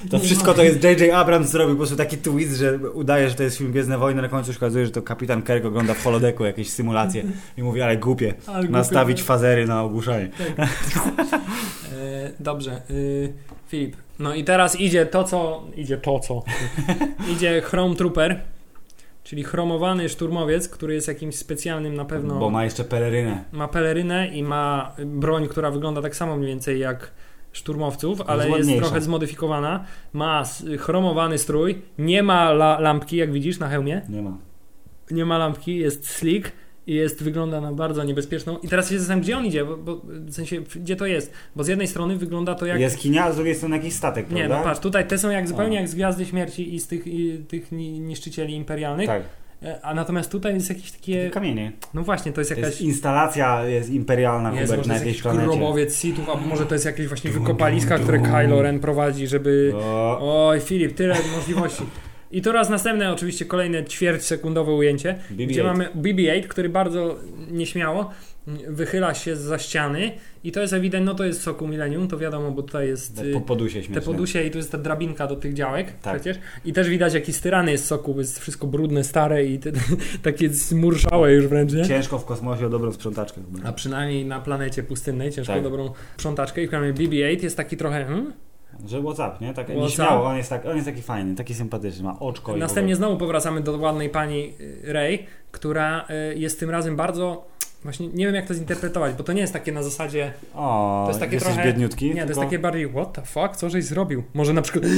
To 0.10 0.20
wszystko 0.20 0.54
to 0.54 0.64
jest 0.64 0.84
J.J. 0.84 1.14
Abrams 1.14 1.50
zrobił 1.50 1.76
po 1.76 1.78
prostu 1.78 1.96
taki 1.96 2.18
twist, 2.18 2.58
że 2.58 2.78
udaje, 2.78 3.30
że 3.30 3.36
to 3.36 3.44
jest 3.44 3.58
film 3.58 3.72
Gwiezdne 3.72 3.98
Wojny, 3.98 4.22
na 4.22 4.30
końcu 4.30 4.54
się 4.54 4.58
okazuje, 4.58 4.86
że 4.86 4.92
to 4.92 5.02
kapitan 5.02 5.44
Kirk 5.44 5.66
ogląda 5.66 5.94
w 5.94 6.04
holodecku 6.04 6.46
jakieś 6.46 6.70
symulacje 6.70 7.24
i 7.58 7.64
mówi, 7.64 7.82
ale 7.82 7.98
głupie, 7.98 8.34
Ale 8.48 8.58
głupie, 8.58 8.72
nastawić 8.72 9.18
tak. 9.18 9.28
fazery 9.28 9.68
na 9.68 9.84
ogłuszanie. 9.84 10.30
E, 11.96 12.32
dobrze, 12.40 12.82
y, 12.90 13.34
Filip. 13.68 13.96
No 14.20 14.34
i 14.34 14.44
teraz 14.44 14.80
idzie 14.80 15.06
to, 15.06 15.24
co... 15.24 15.64
Idzie 15.76 15.98
to, 15.98 16.20
co... 16.20 16.44
idzie 17.34 17.62
Chrome 17.62 17.96
Trooper, 17.96 18.42
czyli 19.24 19.44
chromowany 19.44 20.10
szturmowiec, 20.10 20.70
który 20.70 20.94
jest 20.94 21.08
jakimś 21.08 21.36
specjalnym 21.36 21.96
na 21.96 22.06
pewno... 22.06 22.40
Bo 22.40 22.50
ma 22.50 22.64
jeszcze 22.64 22.84
pelerynę. 22.84 23.44
ma 23.52 23.68
pelerynę 23.68 24.28
i 24.28 24.44
ma 24.44 24.96
broń, 25.06 25.48
która 25.48 25.72
wygląda 25.72 26.02
tak 26.02 26.16
samo 26.16 26.36
mniej 26.36 26.48
więcej 26.48 26.80
jak 26.80 27.12
szturmowców, 27.56 28.22
ale 28.28 28.44
jest 28.48 28.58
ładniejsza. 28.58 28.82
trochę 28.86 29.02
zmodyfikowana. 29.02 29.86
Ma 30.14 30.44
chromowany 30.80 31.38
strój, 31.38 31.82
nie 31.98 32.24
ma 32.24 32.50
la 32.50 32.80
lampki, 32.80 33.18
jak 33.18 33.32
widzisz 33.32 33.60
na 33.60 33.70
hełmie. 33.70 34.02
Nie 34.10 34.22
ma. 34.22 34.38
Nie 35.12 35.26
ma 35.26 35.38
lampki, 35.38 35.78
jest 35.78 36.10
slick 36.10 36.52
i 36.88 36.94
jest, 36.94 37.24
wygląda 37.24 37.62
na 37.62 37.74
bardzo 37.74 38.04
niebezpieczną. 38.04 38.58
I 38.58 38.68
teraz 38.68 38.90
się 38.90 38.98
zastanawiam, 39.00 39.24
gdzie 39.24 39.38
on 39.38 39.46
idzie, 39.46 39.66
bo, 39.66 39.78
bo, 39.78 40.02
w 40.06 40.34
sensie, 40.34 40.62
gdzie 40.76 40.96
to 40.96 41.06
jest. 41.06 41.34
Bo 41.56 41.64
z 41.64 41.68
jednej 41.68 41.88
strony 41.88 42.18
wygląda 42.18 42.56
to 42.56 42.66
jak... 42.66 42.80
Jaskinia, 42.80 43.24
a 43.26 43.32
z 43.32 43.36
drugiej 43.36 43.56
strony 43.56 43.76
jakiś 43.78 43.94
statek, 43.94 44.30
Nie, 44.32 44.36
prawda? 44.38 44.58
no 44.58 44.64
patrz, 44.64 44.80
tutaj 44.80 45.08
te 45.08 45.18
są 45.18 45.30
jak 45.30 45.48
zupełnie 45.48 45.78
A. 45.78 45.82
jak 45.82 45.90
z 45.90 45.96
Gwiazdy 45.96 46.26
Śmierci 46.26 46.76
i 46.76 46.80
z 46.80 46.88
tych, 46.88 47.08
i, 47.08 47.38
tych 47.48 47.72
ni- 47.72 48.00
niszczycieli 48.00 48.54
imperialnych. 48.56 49.08
Tak, 49.08 49.24
A 49.82 49.94
natomiast 49.94 50.32
tutaj 50.32 50.54
jest 50.54 50.70
jakieś 50.70 50.92
takie... 50.92 51.30
kamienie. 51.30 51.72
No 51.94 52.04
właśnie, 52.04 52.32
to 52.32 52.42
jest 52.42 52.52
To 52.52 52.56
jakaś... 52.58 52.72
jest 52.72 52.82
instalacja 52.82 53.64
jest 53.66 53.90
imperialna, 53.90 54.52
Jest, 54.52 54.72
Hubert, 54.72 54.88
na 54.88 54.94
to 54.94 55.00
jakiejś 55.00 55.22
planecie. 55.22 55.46
grobowiec 55.48 55.96
Sithów, 55.96 56.30
albo 56.30 56.42
może 56.48 56.66
to 56.66 56.76
jest 56.76 56.86
jakieś 56.86 57.08
właśnie 57.08 57.32
wykopaliska, 57.32 58.00
które. 58.00 58.20
Kylo 58.20 58.62
Ren 58.62 58.80
prowadzi, 58.80 59.28
żeby... 59.28 59.74
O, 59.76 60.48
Oj, 60.50 60.60
Filip, 60.60 60.96
tyle 60.96 61.16
możliwości. 61.36 61.84
I 62.32 62.42
teraz 62.42 62.70
następne 62.70 63.12
oczywiście 63.12 63.46
kolejne 63.46 63.86
ćwierćsekundowe 63.86 64.72
ujęcie, 64.72 65.20
BB-8. 65.32 65.48
gdzie 65.48 65.64
mamy 65.64 65.90
BB-8, 65.96 66.48
który 66.48 66.70
bardzo 66.70 67.20
nieśmiało 67.52 68.12
wychyla 68.68 69.14
się 69.14 69.36
za 69.36 69.60
ściany 69.60 70.12
i 70.44 70.52
to 70.52 70.62
jest 70.62 70.74
ewidentne, 70.74 71.12
no 71.12 71.18
to 71.18 71.24
jest 71.24 71.42
Soku 71.42 71.68
Millennium, 71.68 72.08
to 72.08 72.18
wiadomo, 72.18 72.52
bo 72.52 72.64
tutaj 72.64 72.88
jest... 72.88 73.22
po 73.34 73.42
podusie 73.42 73.82
te 73.82 74.02
podusie 74.02 74.44
i 74.44 74.52
tu 74.52 74.58
jest 74.58 74.72
ta 74.72 74.78
drabinka 74.78 75.28
do 75.28 75.36
tych 75.36 75.54
działek 75.54 75.94
Tak. 76.02 76.16
przecież. 76.16 76.38
I 76.66 76.74
też 76.74 76.90
widać 76.90 77.14
jaki 77.14 77.34
styrany 77.34 77.72
jest 77.72 77.86
soku, 77.86 78.16
jest 78.18 78.40
wszystko 78.40 78.68
brudne, 78.68 79.04
stare 79.04 79.46
i 79.46 79.60
te, 79.60 79.72
takie 80.24 80.50
zmurszałe 80.50 81.34
już 81.34 81.48
wręcz, 81.48 81.74
nie? 81.74 81.86
Ciężko 81.86 82.20
w 82.20 82.26
kosmosie 82.26 82.66
o 82.66 82.70
dobrą 82.70 82.92
sprzątaczkę. 82.92 83.42
A 83.64 83.74
przynajmniej 83.74 84.26
na 84.26 84.40
planecie 84.40 84.84
pustynnej 84.84 85.32
ciężko 85.32 85.54
Tak. 85.54 85.64
dobrą 85.64 85.94
sprzątaczkę 86.18 86.64
i 86.64 86.68
w 86.68 86.70
kraju 86.70 86.94
BB-8 86.94 87.44
jest 87.44 87.58
taki 87.58 87.78
trochę... 87.78 88.06
Hmm? 88.06 88.34
Że 88.88 89.02
WhatsApp, 89.02 89.42
nie? 89.42 89.54
Tak, 89.54 89.66
WhatsApp. 89.66 89.82
nieśmiało, 89.82 90.26
on 90.26 90.38
jest, 90.38 90.50
tak, 90.50 90.66
on 90.66 90.76
jest 90.76 90.88
taki 90.88 91.02
fajny, 91.02 91.36
taki 91.36 91.54
sympatyczny, 91.54 92.04
ma 92.04 92.20
oczko 92.20 92.56
i 92.56 92.60
Następnie 92.60 92.96
znowu 92.96 93.18
powracamy 93.18 93.62
do 93.62 93.78
ładnej 93.78 94.10
pani 94.10 94.54
y, 94.60 94.94
Ray, 94.94 95.26
która 95.52 96.06
y, 96.32 96.36
jest 96.36 96.60
tym 96.60 96.70
razem 96.70 96.96
bardzo... 96.96 97.48
Właśnie 97.86 98.08
nie 98.08 98.26
wiem 98.26 98.36
jak 98.36 98.46
to 98.46 98.54
zinterpretować, 98.54 99.14
bo 99.14 99.24
to 99.24 99.34
nie 99.34 99.42
jest 99.42 99.54
takie 99.54 99.72
na 99.72 99.84
zasadzie... 99.84 100.32
O, 100.56 101.02
To 101.06 101.10
jest 101.10 101.20
takie 101.20 101.34
jesteś 101.34 101.54
trochę- 101.54 101.68
biedniutki. 101.70 102.14
Nie, 102.14 102.22
to 102.22 102.28
jest 102.28 102.40
takie 102.40 102.60
bardziej 102.60 102.90
what 102.90 103.14
the 103.14 103.22
fuck, 103.22 103.56
co 103.56 103.70
żeś 103.70 103.84
zrobił? 103.86 104.24
Może 104.34 104.54
na 104.54 104.62
przykład... 104.62 104.84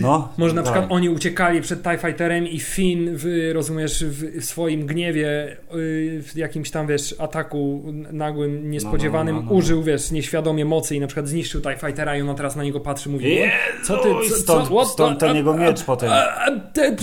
No, 0.00 0.28
Może 0.38 0.54
na 0.54 0.62
przykład 0.62 0.86
oni 0.88 1.08
uciekali 1.08 1.60
przed 1.60 1.82
TIE 1.82 1.98
Fighterem 1.98 2.46
i 2.46 2.60
Finn, 2.60 3.08
w, 3.12 3.50
rozumiesz, 3.54 4.04
w, 4.04 4.44
swoim 4.44 4.86
gniewie, 4.86 5.56
y, 5.74 6.22
w 6.22 6.36
jakimś 6.36 6.70
tam, 6.70 6.86
wiesz, 6.86 7.14
ataku 7.18 7.82
nagłym, 8.12 8.70
niespodziewanym, 8.70 9.34
No, 9.34 9.40
no, 9.40 9.46
no, 9.46 9.52
no. 9.52 9.58
użył, 9.58 9.82
wiesz, 9.82 10.10
nieświadomie 10.10 10.64
mocy 10.64 10.96
i 10.96 11.00
na 11.00 11.06
przykład 11.06 11.28
zniszczył 11.28 11.60
TIE 11.60 11.76
Fightera 11.86 12.16
i 12.16 12.22
ona 12.22 12.34
teraz 12.34 12.56
na 12.56 12.62
niego 12.64 12.80
patrzy, 12.80 13.08
mówi, 13.08 13.38
co 13.84 13.96
ty, 13.96 14.08
co, 14.28 14.36
stąd, 14.36 14.68
co, 14.68 14.74
what 14.74 14.88
stąd 14.88 15.20
ten 15.20 15.36
jego 15.36 15.54
miecz 15.54 15.84
potem. 15.84 16.10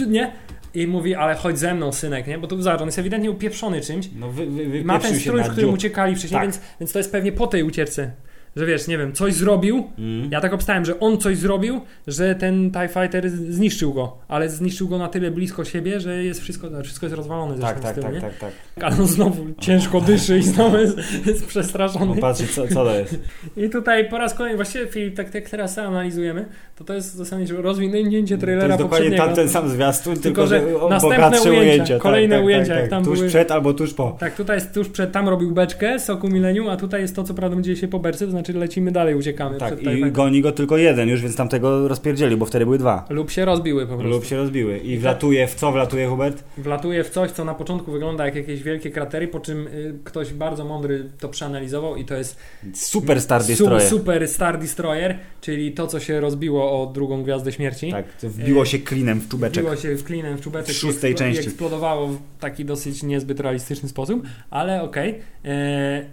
nie? 0.07 0.31
I 0.75 0.87
mówi, 0.87 1.15
ale 1.15 1.35
chodź 1.35 1.59
ze 1.59 1.73
mną, 1.75 1.91
synek, 1.91 2.27
nie? 2.27 2.37
Bo 2.37 2.47
tu 2.47 2.61
zobacz, 2.61 2.81
on 2.81 2.87
jest 2.87 2.99
ewidentnie 2.99 3.31
upieprzony 3.31 3.81
czymś. 3.81 4.09
No, 4.19 4.29
wy, 4.29 4.45
wy, 4.45 4.83
Ma 4.83 4.99
ten 4.99 5.19
strój, 5.19 5.41
w 5.43 5.47
którym 5.47 5.69
dziób. 5.69 5.73
uciekali 5.77 6.15
wcześniej, 6.15 6.37
Tak. 6.41 6.43
więc, 6.43 6.59
więc 6.79 6.91
to 6.91 6.99
jest 6.99 7.11
pewnie 7.11 7.31
po 7.31 7.47
tej 7.47 7.63
ucieczce. 7.63 8.11
Że 8.55 8.65
wiesz, 8.65 8.87
nie 8.87 8.97
wiem, 8.97 9.13
coś 9.13 9.33
zrobił, 9.33 9.83
Mm. 9.99 10.31
ja 10.31 10.41
tak 10.41 10.53
obstałem, 10.53 10.85
że 10.85 10.99
on 10.99 11.17
coś 11.17 11.37
zrobił, 11.37 11.81
że 12.07 12.35
ten 12.35 12.71
TIE 12.71 12.87
Fighter 12.87 13.29
zniszczył 13.29 13.93
go, 13.93 14.17
ale 14.27 14.49
zniszczył 14.49 14.87
go 14.87 14.97
na 14.97 15.07
tyle 15.07 15.31
blisko 15.31 15.65
siebie, 15.65 15.99
że 15.99 16.23
jest 16.23 16.41
wszystko, 16.41 16.67
wszystko 16.83 17.05
jest 17.05 17.15
rozwalone 17.15 17.59
Tak, 17.59 17.79
tak, 17.79 17.93
tyłu, 17.95 18.05
tak, 18.05 18.15
nie? 18.15 18.21
tak, 18.21 18.37
tak. 18.37 18.51
Ale 18.83 18.95
on 19.01 19.07
znowu 19.07 19.45
ciężko 19.59 20.01
dyszy 20.01 20.37
i 20.37 20.43
znowu 20.43 20.77
jest, 20.77 20.97
jest 21.25 21.45
przestraszony. 21.47 22.05
No 22.15 22.21
patrzcie, 22.21 22.47
co, 22.47 22.67
co 22.67 22.73
to 22.85 22.99
jest? 22.99 23.19
I 23.57 23.69
tutaj 23.69 24.09
po 24.09 24.17
raz 24.17 24.33
kolejny, 24.33 24.55
właściwie 24.55 24.87
Filip, 24.87 25.15
tak 25.15 25.35
jak 25.35 25.49
teraz 25.49 25.77
analizujemy, 25.77 26.45
to 26.75 26.83
to 26.83 26.93
jest 26.93 27.13
zasadniczo 27.15 27.61
rozwinięcie 27.61 28.35
To 28.35 28.41
trailera 28.41 28.67
jest 28.67 28.79
dokładnie 28.79 29.05
poprzedniego. 29.09 29.25
tamten 29.25 29.49
sam 29.49 29.69
zwiastun, 29.69 30.15
tylko, 30.19 30.47
że 30.47 30.59
że 30.59 30.65
następne 30.89 31.27
ujęcia, 31.41 31.49
ujęcia. 31.59 31.99
kolejne 31.99 32.35
tak, 32.35 32.39
tak, 32.39 32.45
ujęcia, 32.45 32.67
tak, 32.73 32.75
jak 32.81 32.83
tak. 32.83 32.89
tam 32.89 33.03
Tuż 33.05 33.17
były- 33.17 33.29
przed 33.29 33.51
albo 33.51 33.73
tuż 33.73 33.93
po. 33.93 34.15
Tak, 34.19 34.35
tutaj 34.35 34.57
jest 34.57 34.73
tuż 34.73 34.89
przed, 34.89 35.11
tam 35.11 35.29
robił 35.29 35.51
beczkę 35.51 35.99
Soku 35.99 36.27
Millennium, 36.29 36.69
a 36.69 36.77
tutaj 36.77 37.01
jest 37.01 37.15
to, 37.15 37.23
co 37.23 37.33
prawda 37.33 37.61
dzieje 37.61 37.77
się 37.77 37.87
po 37.87 37.99
berce, 37.99 38.25
to 38.25 38.31
znaczy 38.31 38.42
znaczy 38.43 38.59
lecimy 38.59 38.91
dalej, 38.91 39.15
uciekamy 39.15 39.57
Tak, 39.57 39.81
i 39.81 39.85
TIE 39.85 40.11
goni 40.11 40.41
go 40.41 40.51
tylko 40.51 40.77
jeden 40.77 41.09
już, 41.09 41.21
więc 41.21 41.35
tamtego 41.35 41.87
rozpierdzieli, 41.87 42.37
bo 42.37 42.45
wtedy 42.45 42.65
były 42.65 42.77
dwa. 42.77 43.05
Lub 43.09 43.31
się 43.31 43.45
rozbiły 43.45 43.81
po 43.87 43.93
prostu. 43.93 44.07
Lub 44.09 44.25
się 44.25 44.37
rozbiły. 44.37 44.77
I 44.77 44.91
I 44.91 44.97
wlatuje, 44.97 45.47
w 45.47 45.55
co 45.55 45.71
wlatuje 45.71 46.07
Hubert? 46.07 46.43
Wlatuje 46.57 47.03
w 47.03 47.09
coś, 47.09 47.31
co 47.31 47.45
na 47.45 47.53
początku 47.53 47.91
wygląda 47.91 48.25
jak 48.25 48.35
jakieś 48.35 48.63
wielkie 48.63 48.91
kratery, 48.91 49.27
po 49.27 49.39
czym 49.39 49.67
y, 49.67 49.93
ktoś 50.03 50.33
bardzo 50.33 50.65
mądry 50.65 51.05
to 51.19 51.29
przeanalizował 51.29 51.95
i 51.95 52.05
to 52.05 52.15
jest 52.15 52.37
Super 52.73 53.21
Star 53.21 53.41
su- 53.43 53.47
Destroyer. 53.47 53.89
super 53.89 54.27
Star 54.27 54.59
Destroyer, 54.59 55.15
czyli 55.41 55.71
to, 55.71 55.87
co 55.87 55.99
się 55.99 56.19
rozbiło 56.19 56.81
o 56.81 56.85
drugą 56.93 57.23
Gwiazdę 57.23 57.51
Śmierci. 57.51 57.91
Tak, 57.91 58.05
wbiło 58.23 58.65
się 58.65 58.79
klinem 58.79 59.19
w 59.19 59.29
czubeczek. 59.29 59.63
Wbiło 59.63 59.75
się 59.81 59.95
w 59.95 60.03
klinem 60.03 60.37
w 60.37 60.41
czubeczek 60.41 60.75
W 60.75 60.79
szóstej 60.79 61.15
części. 61.15 61.43
i 61.43 61.45
eksplodowało 61.47 62.07
w 62.07 62.17
taki 62.39 62.65
dosyć 62.65 63.03
niezbyt 63.03 63.39
realistyczny 63.39 63.89
sposób, 63.89 64.23
ale 64.49 64.81
okej. 64.83 65.15
E, 65.45 66.05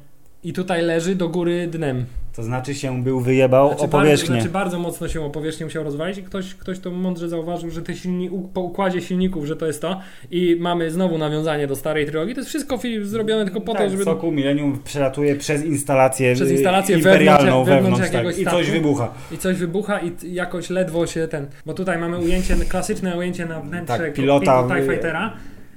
I 0.44 0.52
tutaj 0.52 0.82
leży 0.82 1.14
do 1.14 1.28
góry 1.28 1.66
dnem. 1.66 2.04
To 2.36 2.42
znaczy 2.42 2.74
się 2.74 3.02
był 3.02 3.20
wyjebał 3.20 3.68
Znaczy 3.68 3.82
o 3.82 3.88
bardzo, 3.88 3.98
powierzchnię. 3.98 4.34
znaczy 4.34 4.48
bardzo 4.48 4.78
mocno 4.78 5.08
się 5.08 5.20
o 5.24 5.30
powierzchnię 5.30 5.66
musiał 5.66 5.84
rozwalić 5.84 6.18
i 6.18 6.22
ktoś, 6.22 6.54
ktoś 6.54 6.78
to 6.78 6.90
mądrze 6.90 7.28
zauważył, 7.28 7.70
że 7.70 7.82
te 7.82 7.94
silni, 7.96 8.30
po 8.54 8.60
układzie 8.60 9.00
silników, 9.00 9.46
że 9.46 9.56
to 9.56 9.66
jest 9.66 9.82
to 9.82 10.00
i 10.30 10.56
mamy 10.60 10.90
znowu 10.90 11.18
nawiązanie 11.18 11.66
do 11.66 11.76
starej 11.76 12.06
trylogii. 12.06 12.34
To 12.34 12.40
jest 12.40 12.48
wszystko 12.48 12.78
Filip 12.78 13.04
zrobione 13.04 13.44
tylko 13.44 13.60
po 13.60 13.72
tak, 13.72 13.82
to, 13.82 13.90
żeby... 13.90 14.04
Soku 14.04 14.32
Millennium 14.32 14.78
przelatuje 14.84 15.36
przez 15.36 15.64
instalację, 15.64 16.34
Przez 16.34 16.48
y, 16.50 16.52
instalację 16.52 16.96
imperialną 16.96 17.64
wewnątrz- 17.64 17.66
wewnątrz 17.82 18.10
tak, 18.10 18.38
i 18.38 18.44
coś 18.44 18.70
wybucha. 18.70 19.12
I 19.32 19.38
coś 19.38 19.56
wybucha 19.56 20.00
i 20.00 20.12
jakoś 20.34 20.70
ledwo 20.70 21.06
się 21.06 21.28
ten... 21.28 21.46
Bo 21.66 21.74
tutaj 21.74 21.98
mamy 21.98 22.18
ujęcie, 22.18 22.56
klasyczne 22.68 23.16
ujęcie 23.18 23.46
na 23.46 23.60
wnętrze 23.60 23.98
Tak, 23.98 24.12
pilota 24.14 24.40
pilota, 24.40 24.74
TIE 24.74 24.82
y- 24.82 24.88
Fightera, 24.88 25.32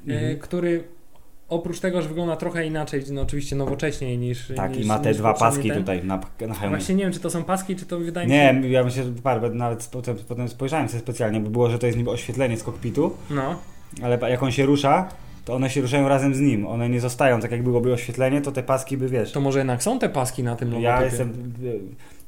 e, 0.07 0.11
Mhm. 0.13 0.39
który 0.39 0.83
oprócz 1.53 1.79
tego, 1.79 2.01
że 2.01 2.09
wygląda 2.09 2.35
trochę 2.35 2.65
inaczej, 2.65 3.03
no 3.11 3.21
oczywiście 3.21 3.55
nowocześniej 3.55 4.17
niż 4.17 4.51
Tak, 4.55 4.75
niż, 4.77 4.85
i 4.85 4.87
ma 4.87 4.99
te 4.99 5.13
dwa 5.13 5.33
paski 5.33 5.69
ten. 5.69 5.77
tutaj 5.79 6.03
na, 6.03 6.19
na 6.47 6.53
hełmie. 6.53 6.75
Właśnie 6.77 6.95
nie 6.95 7.03
wiem, 7.03 7.13
czy 7.13 7.19
to 7.19 7.29
są 7.29 7.43
paski, 7.43 7.75
czy 7.75 7.85
to 7.85 7.99
wydaje 7.99 8.27
mi 8.27 8.33
się... 8.33 8.53
Nie, 8.61 8.69
ja 8.69 8.83
myślę, 8.83 9.03
że 9.03 9.11
parę, 9.11 9.49
nawet 9.49 9.87
potem, 9.91 10.15
potem 10.27 10.49
spojrzałem 10.49 10.89
sobie 10.89 10.99
specjalnie, 10.99 11.39
bo 11.39 11.49
było, 11.49 11.69
że 11.69 11.79
to 11.79 11.85
jest 11.85 11.97
niby 11.97 12.11
oświetlenie 12.11 12.57
z 12.57 12.63
kokpitu, 12.63 13.11
No. 13.29 13.55
ale 14.03 14.29
jak 14.29 14.43
on 14.43 14.51
się 14.51 14.65
rusza, 14.65 15.09
to 15.45 15.53
one 15.53 15.69
się 15.69 15.81
ruszają 15.81 16.07
razem 16.09 16.35
z 16.35 16.39
nim. 16.39 16.67
One 16.67 16.89
nie 16.89 16.99
zostają, 16.99 17.39
tak 17.39 17.51
jak 17.51 17.63
byłoby 17.63 17.93
oświetlenie, 17.93 18.41
to 18.41 18.51
te 18.51 18.63
paski 18.63 18.97
by, 18.97 19.09
wiesz... 19.09 19.31
To 19.31 19.41
może 19.41 19.59
jednak 19.59 19.83
są 19.83 19.99
te 19.99 20.09
paski 20.09 20.43
na 20.43 20.55
tym 20.55 20.67
logotypie? 20.67 20.89
Ja 20.91 21.03
jestem... 21.03 21.53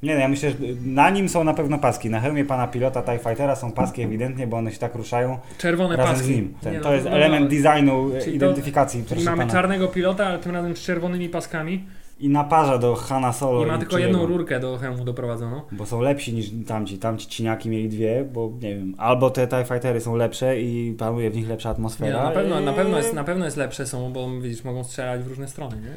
Nie 0.06 0.14
no, 0.14 0.20
ja 0.20 0.28
myślę, 0.28 0.50
że 0.52 0.58
na 0.86 1.10
nim 1.10 1.30
są 1.30 1.44
na 1.44 1.54
pewno 1.54 1.80
paski. 1.80 2.10
Na 2.10 2.20
hełmie 2.20 2.46
pana 2.46 2.68
pilota 2.68 3.02
TIE 3.02 3.18
Fightera 3.20 3.56
są 3.56 3.72
paski 3.72 4.02
ewidentnie, 4.02 4.48
bo 4.48 4.58
one 4.58 4.72
się 4.72 4.80
tak 4.80 4.96
ruszają 4.96 5.38
Czerwone 5.58 5.96
razem 5.96 6.14
paski. 6.16 6.28
z 6.34 6.36
nim. 6.36 6.54
Ten, 6.62 6.74
Nie, 6.74 6.80
to 6.80 6.90
no, 6.90 6.94
jest 6.96 7.06
no, 7.06 7.12
element 7.12 7.52
no. 7.52 7.58
designu, 7.62 8.10
Czyli 8.24 8.40
to- 8.40 8.46
identyfikacji. 8.46 9.04
Proszę 9.10 9.26
mamy 9.26 9.38
pana. 9.38 9.52
czarnego 9.54 9.88
pilota, 9.88 10.26
ale 10.26 10.40
tym 10.40 10.52
razem 10.52 10.76
z 10.76 10.80
czerwonymi 10.80 11.30
paskami 11.30 11.86
I 12.20 12.30
naparza 12.30 12.78
do 12.78 12.96
Hanna 12.96 13.34
Solo. 13.34 13.64
i 13.64 13.68
ma 13.68 13.78
tylko 13.78 13.98
jedną 13.98 14.26
rurkę 14.26 14.60
do 14.60 14.78
hełmu 14.78 15.06
doprowadzoną. 15.06 15.62
Bo 15.72 15.86
są 15.86 16.02
lepsi 16.02 16.34
niż 16.34 16.46
tamci. 16.68 16.98
Tamci 16.98 17.28
ciniaki 17.28 17.70
mieli 17.70 17.90
dwie, 17.90 18.26
bo 18.34 18.52
nie 18.62 18.76
wiem, 18.76 18.96
albo 18.98 19.30
te 19.30 19.48
TIE 19.48 19.64
Fightery 19.66 20.02
są 20.02 20.16
lepsze 20.16 20.62
i 20.62 20.94
panuje 20.98 21.30
w 21.32 21.36
nich 21.36 21.48
lepsza 21.50 21.70
Nie, 21.70 21.74
atmosfera. 21.74 22.24
na, 22.24 22.32
pewno, 22.32 22.60
i... 22.62 22.64
na, 22.66 22.74
pewno 22.74 22.98
jest, 22.98 23.14
na 23.14 23.24
pewno 23.24 23.46
jest 23.46 23.58
lepsze 23.58 23.86
są, 23.88 24.14
bo 24.14 24.40
widzisz, 24.42 24.64
mogą 24.64 24.84
strzelać 24.84 25.22
w 25.24 25.28
różne 25.28 25.48
strony, 25.48 25.76
nie? 25.76 25.92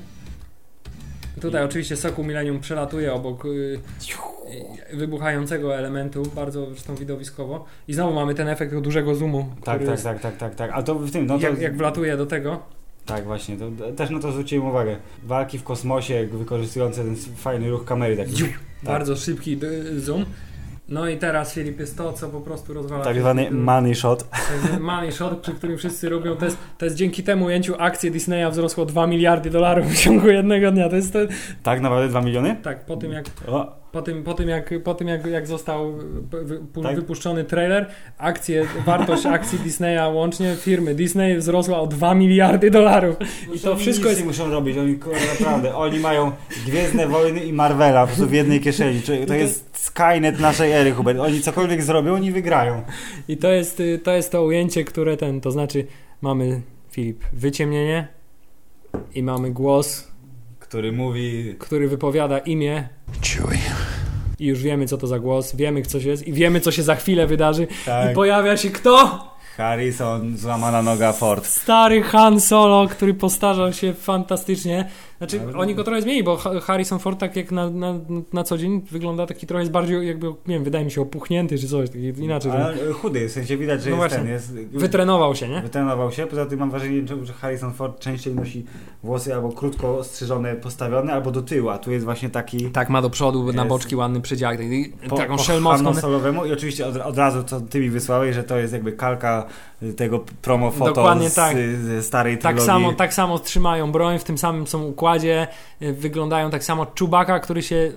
Tutaj 1.41 1.64
oczywiście 1.64 1.97
Soku 1.97 2.24
Millennium 2.24 2.61
przelatuje 2.61 3.12
obok 3.12 3.45
y, 3.45 3.49
y, 4.93 4.97
wybuchającego 4.97 5.76
elementu, 5.76 6.22
bardzo 6.34 6.66
zresztą 6.66 6.95
widowiskowo. 6.95 7.64
I 7.89 7.95
znowu 7.95 8.14
mamy 8.14 8.34
ten 8.34 8.49
efekt 8.49 8.74
dużego 8.74 9.14
zoomu, 9.14 9.49
Tak, 9.64 9.84
tak, 9.84 10.01
tak, 10.01 10.20
tak, 10.20 10.36
tak, 10.36 10.55
tak. 10.55 10.70
A 10.74 10.82
to 10.82 10.95
w 10.95 11.11
tym, 11.11 11.26
no 11.26 11.39
to... 11.39 11.45
jak, 11.45 11.61
jak 11.61 11.76
wlatuje 11.76 12.16
do 12.16 12.26
tego. 12.26 12.62
Tak, 13.07 13.24
właśnie, 13.24 13.57
to 13.57 13.70
też 13.97 14.11
na 14.11 14.20
to 14.20 14.32
zwróciłem 14.32 14.66
uwagę. 14.66 14.97
Walki 15.24 15.59
w 15.59 15.64
kosmosie 15.64 16.28
wykorzystujące 16.32 17.05
ten 17.05 17.16
fajny 17.16 17.70
ruch 17.70 17.84
kamery 17.84 18.16
taki. 18.16 18.32
Tak. 18.32 18.51
Bardzo 18.82 19.16
szybki 19.16 19.59
zoom. 19.97 20.24
No 20.89 21.09
i 21.09 21.16
teraz 21.16 21.55
Filip 21.55 21.80
jest 21.80 21.97
to, 21.99 22.12
co 22.12 22.28
po 22.28 22.41
prostu 22.41 22.74
rozwala. 22.74 23.05
Tak 23.05 23.18
zwany 23.20 23.51
money 23.51 23.95
shot. 23.95 24.24
Ten 24.70 24.80
money 24.80 25.12
shot, 25.12 25.39
przy 25.41 25.53
którym 25.53 25.78
wszyscy 25.78 26.09
robią, 26.09 26.36
to 26.36 26.45
jest, 26.45 26.59
to 26.78 26.84
jest 26.84 26.97
dzięki 26.97 27.22
temu 27.22 27.45
ujęciu 27.45 27.74
akcje 27.78 28.11
Disneya 28.11 28.51
wzrosło 28.51 28.84
2 28.86 29.07
miliardy 29.07 29.51
dolarów 29.51 29.86
w 29.86 29.97
ciągu 30.03 30.28
jednego 30.28 30.70
dnia. 30.70 30.89
To 30.89 30.97
jest 30.97 31.12
to, 31.12 31.18
Tak, 31.62 31.80
naprawdę 31.80 32.09
2 32.09 32.20
miliony? 32.20 32.57
tak, 32.62 32.86
po 32.86 32.97
tym 32.97 33.12
jak, 33.12 33.24
O, 33.49 33.76
po 33.93 34.03
tym, 34.03 34.22
po 34.24 34.34
tym 34.34 34.49
jak, 34.49 34.74
po 34.84 34.95
tym 34.95 35.09
jak, 35.09 35.26
jak 35.26 35.47
został 35.47 35.95
pu- 36.74 36.82
Tak. 36.82 36.97
wypuszczony 36.97 37.45
trailer, 37.45 37.86
akcje, 38.18 38.66
wartość 38.86 39.26
akcji 39.26 39.59
Disneya 39.59 40.12
łącznie 40.14 40.57
firmy 40.57 40.95
Disney 40.95 41.36
wzrosła 41.36 41.80
o 41.80 41.86
2 41.86 42.14
miliardy 42.14 42.70
dolarów. 42.70 43.16
I 43.55 43.61
to 43.61 43.76
wszystko 43.76 44.09
jest 44.09 44.24
muszą 44.24 44.51
robić, 44.51 44.76
oni 44.78 44.99
naprawdę, 45.41 45.76
oni 45.76 46.01
mają 46.01 46.32
Gwiezdne 46.66 47.09
Wojny 47.09 47.41
i 47.45 47.53
Marvela 47.53 48.01
po 48.01 48.07
prostu 48.07 48.26
w 48.26 48.32
jednej 48.32 48.61
kieszeni. 48.61 49.01
To 49.26 49.34
jest 49.34 49.78
Skynet 49.78 50.41
naszej 50.41 50.72
ery, 50.72 50.93
Hubert. 50.93 51.18
Oni 51.18 51.41
cokolwiek 51.41 51.82
zrobią, 51.82 52.14
oni 52.14 52.32
wygrają. 52.32 52.82
I 53.28 53.36
to 53.36 53.53
jest, 53.53 53.80
y, 53.80 53.99
to 53.99 54.12
jest 54.12 54.32
to 54.32 54.45
ujęcie, 54.45 54.84
które 54.84 55.16
ten, 55.16 55.41
to 55.41 55.51
znaczy 55.51 55.86
mamy 56.22 56.61
Filip 56.91 57.24
wyciemnienie 57.32 58.09
i 59.14 59.22
mamy 59.22 59.51
głos, 59.51 60.09
Który 60.59 60.93
mówi... 60.93 61.55
który 61.59 61.89
wypowiada 61.89 62.39
imię 62.39 62.89
Chewie. 63.22 63.59
I 64.39 64.47
już 64.47 64.62
wiemy 64.62 64.86
co 64.86 64.99
to 64.99 65.07
za 65.07 65.18
głos, 65.18 65.57
wiemy 65.57 65.82
co 65.82 66.01
się 66.01 66.09
jest 66.09 66.26
i 66.26 66.32
wiemy 66.32 66.61
co 66.61 66.72
się 66.72 66.82
za 66.82 66.95
chwilę 66.95 67.26
wydarzy 67.26 67.66
Tak, 67.86 68.12
i 68.12 68.14
pojawia 68.14 68.57
się 68.57 68.70
kto? 68.70 69.24
Harrison, 69.57 70.36
złamana 70.36 70.82
noga 70.82 71.12
Ford. 71.12 71.47
Stary 71.47 72.03
Han 72.03 72.41
Solo, 72.41 72.89
który 72.89 73.14
postarzał 73.14 73.72
się 73.72 73.95
fantastycznie. 73.95 74.89
Znaczy, 75.19 75.41
Ale- 75.43 75.59
oni 75.59 75.75
go 75.75 75.85
trochę 75.85 76.03
zmienili, 76.03 76.25
bo 76.25 76.37
Ha- 76.37 76.61
Harrison 76.61 76.99
Ford 76.99 77.19
tak 77.21 77.37
jak 77.37 77.53
na, 77.53 77.71
na, 77.71 77.95
na 78.33 78.45
co 78.45 78.59
dzień 78.59 78.83
wygląda 78.91 79.27
taki 79.27 79.47
trochę 79.47 79.61
jest 79.62 79.73
bardziej 79.73 80.07
jakby, 80.07 80.27
nie 80.27 80.35
wiem, 80.47 80.64
wydaje 80.64 80.85
mi 80.85 80.91
się 80.91 81.01
opuchnięty 81.01 81.59
czy 81.59 81.69
coś, 81.69 81.89
taki 81.91 82.03
inaczej. 82.05 82.53
Ale 82.53 82.93
chudy, 82.93 83.29
w 83.29 83.33
sensie 83.33 83.57
widać, 83.57 83.83
że 83.83 83.91
No 83.91 83.97
jest 83.97 84.09
właśnie. 84.09 84.19
ten, 84.19 84.29
jest... 84.29 84.53
Wytrenował 84.73 85.35
się, 85.35 85.49
nie? 85.49 85.62
Wytrenował 85.62 86.12
się, 86.12 86.27
poza 86.27 86.47
tym 86.47 86.59
mam 86.59 86.71
wrażenie, 86.71 87.03
że- 87.25 87.33
Harrison 87.33 87.73
Ford 87.75 88.01
częściej 88.01 88.35
nosi 88.35 88.64
włosy 89.03 89.35
albo 89.35 89.53
krótko 89.53 89.99
ostrzyżone, 89.99 90.55
postawione, 90.57 91.12
albo 91.12 91.31
do 91.31 91.43
tyłu, 91.43 91.69
a 91.69 91.79
tu 91.79 91.91
jest 91.93 92.05
właśnie 92.05 92.31
taki... 92.31 92.71
Tak, 92.71 92.91
ma 92.91 93.03
do 93.03 93.11
przodu, 93.11 93.53
na 93.53 93.62
Jest. 93.62 93.69
boczki 93.69 93.97
ładny 93.97 94.21
przydziałek, 94.21 94.61
i 94.61 94.93
Po, 95.09 95.16
taką 95.16 95.37
po 95.37 95.43
szelmowską. 95.43 95.85
Hanno-Solowemu 95.93 96.47
i 96.49 96.53
oczywiście 96.53 96.87
od, 96.87 96.97
od 96.97 97.19
razu 97.19 97.43
co 97.45 97.61
ty 97.61 97.81
mi 97.81 97.91
wysłałeś, 97.91 98.35
że 98.35 98.45
to 98.45 98.59
jest 98.59 98.73
jakby 98.73 98.93
kalka 98.93 99.47
tego 99.97 100.24
promo 100.43 100.70
foto 100.70 100.93
Dokładnie 100.93 101.31
z, 101.31 101.35
tak. 101.35 101.57
ze 101.83 102.03
starej 102.03 102.39
Tak 102.39 102.43
trylogii. 102.57 102.66
samo, 102.66 102.93
tak 102.93 103.14
samo 103.14 103.39
trzymają 103.39 103.93
broń, 103.93 104.18
w 104.18 104.24
tym 104.24 104.39
samym 104.39 104.66
są 104.66 104.83
układzie, 104.85 105.47
y, 105.83 105.93
wyglądają 105.93 106.51
tak 106.51 106.64
samo 106.64 106.87
Czubaka, 106.87 107.41
który 107.41 107.62
się 107.62 107.93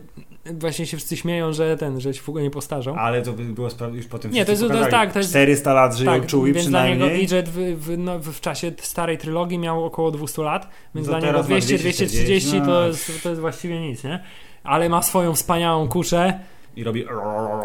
właśnie 0.46 0.86
się 0.86 0.98
wszyscy 0.98 1.18
śmieją, 1.18 1.54
że 1.54 1.78
ten, 1.78 2.00
że 2.02 2.14
się 2.14 2.22
w 2.22 2.30
ogóle 2.30 2.44
nie 2.44 2.52
postarzał. 2.52 2.96
Ale 2.96 3.22
to 3.22 3.34
by 3.34 3.44
było 3.44 3.70
już 3.94 4.06
potem 4.08 4.32
Nie, 4.32 4.46
to 4.46 4.52
jest- 4.52 4.68
to 4.68 4.74
jest 4.78 4.90
tak, 4.90 5.14
to 5.14 5.20
jest- 5.20 5.30
400 5.30 5.74
lat 5.74 5.96
żyją 5.96 6.12
tak, 6.12 6.26
czuły 6.26 6.54
więc 6.54 6.68
dla 6.68 6.84
niego 6.88 6.96
przynajmniej. 6.96 7.24
Idżet 7.24 7.50
w, 7.50 7.58
w, 7.80 7.98
no, 7.98 8.20
w, 8.20 8.40
czasie 8.42 8.72
starej 8.82 9.18
trylogii 9.18 9.58
miał 9.58 9.86
około 9.86 10.12
200 10.12 10.42
lat, 10.42 10.68
więc 10.96 11.08
No 11.08 11.12
dla 11.12 11.20
niego 11.20 11.32
teraz 11.32 11.42
ma 11.50 11.56
200, 11.56 11.78
240, 11.78 12.16
230 12.16 12.60
no. 12.60 12.66
to 12.66 12.88
jest, 12.88 13.24
to 13.24 13.30
jest 13.30 13.42
właściwie 13.42 13.82
nic, 13.82 14.04
nie? 14.04 14.24
Ale 14.64 14.90
ma 14.90 15.02
swoją 15.02 15.34
wspaniałą 15.36 15.88
kuszę. 15.88 16.40
I 16.76 16.84
robi... 16.84 17.06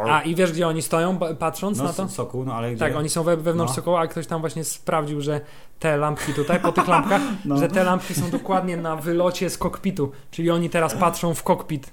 A 0.09 0.23
i 0.23 0.35
wiesz, 0.35 0.53
gdzie 0.53 0.69
oni 0.69 0.83
stoją, 0.83 1.19
patrząc 1.39 1.79
no, 1.79 1.85
na 1.85 1.93
to? 1.93 2.09
soku, 2.09 2.45
no 2.45 2.55
ale 2.55 2.71
gdzie? 2.71 2.79
Tak, 2.79 2.97
oni 2.97 3.09
są 3.09 3.23
we, 3.23 3.37
wewnątrz 3.37 3.71
No. 3.71 3.77
Sokoła, 3.77 4.01
a 4.01 4.07
ktoś 4.07 4.27
tam 4.27 4.41
właśnie 4.41 4.65
sprawdził, 4.65 5.21
że 5.21 5.41
te 5.79 5.97
lampki 5.97 6.33
tutaj, 6.35 6.61
po 6.61 6.73
tych 6.73 6.89
lampkach, 6.89 7.23
No. 7.45 7.57
że 7.57 7.69
te 7.69 7.85
lampki 7.85 8.15
są 8.15 8.31
dokładnie 8.31 8.77
na 8.77 8.97
wylocie 8.97 9.51
z 9.51 9.59
kokpitu, 9.59 10.13
czyli 10.31 10.51
oni 10.51 10.71
teraz 10.71 10.95
patrzą 10.95 11.35
w 11.35 11.43
kokpit. 11.43 11.91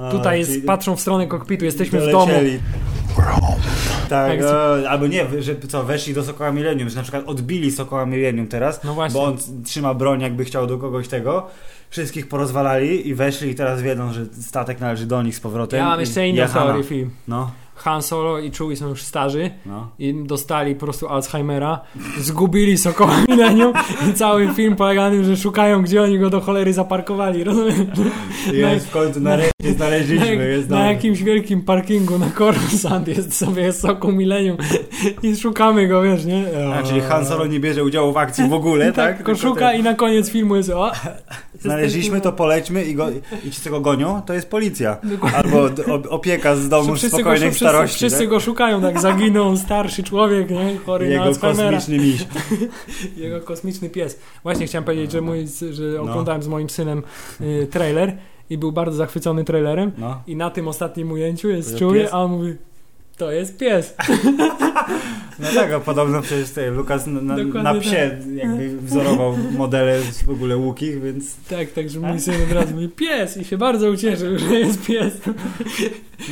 A, 0.00 0.10
Tutaj 0.10 0.38
jest, 0.38 0.66
patrzą 0.66 0.96
w 0.96 1.00
stronę 1.00 1.26
kokpitu, 1.26 1.64
jesteśmy 1.64 2.00
w 2.00 2.10
domu. 2.10 2.32
Tak, 4.08 4.08
Tak, 4.08 4.40
o, 4.42 4.88
albo 4.90 5.06
nie, 5.06 5.42
że 5.42 5.56
co, 5.68 5.84
weszli 5.84 6.14
do 6.14 6.24
Sokoła 6.24 6.52
Millennium, 6.52 6.88
że 6.88 6.96
na 6.96 7.02
przykład 7.02 7.24
odbili 7.26 7.72
Sokoła 7.72 8.06
Millennium 8.06 8.46
teraz, 8.46 8.84
No 8.84 8.94
właśnie. 8.94 9.20
bo 9.20 9.26
on 9.26 9.36
trzyma 9.64 9.94
broń, 9.94 10.20
jakby 10.20 10.44
chciał 10.44 10.66
do 10.66 10.78
kogoś 10.78 11.08
tego. 11.08 11.46
Wszystkich 11.90 12.28
porozwalali 12.28 13.08
i 13.08 13.14
weszli 13.14 13.50
i 13.50 13.54
teraz 13.54 13.82
wiedzą, 13.82 14.12
że 14.12 14.26
statek 14.40 14.80
należy 14.80 15.06
do 15.06 15.22
nich 15.22 15.36
z 15.36 15.40
powrotem. 15.40 15.78
Ja 15.78 15.86
mam 15.86 16.00
jeszcze 16.00 16.28
inną 16.28 16.48
teorię 16.48 16.84
film. 16.84 17.10
No, 17.28 17.50
Han 17.82 18.02
Solo 18.02 18.38
i 18.38 18.50
Chewie 18.50 18.76
są 18.76 18.88
już 18.88 19.02
starzy 19.02 19.50
no. 19.66 19.90
i 19.98 20.14
dostali 20.14 20.74
po 20.74 20.80
prostu 20.80 21.08
Alzheimera, 21.08 21.80
zgubili 22.18 22.78
Sokoła 22.78 23.12
Millennium 23.28 23.72
i 24.10 24.14
cały 24.14 24.48
film 24.54 24.76
polega 24.76 25.02
na 25.02 25.10
tym, 25.10 25.24
że 25.24 25.36
szukają, 25.36 25.82
gdzie 25.82 26.02
oni 26.02 26.18
go 26.18 26.30
do 26.30 26.40
cholery 26.40 26.72
zaparkowali, 26.72 27.44
rozumiesz? 27.44 27.74
Jest 28.52 28.86
w 28.88 28.90
końcu 28.90 29.20
nareszcie 29.20 29.72
znaleźliśmy. 29.76 30.36
na, 30.36 30.42
jest 30.42 30.68
na 30.68 30.86
jakimś 30.92 31.22
wielkim 31.22 31.62
parkingu 31.62 32.18
na 32.18 32.30
Coruscant 32.30 33.08
jest 33.08 33.36
sobie 33.38 33.72
Sokół 33.72 34.12
Millennium 34.12 34.56
i 35.22 35.36
szukamy 35.36 35.88
go, 35.88 36.02
wiesz, 36.02 36.24
nie? 36.24 36.44
A, 36.74 36.82
czyli 36.82 37.00
Han 37.00 37.26
Solo 37.26 37.46
nie 37.46 37.60
bierze 37.60 37.84
udziału 37.84 38.12
w 38.12 38.16
akcji 38.16 38.48
w 38.48 38.52
ogóle, 38.52 38.92
tak? 39.02 39.16
tylko 39.16 39.34
szuka 39.34 39.70
ten- 39.70 39.80
i 39.80 39.82
na 39.82 39.94
koniec 39.94 40.30
filmu 40.30 40.56
jest 40.56 40.70
o, 40.70 40.92
Znaleźliśmy 41.62 42.20
to, 42.20 42.32
polećmy 42.32 42.84
i, 42.84 42.94
go, 42.94 43.06
i 43.44 43.50
ci, 43.50 43.60
co 43.60 43.70
go 43.70 43.80
gonią, 43.80 44.22
to 44.26 44.34
jest 44.34 44.50
policja. 44.50 44.96
Albo 45.34 45.68
opieka 46.08 46.56
z 46.56 46.68
domu 46.68 46.94
wszyscy, 46.94 47.10
go, 47.10 47.16
spokojnej 47.16 47.50
wszyscy, 47.50 47.64
starości. 47.64 47.96
wszyscy 47.96 48.18
tak? 48.18 48.28
go 48.28 48.40
szukają, 48.40 48.82
tak 48.82 49.00
zaginął 49.00 49.56
starszy 49.56 50.02
człowiek, 50.02 50.50
nie? 50.50 50.76
chory 50.86 51.06
na 51.06 51.12
Jego 51.12 51.24
Alzheimera. 51.24 51.78
kosmiczny 51.78 52.04
miś. 52.06 52.26
Jego 53.24 53.40
kosmiczny 53.40 53.90
pies. 53.90 54.18
Właśnie 54.42 54.66
chciałem 54.66 54.84
powiedzieć, 54.84 55.12
że, 55.12 55.20
mój, 55.20 55.46
że 55.70 55.84
No. 55.96 56.02
oglądałem 56.02 56.42
z 56.42 56.48
moim 56.48 56.70
synem 56.70 57.02
y, 57.40 57.66
trailer 57.70 58.16
i 58.50 58.58
był 58.58 58.72
bardzo 58.72 58.96
zachwycony 58.96 59.44
trailerem 59.44 59.92
No. 59.98 60.22
i 60.26 60.36
na 60.36 60.50
tym 60.50 60.68
ostatnim 60.68 61.12
ujęciu 61.12 61.48
jest 61.48 61.78
pies? 61.78 62.12
a 62.12 62.18
on 62.24 62.30
mówi 62.30 62.54
to 63.22 63.32
jest 63.32 63.58
pies. 63.58 63.94
No 65.38 65.48
tak, 65.54 65.72
a 65.72 65.80
podobno 65.80 66.22
przecież 66.22 66.48
tutaj 66.48 66.70
Lukas 66.70 67.06
na, 67.06 67.20
na, 67.20 67.36
na 67.62 67.74
psie 67.74 68.18
jakby 68.34 68.76
wzorował 68.80 69.36
modele 69.56 70.00
w 70.26 70.30
ogóle 70.30 70.56
łukich, 70.56 71.02
więc 71.02 71.36
Tak, 71.50 71.70
także 71.70 72.00
mój 72.00 72.20
syn 72.20 72.34
od 72.42 72.52
razu 72.52 72.74
mówi 72.74 72.88
pies 72.88 73.36
i 73.36 73.44
się 73.44 73.58
bardzo 73.58 73.90
ucieszył, 73.90 74.38
że 74.38 74.54
jest 74.54 74.86
pies. 74.86 75.12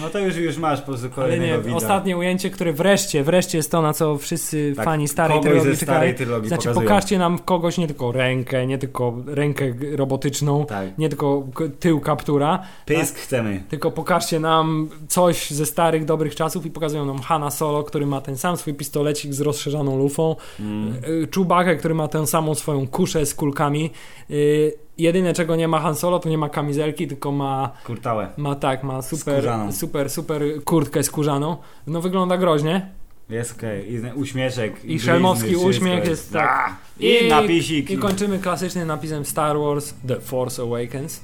no 0.01 0.11
to 0.11 0.19
już, 0.19 0.37
już 0.37 0.57
masz 0.57 0.81
po 0.81 0.87
prostu 0.87 1.07
Ale 1.07 1.15
kolejnego 1.15 1.57
nie, 1.57 1.63
widza. 1.63 1.77
ostatnie 1.77 2.17
ujęcie, 2.17 2.51
które 2.51 2.73
wreszcie, 2.73 3.25
wreszcie 3.25 3.59
jest 3.59 3.71
to, 3.71 3.83
na 3.83 3.93
co 3.93 4.19
wszyscy 4.19 4.73
Tak, 4.77 4.85
fani 4.85 5.09
starej 5.09 5.41
trylogii 5.41 5.77
starej 5.77 6.15
trylogii 6.15 6.49
Znaczy 6.49 6.63
pokazują. 6.69 6.87
pokażcie 6.87 7.19
nam 7.19 7.39
kogoś, 7.39 7.79
nie 7.79 7.87
tylko 7.87 8.13
rękę, 8.13 8.67
nie 8.67 8.79
tylko 8.79 9.17
rękę 9.27 9.65
robotyczną, 9.97 10.67
Tak. 10.67 10.99
nie 10.99 11.09
tylko 11.09 11.47
tył 11.81 12.01
kaptura, 12.01 12.63
Pysk 12.87 13.17
chcemy. 13.19 13.63
tylko 13.69 13.91
pokażcie 13.91 14.41
nam 14.41 14.89
coś 15.09 15.51
ze 15.51 15.67
starych, 15.67 16.05
dobrych 16.05 16.35
czasów 16.35 16.67
i 16.67 16.71
pokazują 16.81 17.05
nam 17.05 17.19
Hanna 17.21 17.51
Solo, 17.51 17.85
który 17.85 18.07
ma 18.07 18.21
ten 18.21 18.37
sam 18.37 18.57
swój 18.57 18.75
pistolecik 18.75 19.35
z 19.35 19.41
rozszerzoną 19.41 19.99
lufą, 19.99 20.37
Mm. 20.61 20.95
y, 21.09 21.29
Chewbacca, 21.35 21.75
który 21.75 21.95
ma 21.95 22.09
tę 22.09 22.27
samą 22.27 22.55
swoją 22.55 22.87
kuszę 22.87 23.27
z 23.27 23.35
kulkami. 23.35 23.91
Y, 24.31 24.73
Jedyne 24.99 25.33
czego 25.33 25.57
nie 25.57 25.69
ma 25.69 25.81
Han 25.81 25.95
Solo, 25.97 26.19
to 26.19 26.29
nie 26.29 26.39
ma 26.39 26.49
kamizelki, 26.49 27.09
tylko 27.09 27.33
ma, 27.33 27.71
Kurtałe. 27.87 28.29
ma 28.37 28.55
tak, 28.55 28.83
ma 28.85 29.03
super, 29.03 29.35
Skórzaną. 29.35 29.73
super, 29.73 30.11
super 30.11 30.43
kurtkę 30.65 31.03
skórzaną. 31.03 31.57
No 31.87 32.01
wygląda 32.01 32.37
groźnie. 32.37 32.91
Jest 33.31 33.53
okej. 33.57 33.95
I 33.95 34.01
ten 34.01 34.13
uśmieszek. 34.15 34.77
I 34.85 34.87
blizny, 34.87 35.07
szelmowski 35.07 35.57
uśmiech 35.57 36.07
jest 36.09 36.33
tak. 36.33 36.49
A! 36.49 36.77
I, 37.05 37.29
napisik. 37.29 37.91
I 37.91 37.99
kończymy 37.99 38.39
klasycznym 38.39 38.89
napisem 38.89 39.25
Star 39.25 39.59
Wars 39.59 39.95
The 40.09 40.21
Force 40.21 40.63
Awakens. 40.63 41.21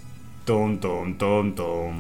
Tum, 0.46 0.78
tum, 0.78 1.14
tum, 1.14 1.52
tum. 1.52 1.94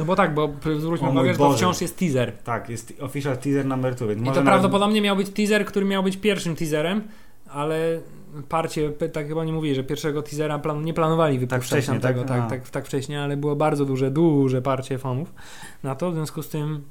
No 0.00 0.06
bo 0.06 0.16
tak, 0.16 0.34
bo 0.34 0.50
zwróćmy 0.78 1.10
uwagę, 1.10 1.32
że 1.32 1.38
to 1.38 1.52
wciąż 1.52 1.80
jest 1.80 1.98
teaser. 1.98 2.32
Tak, 2.32 2.68
jest 2.68 2.94
official 3.00 3.38
teaser 3.38 3.66
two, 3.96 4.06
więc 4.06 4.20
I 4.20 4.24
może 4.24 4.40
to 4.40 4.46
prawdopodobnie 4.46 5.00
miał 5.00 5.16
być 5.16 5.30
teaser, 5.30 5.64
który 5.64 5.86
miał 5.86 6.02
być 6.02 6.16
pierwszym 6.16 6.56
teaserem, 6.56 7.02
ale 7.48 8.00
parcie, 8.48 8.90
tak 8.90 9.28
chyba 9.28 9.44
nie 9.44 9.52
mówili, 9.52 9.74
że 9.74 9.84
pierwszego 9.84 10.22
teasera 10.22 10.58
plan, 10.58 10.84
nie 10.84 10.94
planowali 10.94 11.38
wypuszczać 11.38 11.64
wcześnie, 11.64 11.92
tamtego, 12.00 12.24
tak? 12.24 12.28
tak, 12.28 12.50
tak, 12.50 12.70
tak, 12.70 12.86
wcześnie, 12.86 13.22
ale 13.22 13.36
było 13.36 13.56
bardzo 13.56 13.84
duże, 13.84 14.10
duże 14.10 14.62
parcie 14.62 14.98
fanów 14.98 15.34
na 15.82 15.94
to, 15.94 16.10
w 16.10 16.14
związku 16.14 16.42
z 16.42 16.48
tym 16.48 16.82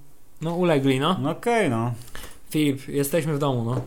no 0.41 0.55
ulegli, 0.55 0.99
no. 0.99 1.17
No 1.21 1.29
okej, 1.29 1.69
no. 1.69 1.93
Filip, 2.49 2.87
jesteśmy 2.87 3.33
w 3.33 3.39
domu, 3.39 3.63
no. 3.63 3.81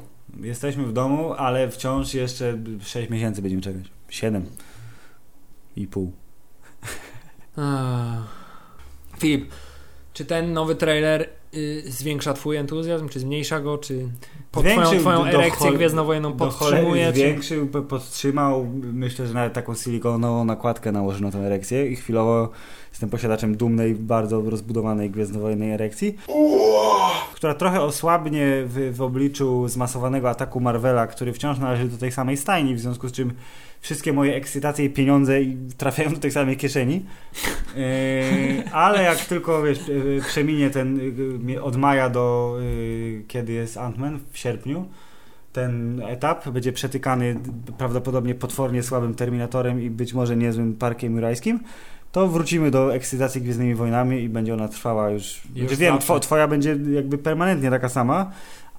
Jesteśmy 0.46 0.84
w 0.84 0.92
domu, 0.92 1.32
ale 1.32 1.70
wciąż 1.70 2.14
jeszcze 2.14 2.58
6 2.80 3.10
miesięcy 3.10 3.42
będziemy 3.42 3.62
czekać. 3.62 3.84
7 4.08 4.46
i 5.76 5.86
pół. 5.86 6.12
Filip, 9.22 9.50
czy 10.12 10.24
ten 10.24 10.52
nowy 10.52 10.74
trailer 10.74 11.28
y, 11.54 11.82
zwiększa 11.86 12.34
twój 12.34 12.56
entuzjazm, 12.56 13.08
czy 13.08 13.20
zmniejsza 13.20 13.60
go, 13.60 13.78
czy 13.78 14.08
po 14.52 14.60
twoją, 14.60 14.74
Zwiększył 14.74 15.00
twoją 15.00 15.18
do 15.24 15.38
erekcję 15.38 15.72
gwiezdnowojenną 15.72 16.32
podtrzymuje? 16.32 17.12
Czy... 17.12 17.18
zwiększył, 17.18 17.66
podtrzymał. 17.66 18.66
Myślę, 18.92 19.26
że 19.26 19.34
nawet 19.34 19.52
taką 19.52 19.74
silikonową 19.74 20.44
nakładkę 20.44 20.92
nałożył 20.92 21.22
na 21.22 21.30
tę 21.30 21.38
erekcję 21.38 21.86
i 21.86 21.96
chwilowo 21.96 22.50
jestem 22.90 23.10
posiadaczem 23.10 23.56
dumnej, 23.56 23.94
bardzo 23.94 24.42
rozbudowanej 24.50 25.10
gwiezdnowojennej 25.10 25.70
erekcji, 25.70 26.16
która 27.34 27.54
trochę 27.54 27.80
osłabnie 27.80 28.46
w, 28.66 28.96
w 28.96 29.02
obliczu 29.02 29.68
zmasowanego 29.68 30.30
ataku 30.30 30.60
Marvela, 30.60 31.06
który 31.06 31.32
wciąż 31.32 31.58
należy 31.58 31.84
do 31.84 31.96
tej 31.96 32.12
samej 32.12 32.36
stajni, 32.36 32.74
w 32.74 32.80
związku 32.80 33.08
z 33.08 33.12
czym 33.12 33.32
wszystkie 33.80 34.12
moje 34.12 34.34
ekscytacje 34.34 34.84
i 34.84 34.90
pieniądze 34.90 35.32
trafiają 35.76 36.10
do 36.10 36.20
tej 36.20 36.30
samej 36.30 36.56
kieszeni. 36.56 37.04
Yy, 37.76 38.70
ale 38.72 39.02
jak 39.02 39.18
tylko 39.18 39.62
wiesz, 39.62 39.88
yy, 39.88 40.22
przeminie 40.28 40.70
ten 40.70 41.00
yy, 41.48 41.62
od 41.62 41.76
maja 41.76 42.10
do 42.10 42.56
kiedy 43.28 43.52
jest 43.52 43.76
Ant-Man 43.76 44.18
w 44.32 44.38
sierpniu, 44.38 44.88
ten 45.52 46.02
etap 46.08 46.48
będzie 46.48 46.72
przetykany 46.72 47.36
prawdopodobnie 47.78 48.34
potwornie 48.34 48.82
słabym 48.82 49.14
Terminatorem 49.14 49.82
i 49.82 49.90
być 49.90 50.14
może 50.14 50.36
niezłym 50.36 50.76
Parkiem 50.76 51.14
Jurajskim, 51.14 51.60
to 52.12 52.28
wrócimy 52.28 52.70
do 52.70 52.94
ekscytacji 52.94 53.40
Gwiezdnymi 53.42 53.74
Wojnami 53.74 54.20
i 54.22 54.28
będzie 54.28 54.54
ona 54.54 54.68
trwała 54.68 55.10
już... 55.10 55.40
Już 55.54 55.66
znaczy, 55.68 55.76
wiem, 55.76 55.98
twoja 56.20 56.48
będzie 56.48 56.76
jakby 56.92 57.18
permanentnie 57.18 57.70
taka 57.70 57.88
sama, 57.88 58.30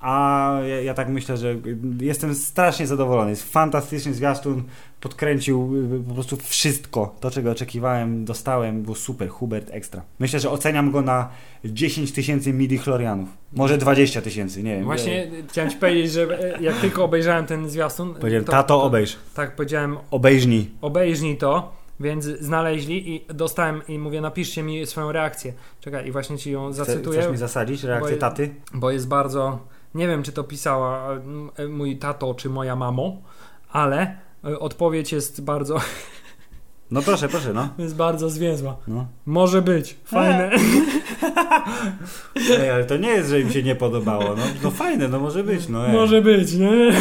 a 0.02 0.52
ja, 0.68 0.82
ja 0.82 0.94
tak 0.94 1.10
myślę, 1.10 1.38
że 1.38 1.56
jestem 2.00 2.36
strasznie 2.36 2.88
zadowolony. 2.88 3.30
Jest 3.30 3.52
fantastyczny 3.54 4.14
zwiastun, 4.14 4.64
podkręcił 5.02 5.72
y, 5.96 6.08
po 6.08 6.14
prostu 6.14 6.38
wszystko. 6.38 7.16
To, 7.20 7.32
czego 7.32 7.52
oczekiwałem, 7.52 8.26
dostałem, 8.26 8.84
było 8.84 8.96
super, 8.96 9.30
Hubert 9.30 9.70
ekstra. 9.72 10.02
Myślę, 10.20 10.40
że 10.40 10.50
oceniam 10.50 10.92
go 10.92 11.02
na 11.02 11.30
10 11.66 12.12
tysięcy 12.12 12.54
midi 12.54 12.78
chlorianów. 12.78 13.30
Może 13.54 13.78
20 13.78 14.22
tysięcy, 14.22 14.64
nie 14.64 14.76
wiem. 14.76 14.84
Właśnie 14.84 15.28
chciałem 15.50 15.72
ci 15.72 15.78
powiedzieć, 15.78 16.12
że 16.12 16.56
e, 16.56 16.62
jak 16.62 16.76
tylko 16.76 17.04
obejrzałem 17.04 17.46
ten 17.46 17.70
zwiastun, 17.70 18.14
Powiedziałem, 18.14 18.46
to- 18.46 18.52
tato, 18.52 18.68
to- 18.68 18.84
obejrz. 18.84 19.16
Tak, 19.36 19.56
powiedziałem, 19.56 19.98
Obejrznij. 20.12 20.70
obejrznij 20.82 21.38
to, 21.38 21.83
więc 22.04 22.26
znaleźli 22.26 23.16
i 23.16 23.26
dostałem 23.34 23.82
i 23.88 24.00
mówię, 24.00 24.22
napiszcie 24.22 24.64
mi 24.64 24.86
swoją 24.86 25.12
reakcję. 25.12 25.54
Czekaj, 25.82 26.08
i 26.08 26.12
właśnie 26.12 26.38
ci 26.38 26.52
ją 26.52 26.74
zacytuję, 26.74 27.20
Chcesz 27.20 27.32
mi 27.32 27.38
zasadzić 27.38 27.84
reakcję 27.84 28.16
bo- 28.16 28.22
taty? 28.22 28.56
bo 28.74 28.92
jest 28.92 29.08
bardzo, 29.08 29.60
nie 29.96 30.08
wiem 30.08 30.24
czy 30.24 30.32
to 30.32 30.44
pisała 30.44 31.14
e, 31.58 31.68
mój 31.68 31.98
tato 31.98 32.34
czy 32.34 32.50
moja 32.50 32.76
mamo, 32.76 33.22
ale 33.72 34.18
e, 34.46 34.60
odpowiedź 34.60 35.12
jest 35.12 35.44
bardzo, 35.44 35.78
No 36.94 37.02
proszę, 37.02 37.28
proszę, 37.28 37.54
no. 37.54 37.70
jest 37.84 37.96
bardzo 37.96 38.30
zwięzła. 38.30 38.76
no. 38.88 39.06
Może 39.26 39.62
być, 39.62 39.96
fajne. 40.06 40.52
Ej, 42.60 42.70
ale 42.70 42.84
to 42.84 42.98
nie 42.98 43.10
jest, 43.10 43.30
że 43.30 43.42
im 43.42 43.52
się 43.52 43.64
nie 43.64 43.76
podobało. 43.76 44.24
No, 44.24 44.44
no 44.64 44.72
fajne, 44.72 45.08
no 45.08 45.20
może 45.20 45.44
być, 45.44 45.70
no. 45.70 45.88
Ej. 45.88 45.94
Może 45.94 46.22
być, 46.22 46.54
nie? 46.54 46.72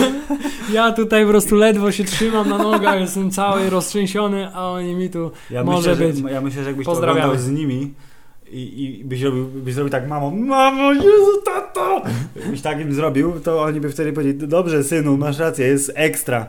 Ja 0.73 0.93
tutaj 0.93 1.25
po 1.25 1.31
prostu 1.31 1.57
ledwo 1.57 1.93
się 1.93 2.05
trzymam 2.05 2.49
na 2.49 2.59
nogach, 2.59 3.01
jestem 3.01 3.31
cały 3.31 3.71
roztrzęsiony, 3.71 4.55
a 4.55 4.71
oni 4.71 4.95
mi 4.95 5.11
tu 5.11 5.31
Ja 5.51 5.65
może 5.65 5.91
myślę, 5.91 6.07
być. 6.07 6.17
Że, 6.17 6.31
ja 6.31 6.41
myślę, 6.41 6.63
że 6.63 6.69
jakbyś 6.69 6.87
to 6.87 6.93
oglądał 6.93 7.37
z 7.37 7.51
nimi 7.51 7.95
i, 8.51 8.85
i 8.85 9.05
byś, 9.05 9.23
robił, 9.23 9.45
byś 9.45 9.75
zrobił 9.75 9.91
tak, 9.91 10.09
mamo, 10.09 10.31
mamo, 10.31 10.93
Jezu, 10.93 11.43
tato! 11.45 12.03
Byś 12.51 12.61
tak 12.61 12.81
im 12.81 12.95
zrobił, 12.95 13.41
to 13.41 13.63
oni 13.63 13.81
by 13.81 13.91
wtedy 13.91 14.13
powiedzieli, 14.13 14.49
dobrze, 14.49 14.85
synu, 14.85 15.17
masz 15.17 15.39
rację, 15.39 15.67
jest 15.67 15.93
ekstra. 15.95 16.47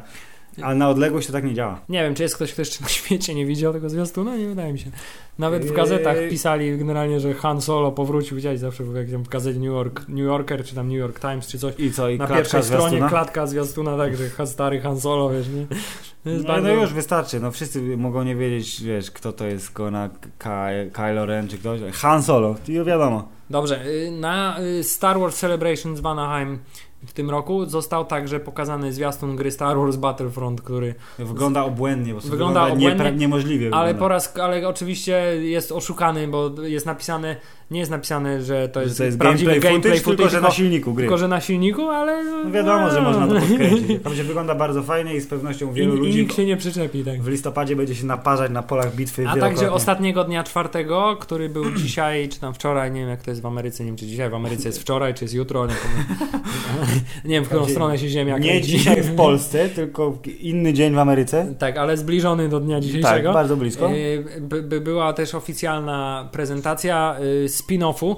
A 0.62 0.76
na 0.76 0.89
odległość 0.89 1.28
to 1.28 1.34
tak 1.34 1.43
nie 1.43 1.54
działa. 1.54 1.80
Nie 1.89 2.04
wiem, 2.04 2.16
czy 2.16 2.24
jest 2.24 2.36
ktoś, 2.36 2.54
kto 2.54 2.62
jeszcze 2.62 2.84
na 2.84 2.89
świecie 2.89 3.36
nie 3.36 3.45
widział 3.45 3.74
tego 3.74 3.89
zwiastuna? 3.89 4.32
No, 4.32 4.38
nie 4.38 4.47
wydaje 4.47 4.74
mi 4.74 4.80
się. 4.80 4.91
Nawet 5.39 5.66
w 5.66 5.74
gazetach 5.74 6.18
pisali 6.30 6.78
generalnie, 6.78 7.20
że 7.20 7.34
Han 7.34 7.62
Solo 7.62 7.91
powrócił. 7.91 8.38
Widziałeś 8.38 8.60
zawsze 8.60 8.84
w 8.84 8.95
jakimś 8.95 9.28
gazecie 9.28 9.60
New, 9.60 9.68
York, 9.68 10.08
New 10.08 10.26
Yorker, 10.26 10.64
czy 10.66 10.76
tam 10.76 10.88
New 10.88 10.97
York 10.97 11.20
Times, 11.20 11.47
czy 11.47 11.60
coś. 11.60 11.74
I 11.80 11.91
co, 11.91 12.10
i 12.10 12.18
Na 12.18 12.28
pierwszej 12.28 12.64
stronie 12.64 12.88
zwiastuna? 12.88 13.10
klatka 13.10 13.47
zwiastuna, 13.47 13.97
tak, 13.97 14.14
że 14.18 14.47
stary 14.47 14.80
Han 14.82 14.99
Solo, 14.99 15.30
wiesz, 15.30 15.47
nie? 15.47 15.66
To 15.68 15.76
No, 16.26 16.43
bardzo... 16.47 16.68
no 16.68 16.74
już 16.82 16.93
wystarczy, 16.93 17.39
no 17.39 17.51
wszyscy 17.51 17.97
mogą 17.97 18.24
nie 18.24 18.36
wiedzieć, 18.36 18.84
wiesz, 18.84 19.12
kto 19.12 19.34
to 19.34 19.45
jest 19.45 19.72
Kona, 19.72 20.10
Ky- 20.39 20.91
Kylo 20.93 21.26
Ren 21.26 21.47
czy 21.47 21.58
ktoś. 21.58 21.80
Han 21.93 22.24
Solo, 22.24 22.56
i 22.68 22.84
wiadomo. 22.84 23.28
Dobrze, 23.49 23.86
y, 23.86 24.12
na 24.12 24.60
y, 24.80 24.84
Star 24.84 25.20
Wars 25.20 25.39
Celebration 25.39 25.95
w 25.95 26.06
Anaheim 26.06 26.60
w 27.06 27.14
tym 27.14 27.30
roku 27.30 27.66
został 27.66 28.06
także 28.06 28.39
pokazany 28.39 28.93
zwiastun 28.93 29.36
gry 29.36 29.51
Star 29.51 29.78
Wars 29.78 29.95
Battlefront, 29.95 30.62
który 30.62 30.95
Wygląda 31.20 31.64
obłędnie, 31.64 32.12
prostu 32.12 32.30
Wygląda 32.30 32.62
wygląda, 32.66 32.88
obłędnie, 32.88 33.20
niemożliwie. 33.20 33.70
Ale 33.74 33.93
wygląda. 33.93 33.99
po 33.99 34.08
raz, 34.08 34.38
ale 34.38 34.68
oczywiście 34.68 35.14
jest 35.41 35.72
oszukany, 35.72 36.28
bo 36.28 36.51
jest 36.62 36.86
napisane, 36.86 37.36
nie 37.74 37.80
jest 37.80 37.91
napisane, 37.91 38.41
że 38.43 38.69
to 38.69 38.80
Że 38.80 38.86
jest, 38.86 38.97
to 38.97 39.03
jest 39.03 39.19
prawdziwy 39.19 39.51
gameplay, 39.51 39.71
gameplay, 39.74 39.99
footage, 39.99 40.17
tylko 40.17 40.30
że 40.32 40.41
na 40.41 40.51
silniku 40.51 40.93
gry. 40.93 41.03
tylko, 41.03 41.17
że 41.17 41.28
na 41.28 41.41
silniku, 41.41 41.89
ale... 41.89 42.24
No 42.24 42.51
wiadomo, 42.51 42.91
że 42.91 43.01
można 43.01 43.28
to 43.28 43.34
podkręcić. 43.34 43.88
Tam 44.03 44.15
się 44.15 44.24
wygląda 44.24 44.55
bardzo 44.55 44.84
fajnie 44.84 45.15
i 45.15 45.21
z 45.21 45.28
pewnością 45.28 45.71
I, 45.71 45.74
wielu 45.74 45.95
I 45.95 45.97
ludzi 45.97 46.19
nikt 46.19 46.36
się 46.36 46.45
nie 46.45 46.57
przyczepi, 46.57 47.03
tak. 47.03 47.21
w 47.21 47.28
listopadzie 47.28 47.76
będzie 47.76 47.95
się 47.95 48.05
naparzać 48.05 48.51
na 48.51 48.63
polach 48.63 48.95
bitwy 48.95 49.28
A 49.28 49.38
także 49.38 49.71
ostatniego 49.71 50.24
dnia 50.24 50.43
czwartego, 50.43 51.17
który 51.19 51.49
był 51.49 51.71
dzisiaj, 51.84 52.30
czy 52.30 52.39
tam 52.39 52.53
wczoraj, 52.53 52.91
nie 52.91 52.99
wiem 52.99 53.09
jak 53.09 53.24
to 53.24 53.32
jest 53.32 53.41
w 53.41 53.45
Ameryce, 53.45 53.84
nie 53.84 53.89
wiem 53.89 53.97
czy 53.97 54.05
dzisiaj 54.07 54.30
w 54.30 54.34
Ameryce 54.34 54.69
jest 54.69 54.82
wczoraj, 54.82 55.13
czy 55.13 55.24
jest 55.24 55.34
jutro, 55.34 55.65
nie, 55.67 55.74
nie 57.30 57.36
wiem 57.36 57.43
w 57.43 57.47
którą 57.47 57.67
stronę 57.67 57.97
się 57.97 58.09
ziemia 58.09 58.38
Nie 58.38 58.49
kręci. 58.49 58.67
dzisiaj 58.71 59.01
w 59.01 59.15
Polsce, 59.24 59.69
tylko 59.69 60.17
inny 60.39 60.74
dzień 60.74 60.93
w 60.93 60.97
Ameryce. 60.99 61.53
Tak, 61.59 61.78
ale 61.78 61.97
zbliżony 61.97 62.49
do 62.49 62.59
dnia 62.59 62.76
Tak, 62.76 62.84
dzisiejszego. 62.84 63.34
bardzo 63.34 63.57
blisko. 63.57 63.91
Y, 63.91 64.26
by, 64.41 64.61
by 64.63 64.82
była 64.82 65.13
też 65.13 65.36
oficjalna 65.36 66.30
prezentacja 66.32 67.15
y, 67.43 67.49
spin-offu, 67.68 68.16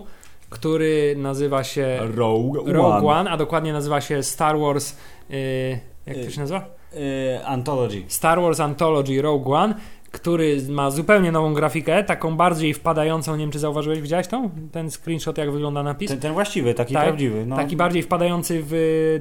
który 0.50 1.16
nazywa 1.18 1.64
się 1.64 2.00
Rogue, 2.16 2.64
Rogue 2.66 3.08
One, 3.10 3.32
a 3.32 3.38
dokładnie 3.38 3.74
nazywa 3.74 4.02
się 4.02 4.24
Star 4.24 4.60
Wars. 4.60 4.98
y, 5.32 5.80
jak 6.06 6.18
to 6.18 6.30
się 6.30 6.40
nazywa? 6.40 6.66
Y, 6.94 7.46
Anthology. 7.46 8.04
Star 8.08 8.42
Wars 8.42 8.60
Anthology 8.60 9.22
Rogue 9.22 9.54
One, 9.54 9.76
który 10.12 10.58
ma 10.70 10.92
zupełnie 10.92 11.32
nową 11.32 11.54
grafikę, 11.54 12.04
taką 12.04 12.38
bardziej 12.38 12.74
wpadającą. 12.74 13.36
Nie 13.36 13.44
wiem, 13.44 13.52
czy 13.52 13.60
zauważyłeś, 13.60 14.02
widziałeś 14.02 14.28
tą? 14.28 14.50
Ten 14.72 14.92
screenshot, 14.92 15.38
jak 15.38 15.52
wygląda 15.52 15.84
napis? 15.84 16.10
Ten, 16.10 16.20
ten 16.20 16.34
właściwy, 16.34 16.74
taki 16.74 16.94
Tak, 16.94 17.04
prawdziwy. 17.04 17.46
No. 17.46 17.56
Taki 17.56 17.76
bardziej 17.76 18.04
wpadający 18.04 18.62
w 18.66 18.76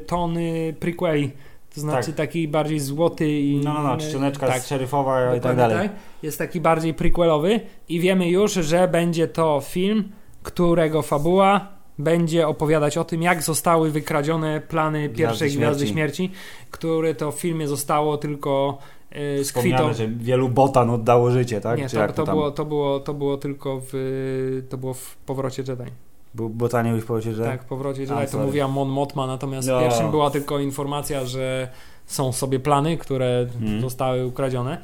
tony 0.07 0.75
prequeli. 0.81 1.31
To 1.75 1.81
znaczy 1.81 2.07
Tak. 2.07 2.17
taki 2.17 2.49
bardziej 2.49 2.81
złoty 2.81 3.41
i... 3.41 3.61
No, 3.65 3.75
no, 3.75 3.83
no, 3.83 3.97
czcioneczka 3.97 4.47
tak, 4.47 4.63
szeryfowa 4.63 5.37
i 5.37 5.41
tak 5.41 5.57
dalej. 5.57 5.89
Jest 6.23 6.39
taki 6.39 6.61
bardziej 6.61 6.95
prequelowy 6.95 7.61
i 7.89 8.01
wiemy 8.01 8.29
już, 8.29 8.53
że 8.53 8.89
będzie 8.89 9.29
to 9.29 9.61
film, 9.65 10.13
którego 10.43 11.03
fabuła 11.03 11.69
będzie 11.99 12.49
opowiadać 12.49 12.99
o 12.99 13.05
tym, 13.05 13.23
jak 13.23 13.43
zostały 13.43 13.91
wykradzione 13.91 14.61
plany 14.61 15.09
pierwszej 15.09 15.49
Gwiazdy 15.49 15.59
Gwiazdy 15.59 15.87
Śmierci. 15.87 16.17
Śmierci, 16.25 16.39
które 16.71 17.15
to 17.15 17.33
w 17.33 17.41
filmie 17.41 17.69
zostało 17.69 18.17
tylko 18.17 18.79
e, 19.11 19.45
z 19.45 19.53
kwitą. 19.53 19.77
Wspomniane, 19.77 19.95
że 19.95 20.09
wielu 20.09 20.49
botan 20.49 20.91
oddało 20.91 21.31
życie, 21.31 21.61
tak? 21.61 21.79
Nie, 21.79 21.89
Czy 21.89 21.97
to, 21.97 22.07
to, 22.13 22.25
tam? 22.25 22.35
było, 22.35 22.51
to, 22.51 22.65
było, 22.65 23.01
to 23.01 23.15
było 23.15 23.37
tylko 23.37 23.81
w, 23.93 24.63
to 24.69 24.79
było 24.79 24.95
w 24.95 25.17
Powrocie 25.17 25.63
Jedi. 25.69 25.91
Był 26.35 26.49
botanie 26.51 26.91
już 26.91 27.05
powiedzieć, 27.05 27.37
że... 27.37 27.45
Tak, 27.45 27.63
w 27.63 27.67
Powrocie 27.67 28.01
Jedi 28.01 28.15
to 28.15 28.27
sorry. 28.27 28.47
mówiła 28.47 28.69
Mon 28.69 28.89
Mothma, 28.89 29.27
natomiast 29.27 29.69
No. 29.69 29.79
w 29.79 29.83
pierwszym 29.83 30.11
była 30.11 30.31
tylko 30.31 30.59
informacja, 30.59 31.25
że 31.25 31.69
są 32.07 32.33
sobie 32.33 32.61
plany, 32.61 32.97
które 32.97 33.47
Mhm. 33.61 33.81
zostały 33.81 34.27
ukradzione 34.27 34.79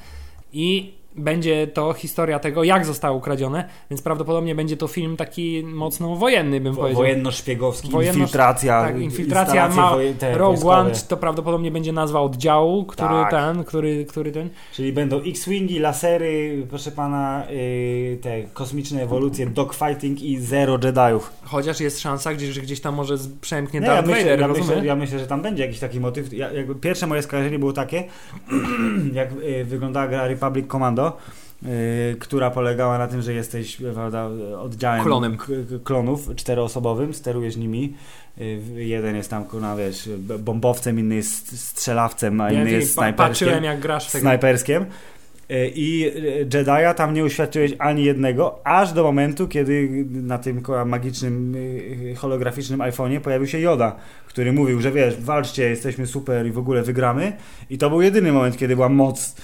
i 0.52 0.94
będzie 1.20 1.66
to 1.66 1.92
historia 1.92 2.38
tego, 2.38 2.64
jak 2.64 2.86
zostały 2.86 3.16
ukradzione, 3.16 3.68
więc 3.90 4.02
prawdopodobnie 4.02 4.54
będzie 4.54 4.76
to 4.76 4.86
film 4.88 5.16
taki 5.16 5.62
mocno 5.64 6.16
wojenny, 6.16 6.60
bym 6.60 6.74
Wo- 6.74 6.80
powiedział. 6.82 7.02
Wojenno-szpiegowski, 7.02 7.90
Wojenno- 7.90 8.18
infiltracja. 8.18 8.82
tak, 8.82 9.00
infiltracja 9.00 9.68
ma 9.68 9.96
te, 10.18 10.38
Rogue. 10.38 10.68
One 10.70 10.90
to 11.08 11.16
prawdopodobnie 11.16 11.70
będzie 11.70 11.92
nazwa 11.92 12.20
oddziału, 12.20 12.84
który 12.84 13.08
Tak. 13.08 13.30
ten, 13.30 13.64
który, 13.64 14.04
który 14.04 14.32
ten. 14.32 14.48
Czyli 14.74 14.92
będą 14.92 15.20
X-Wingi, 15.22 15.78
lasery, 15.78 16.66
proszę 16.70 16.90
pana, 16.92 17.44
yy, 17.50 18.16
te 18.22 18.42
kosmiczne 18.42 19.02
ewolucje, 19.02 19.46
dogfighting 19.46 20.22
i 20.22 20.38
zero 20.38 20.78
Jediów. 20.84 21.32
Chociaż 21.44 21.80
jest 21.80 22.00
szansa, 22.00 22.34
gdzieś, 22.34 22.48
że 22.50 22.60
gdzieś 22.60 22.80
tam 22.80 22.94
może 22.94 23.14
przemknie 23.40 23.80
Nie, 23.80 23.86
ja, 23.86 23.94
Darth 23.94 24.08
myślę, 24.08 24.22
Vader, 24.24 24.40
ja, 24.40 24.48
myślę, 24.48 24.86
ja 24.86 24.96
myślę, 24.96 25.18
że 25.18 25.26
tam 25.26 25.42
będzie 25.42 25.62
jakiś 25.66 25.78
taki 25.80 26.00
motyw. 26.00 26.32
Ja, 26.32 26.48
pierwsze 26.80 27.06
moje 27.06 27.22
skojarzenie 27.22 27.58
było 27.58 27.72
takie, 27.72 28.04
jak 29.12 29.28
y, 29.32 29.64
wyglądała 29.64 30.08
gra 30.08 30.26
Republic 30.28 30.66
Commando, 30.68 31.09
y, 31.66 32.16
która 32.20 32.50
polegała 32.50 32.98
na 32.98 33.06
tym, 33.06 33.22
że 33.22 33.32
jesteś 33.32 33.76
prawda, 33.94 34.28
oddziałem 34.58 35.04
Klonem. 35.04 35.36
klonów 35.84 36.28
czteroosobowym, 36.36 37.14
sterujesz 37.14 37.56
nimi. 37.56 37.94
Y, 38.40 38.60
jeden 38.84 39.16
jest 39.16 39.30
tam, 39.30 39.44
kurna, 39.44 39.76
wiesz, 39.76 40.08
bombowcem, 40.38 40.98
inny 40.98 41.14
jest 41.14 41.58
strzelawcem, 41.68 42.40
a 42.40 42.52
Ja 42.52 42.60
inny 42.60 42.70
wiem, 42.70 42.80
jest 42.80 42.92
snajperskiem. 42.92 43.28
patrzyłem 43.48 43.64
jak 43.64 43.80
grasz 43.80 44.08
w 44.08 44.12
tego. 44.12 44.22
snajperskiem. 44.22 44.82
Y, 45.50 45.72
I 45.74 46.12
Jedi'a 46.50 46.94
tam 46.94 47.14
nie 47.14 47.24
uświadczyłeś 47.24 47.72
ani 47.78 48.04
jednego, 48.04 48.60
aż 48.64 48.92
do 48.92 49.02
momentu, 49.02 49.48
kiedy 49.48 49.88
na 50.10 50.38
tym 50.38 50.62
magicznym, 50.86 51.56
holograficznym 52.16 52.80
iPhone'ie 52.80 53.20
pojawił 53.20 53.46
się 53.48 53.58
Yoda, 53.58 53.96
który 54.30 54.52
mówił, 54.52 54.80
że 54.80 54.92
wiesz, 54.92 55.16
walczcie, 55.20 55.62
jesteśmy 55.68 56.06
super 56.06 56.46
i 56.46 56.50
w 56.50 56.58
ogóle 56.58 56.82
wygramy. 56.82 57.32
I 57.70 57.78
to 57.78 57.90
był 57.90 58.02
jedyny 58.02 58.32
moment, 58.32 58.56
kiedy 58.56 58.74
była 58.76 58.88
moc 58.88 59.36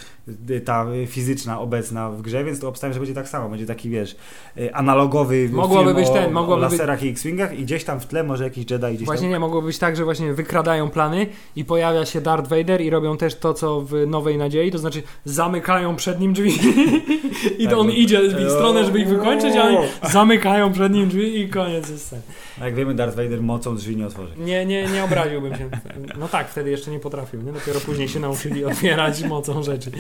y, 0.51 0.61
ta 0.61 0.87
y, 1.03 1.07
fizyczna 1.07 1.61
obecna 1.61 2.11
w 2.11 2.23
grze, 2.23 2.45
więc 2.45 2.61
to 2.61 2.69
obstawiam, 2.69 2.95
że 2.95 3.01
będzie 3.01 3.15
tak 3.15 3.29
samo. 3.29 3.49
Będzie 3.49 3.67
taki, 3.67 3.91
wiesz, 3.91 4.17
y, 4.59 4.75
analogowy 4.75 5.49
Mogłoby 5.53 5.85
film 5.85 5.97
być 5.97 6.07
o, 6.09 6.13
ten, 6.13 6.33
mogłoby 6.33 6.65
o 6.67 6.69
być- 6.69 6.79
laserach 6.79 7.03
i 7.03 7.09
X-Wingach 7.09 7.59
i 7.59 7.63
gdzieś 7.63 7.85
tam 7.85 8.01
w 8.01 8.07
tle 8.07 8.23
może 8.25 8.45
jakiś 8.45 8.71
Jedi 8.71 8.87
gdzieś 8.95 9.07
Właśnie 9.07 9.23
tam... 9.25 9.31
nie, 9.31 9.39
mogło 9.41 9.63
być 9.63 9.79
tak, 9.79 9.97
że 9.97 10.05
właśnie 10.05 10.35
wykradają 10.35 10.91
plany 10.91 11.27
i 11.57 11.65
pojawia 11.65 12.05
się 12.07 12.21
Darth 12.21 12.49
Vader 12.49 12.81
i 12.81 12.91
robią 12.91 13.17
też 13.17 13.35
to, 13.35 13.55
co 13.55 13.81
w 13.81 14.07
Nowej 14.07 14.39
Nadziei, 14.39 14.71
to 14.71 14.79
znaczy 14.79 15.03
zamykają 15.25 15.97
przed 15.97 16.21
nim 16.21 16.33
drzwi 16.33 16.53
i 17.59 17.65
Tak, 17.65 17.79
on 17.79 17.87
bo- 17.87 17.93
idzie 17.93 18.21
w 18.37 18.41
ich 18.41 18.51
stronę, 18.51 18.85
żeby 18.85 18.99
ich 19.01 19.09
wykończyć, 19.09 19.57
a 19.57 19.63
oni 19.63 19.77
zamykają 20.13 20.73
przed 20.73 20.93
nim 20.93 21.09
drzwi 21.09 21.41
i 21.41 21.49
koniec 21.49 21.91
jest 21.91 22.07
sceny. 22.07 22.23
A 22.61 22.65
Jak 22.65 22.75
wiemy, 22.75 22.95
Darth 22.95 23.17
Vader 23.17 23.43
mocą 23.43 23.77
drzwi 23.77 23.97
nie 23.97 24.07
otworzy. 24.07 24.33
Nie, 24.39 24.67
nie, 24.67 24.87
nie 24.87 25.05
obraziłbym 25.05 25.57
się. 25.57 25.71
No 26.19 26.29
tak, 26.29 26.49
wtedy 26.49 26.71
jeszcze 26.71 26.91
nie 26.91 26.99
potrafił, 27.01 27.43
nie? 27.43 27.53
Dopiero 27.53 27.81
później 27.81 28.09
się 28.09 28.21
nauczyli 28.21 28.65
otwierać 28.65 29.23
mocą 29.23 29.63
rzeczy. 29.63 29.91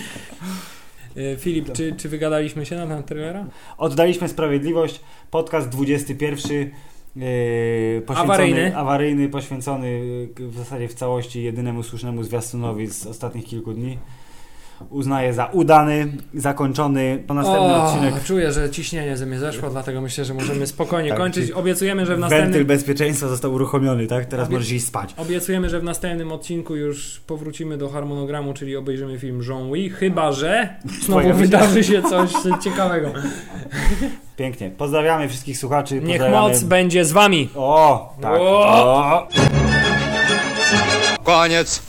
E, 1.16 1.36
Filip, 1.36 1.72
czy, 1.72 1.94
czy 1.96 2.08
wygadaliśmy 2.08 2.66
się 2.66 2.76
na 2.76 2.86
ten 2.86 3.02
trailera? 3.02 3.46
Oddaliśmy 3.78 4.28
Sprawiedliwość, 4.28 5.00
podcast 5.30 5.68
21. 5.68 6.70
Yy, 7.16 8.02
poświęcony, 8.06 8.34
Awaryjny. 8.34 8.76
awaryjny, 8.76 9.28
poświęcony 9.28 9.90
yy, 10.40 10.48
w 10.48 10.56
zasadzie 10.56 10.88
w 10.88 10.94
całości 10.94 11.42
jedynemu 11.42 11.82
słusznemu 11.82 12.22
zwiastunowi 12.22 12.86
z 12.86 13.06
ostatnich 13.06 13.44
kilku 13.44 13.72
dni. 13.72 13.98
Uznaję 14.90 15.34
za 15.34 15.46
udany, 15.46 16.12
zakończony. 16.34 17.24
Po 17.26 17.34
następny 17.34 17.74
odcinek 17.74 18.24
Czuję, 18.24 18.52
że 18.52 18.70
ciśnienie 18.70 19.16
ze 19.16 19.26
mnie 19.26 19.38
zeszło, 19.38 19.70
dlatego 19.70 20.00
myślę, 20.00 20.24
że 20.24 20.34
możemy 20.34 20.66
spokojnie 20.66 21.08
Tak, 21.08 21.18
kończyć. 21.18 21.50
Obiecujemy, 21.50 22.06
że 22.06 22.16
w 22.16 22.20
wentyl 22.20 22.38
następnym... 22.38 22.66
bezpieczeństwa 22.66 23.28
został 23.28 23.52
uruchomiony, 23.54 24.06
tak? 24.06 24.26
Teraz 24.26 24.48
Obie- 24.48 24.52
możesz 24.52 24.70
iść 24.72 24.86
spać. 24.86 25.14
Obiecujemy, 25.16 25.70
że 25.70 25.80
w 25.80 25.84
następnym 25.84 26.32
odcinku 26.32 26.76
już 26.76 27.20
powrócimy 27.26 27.78
do 27.78 27.88
harmonogramu, 27.88 28.54
czyli 28.54 28.76
obejrzymy 28.76 29.18
film 29.18 29.42
Jean-Louis, 29.48 29.92
chyba 29.94 30.32
że 30.32 30.68
znowu 31.02 31.32
wydarzy 31.32 31.84
się 31.84 32.02
coś 32.02 32.30
ciekawego. 32.64 33.12
Pięknie. 34.36 34.70
Pozdrawiamy 34.70 35.28
wszystkich 35.28 35.58
słuchaczy. 35.58 36.00
Niech 36.00 36.22
moc 36.30 36.62
będzie 36.62 37.04
z 37.04 37.12
wami. 37.12 37.48
O, 37.54 38.14
tak. 38.20 38.40
O! 38.40 38.66
O! 38.66 39.28
Koniec. 41.24 41.82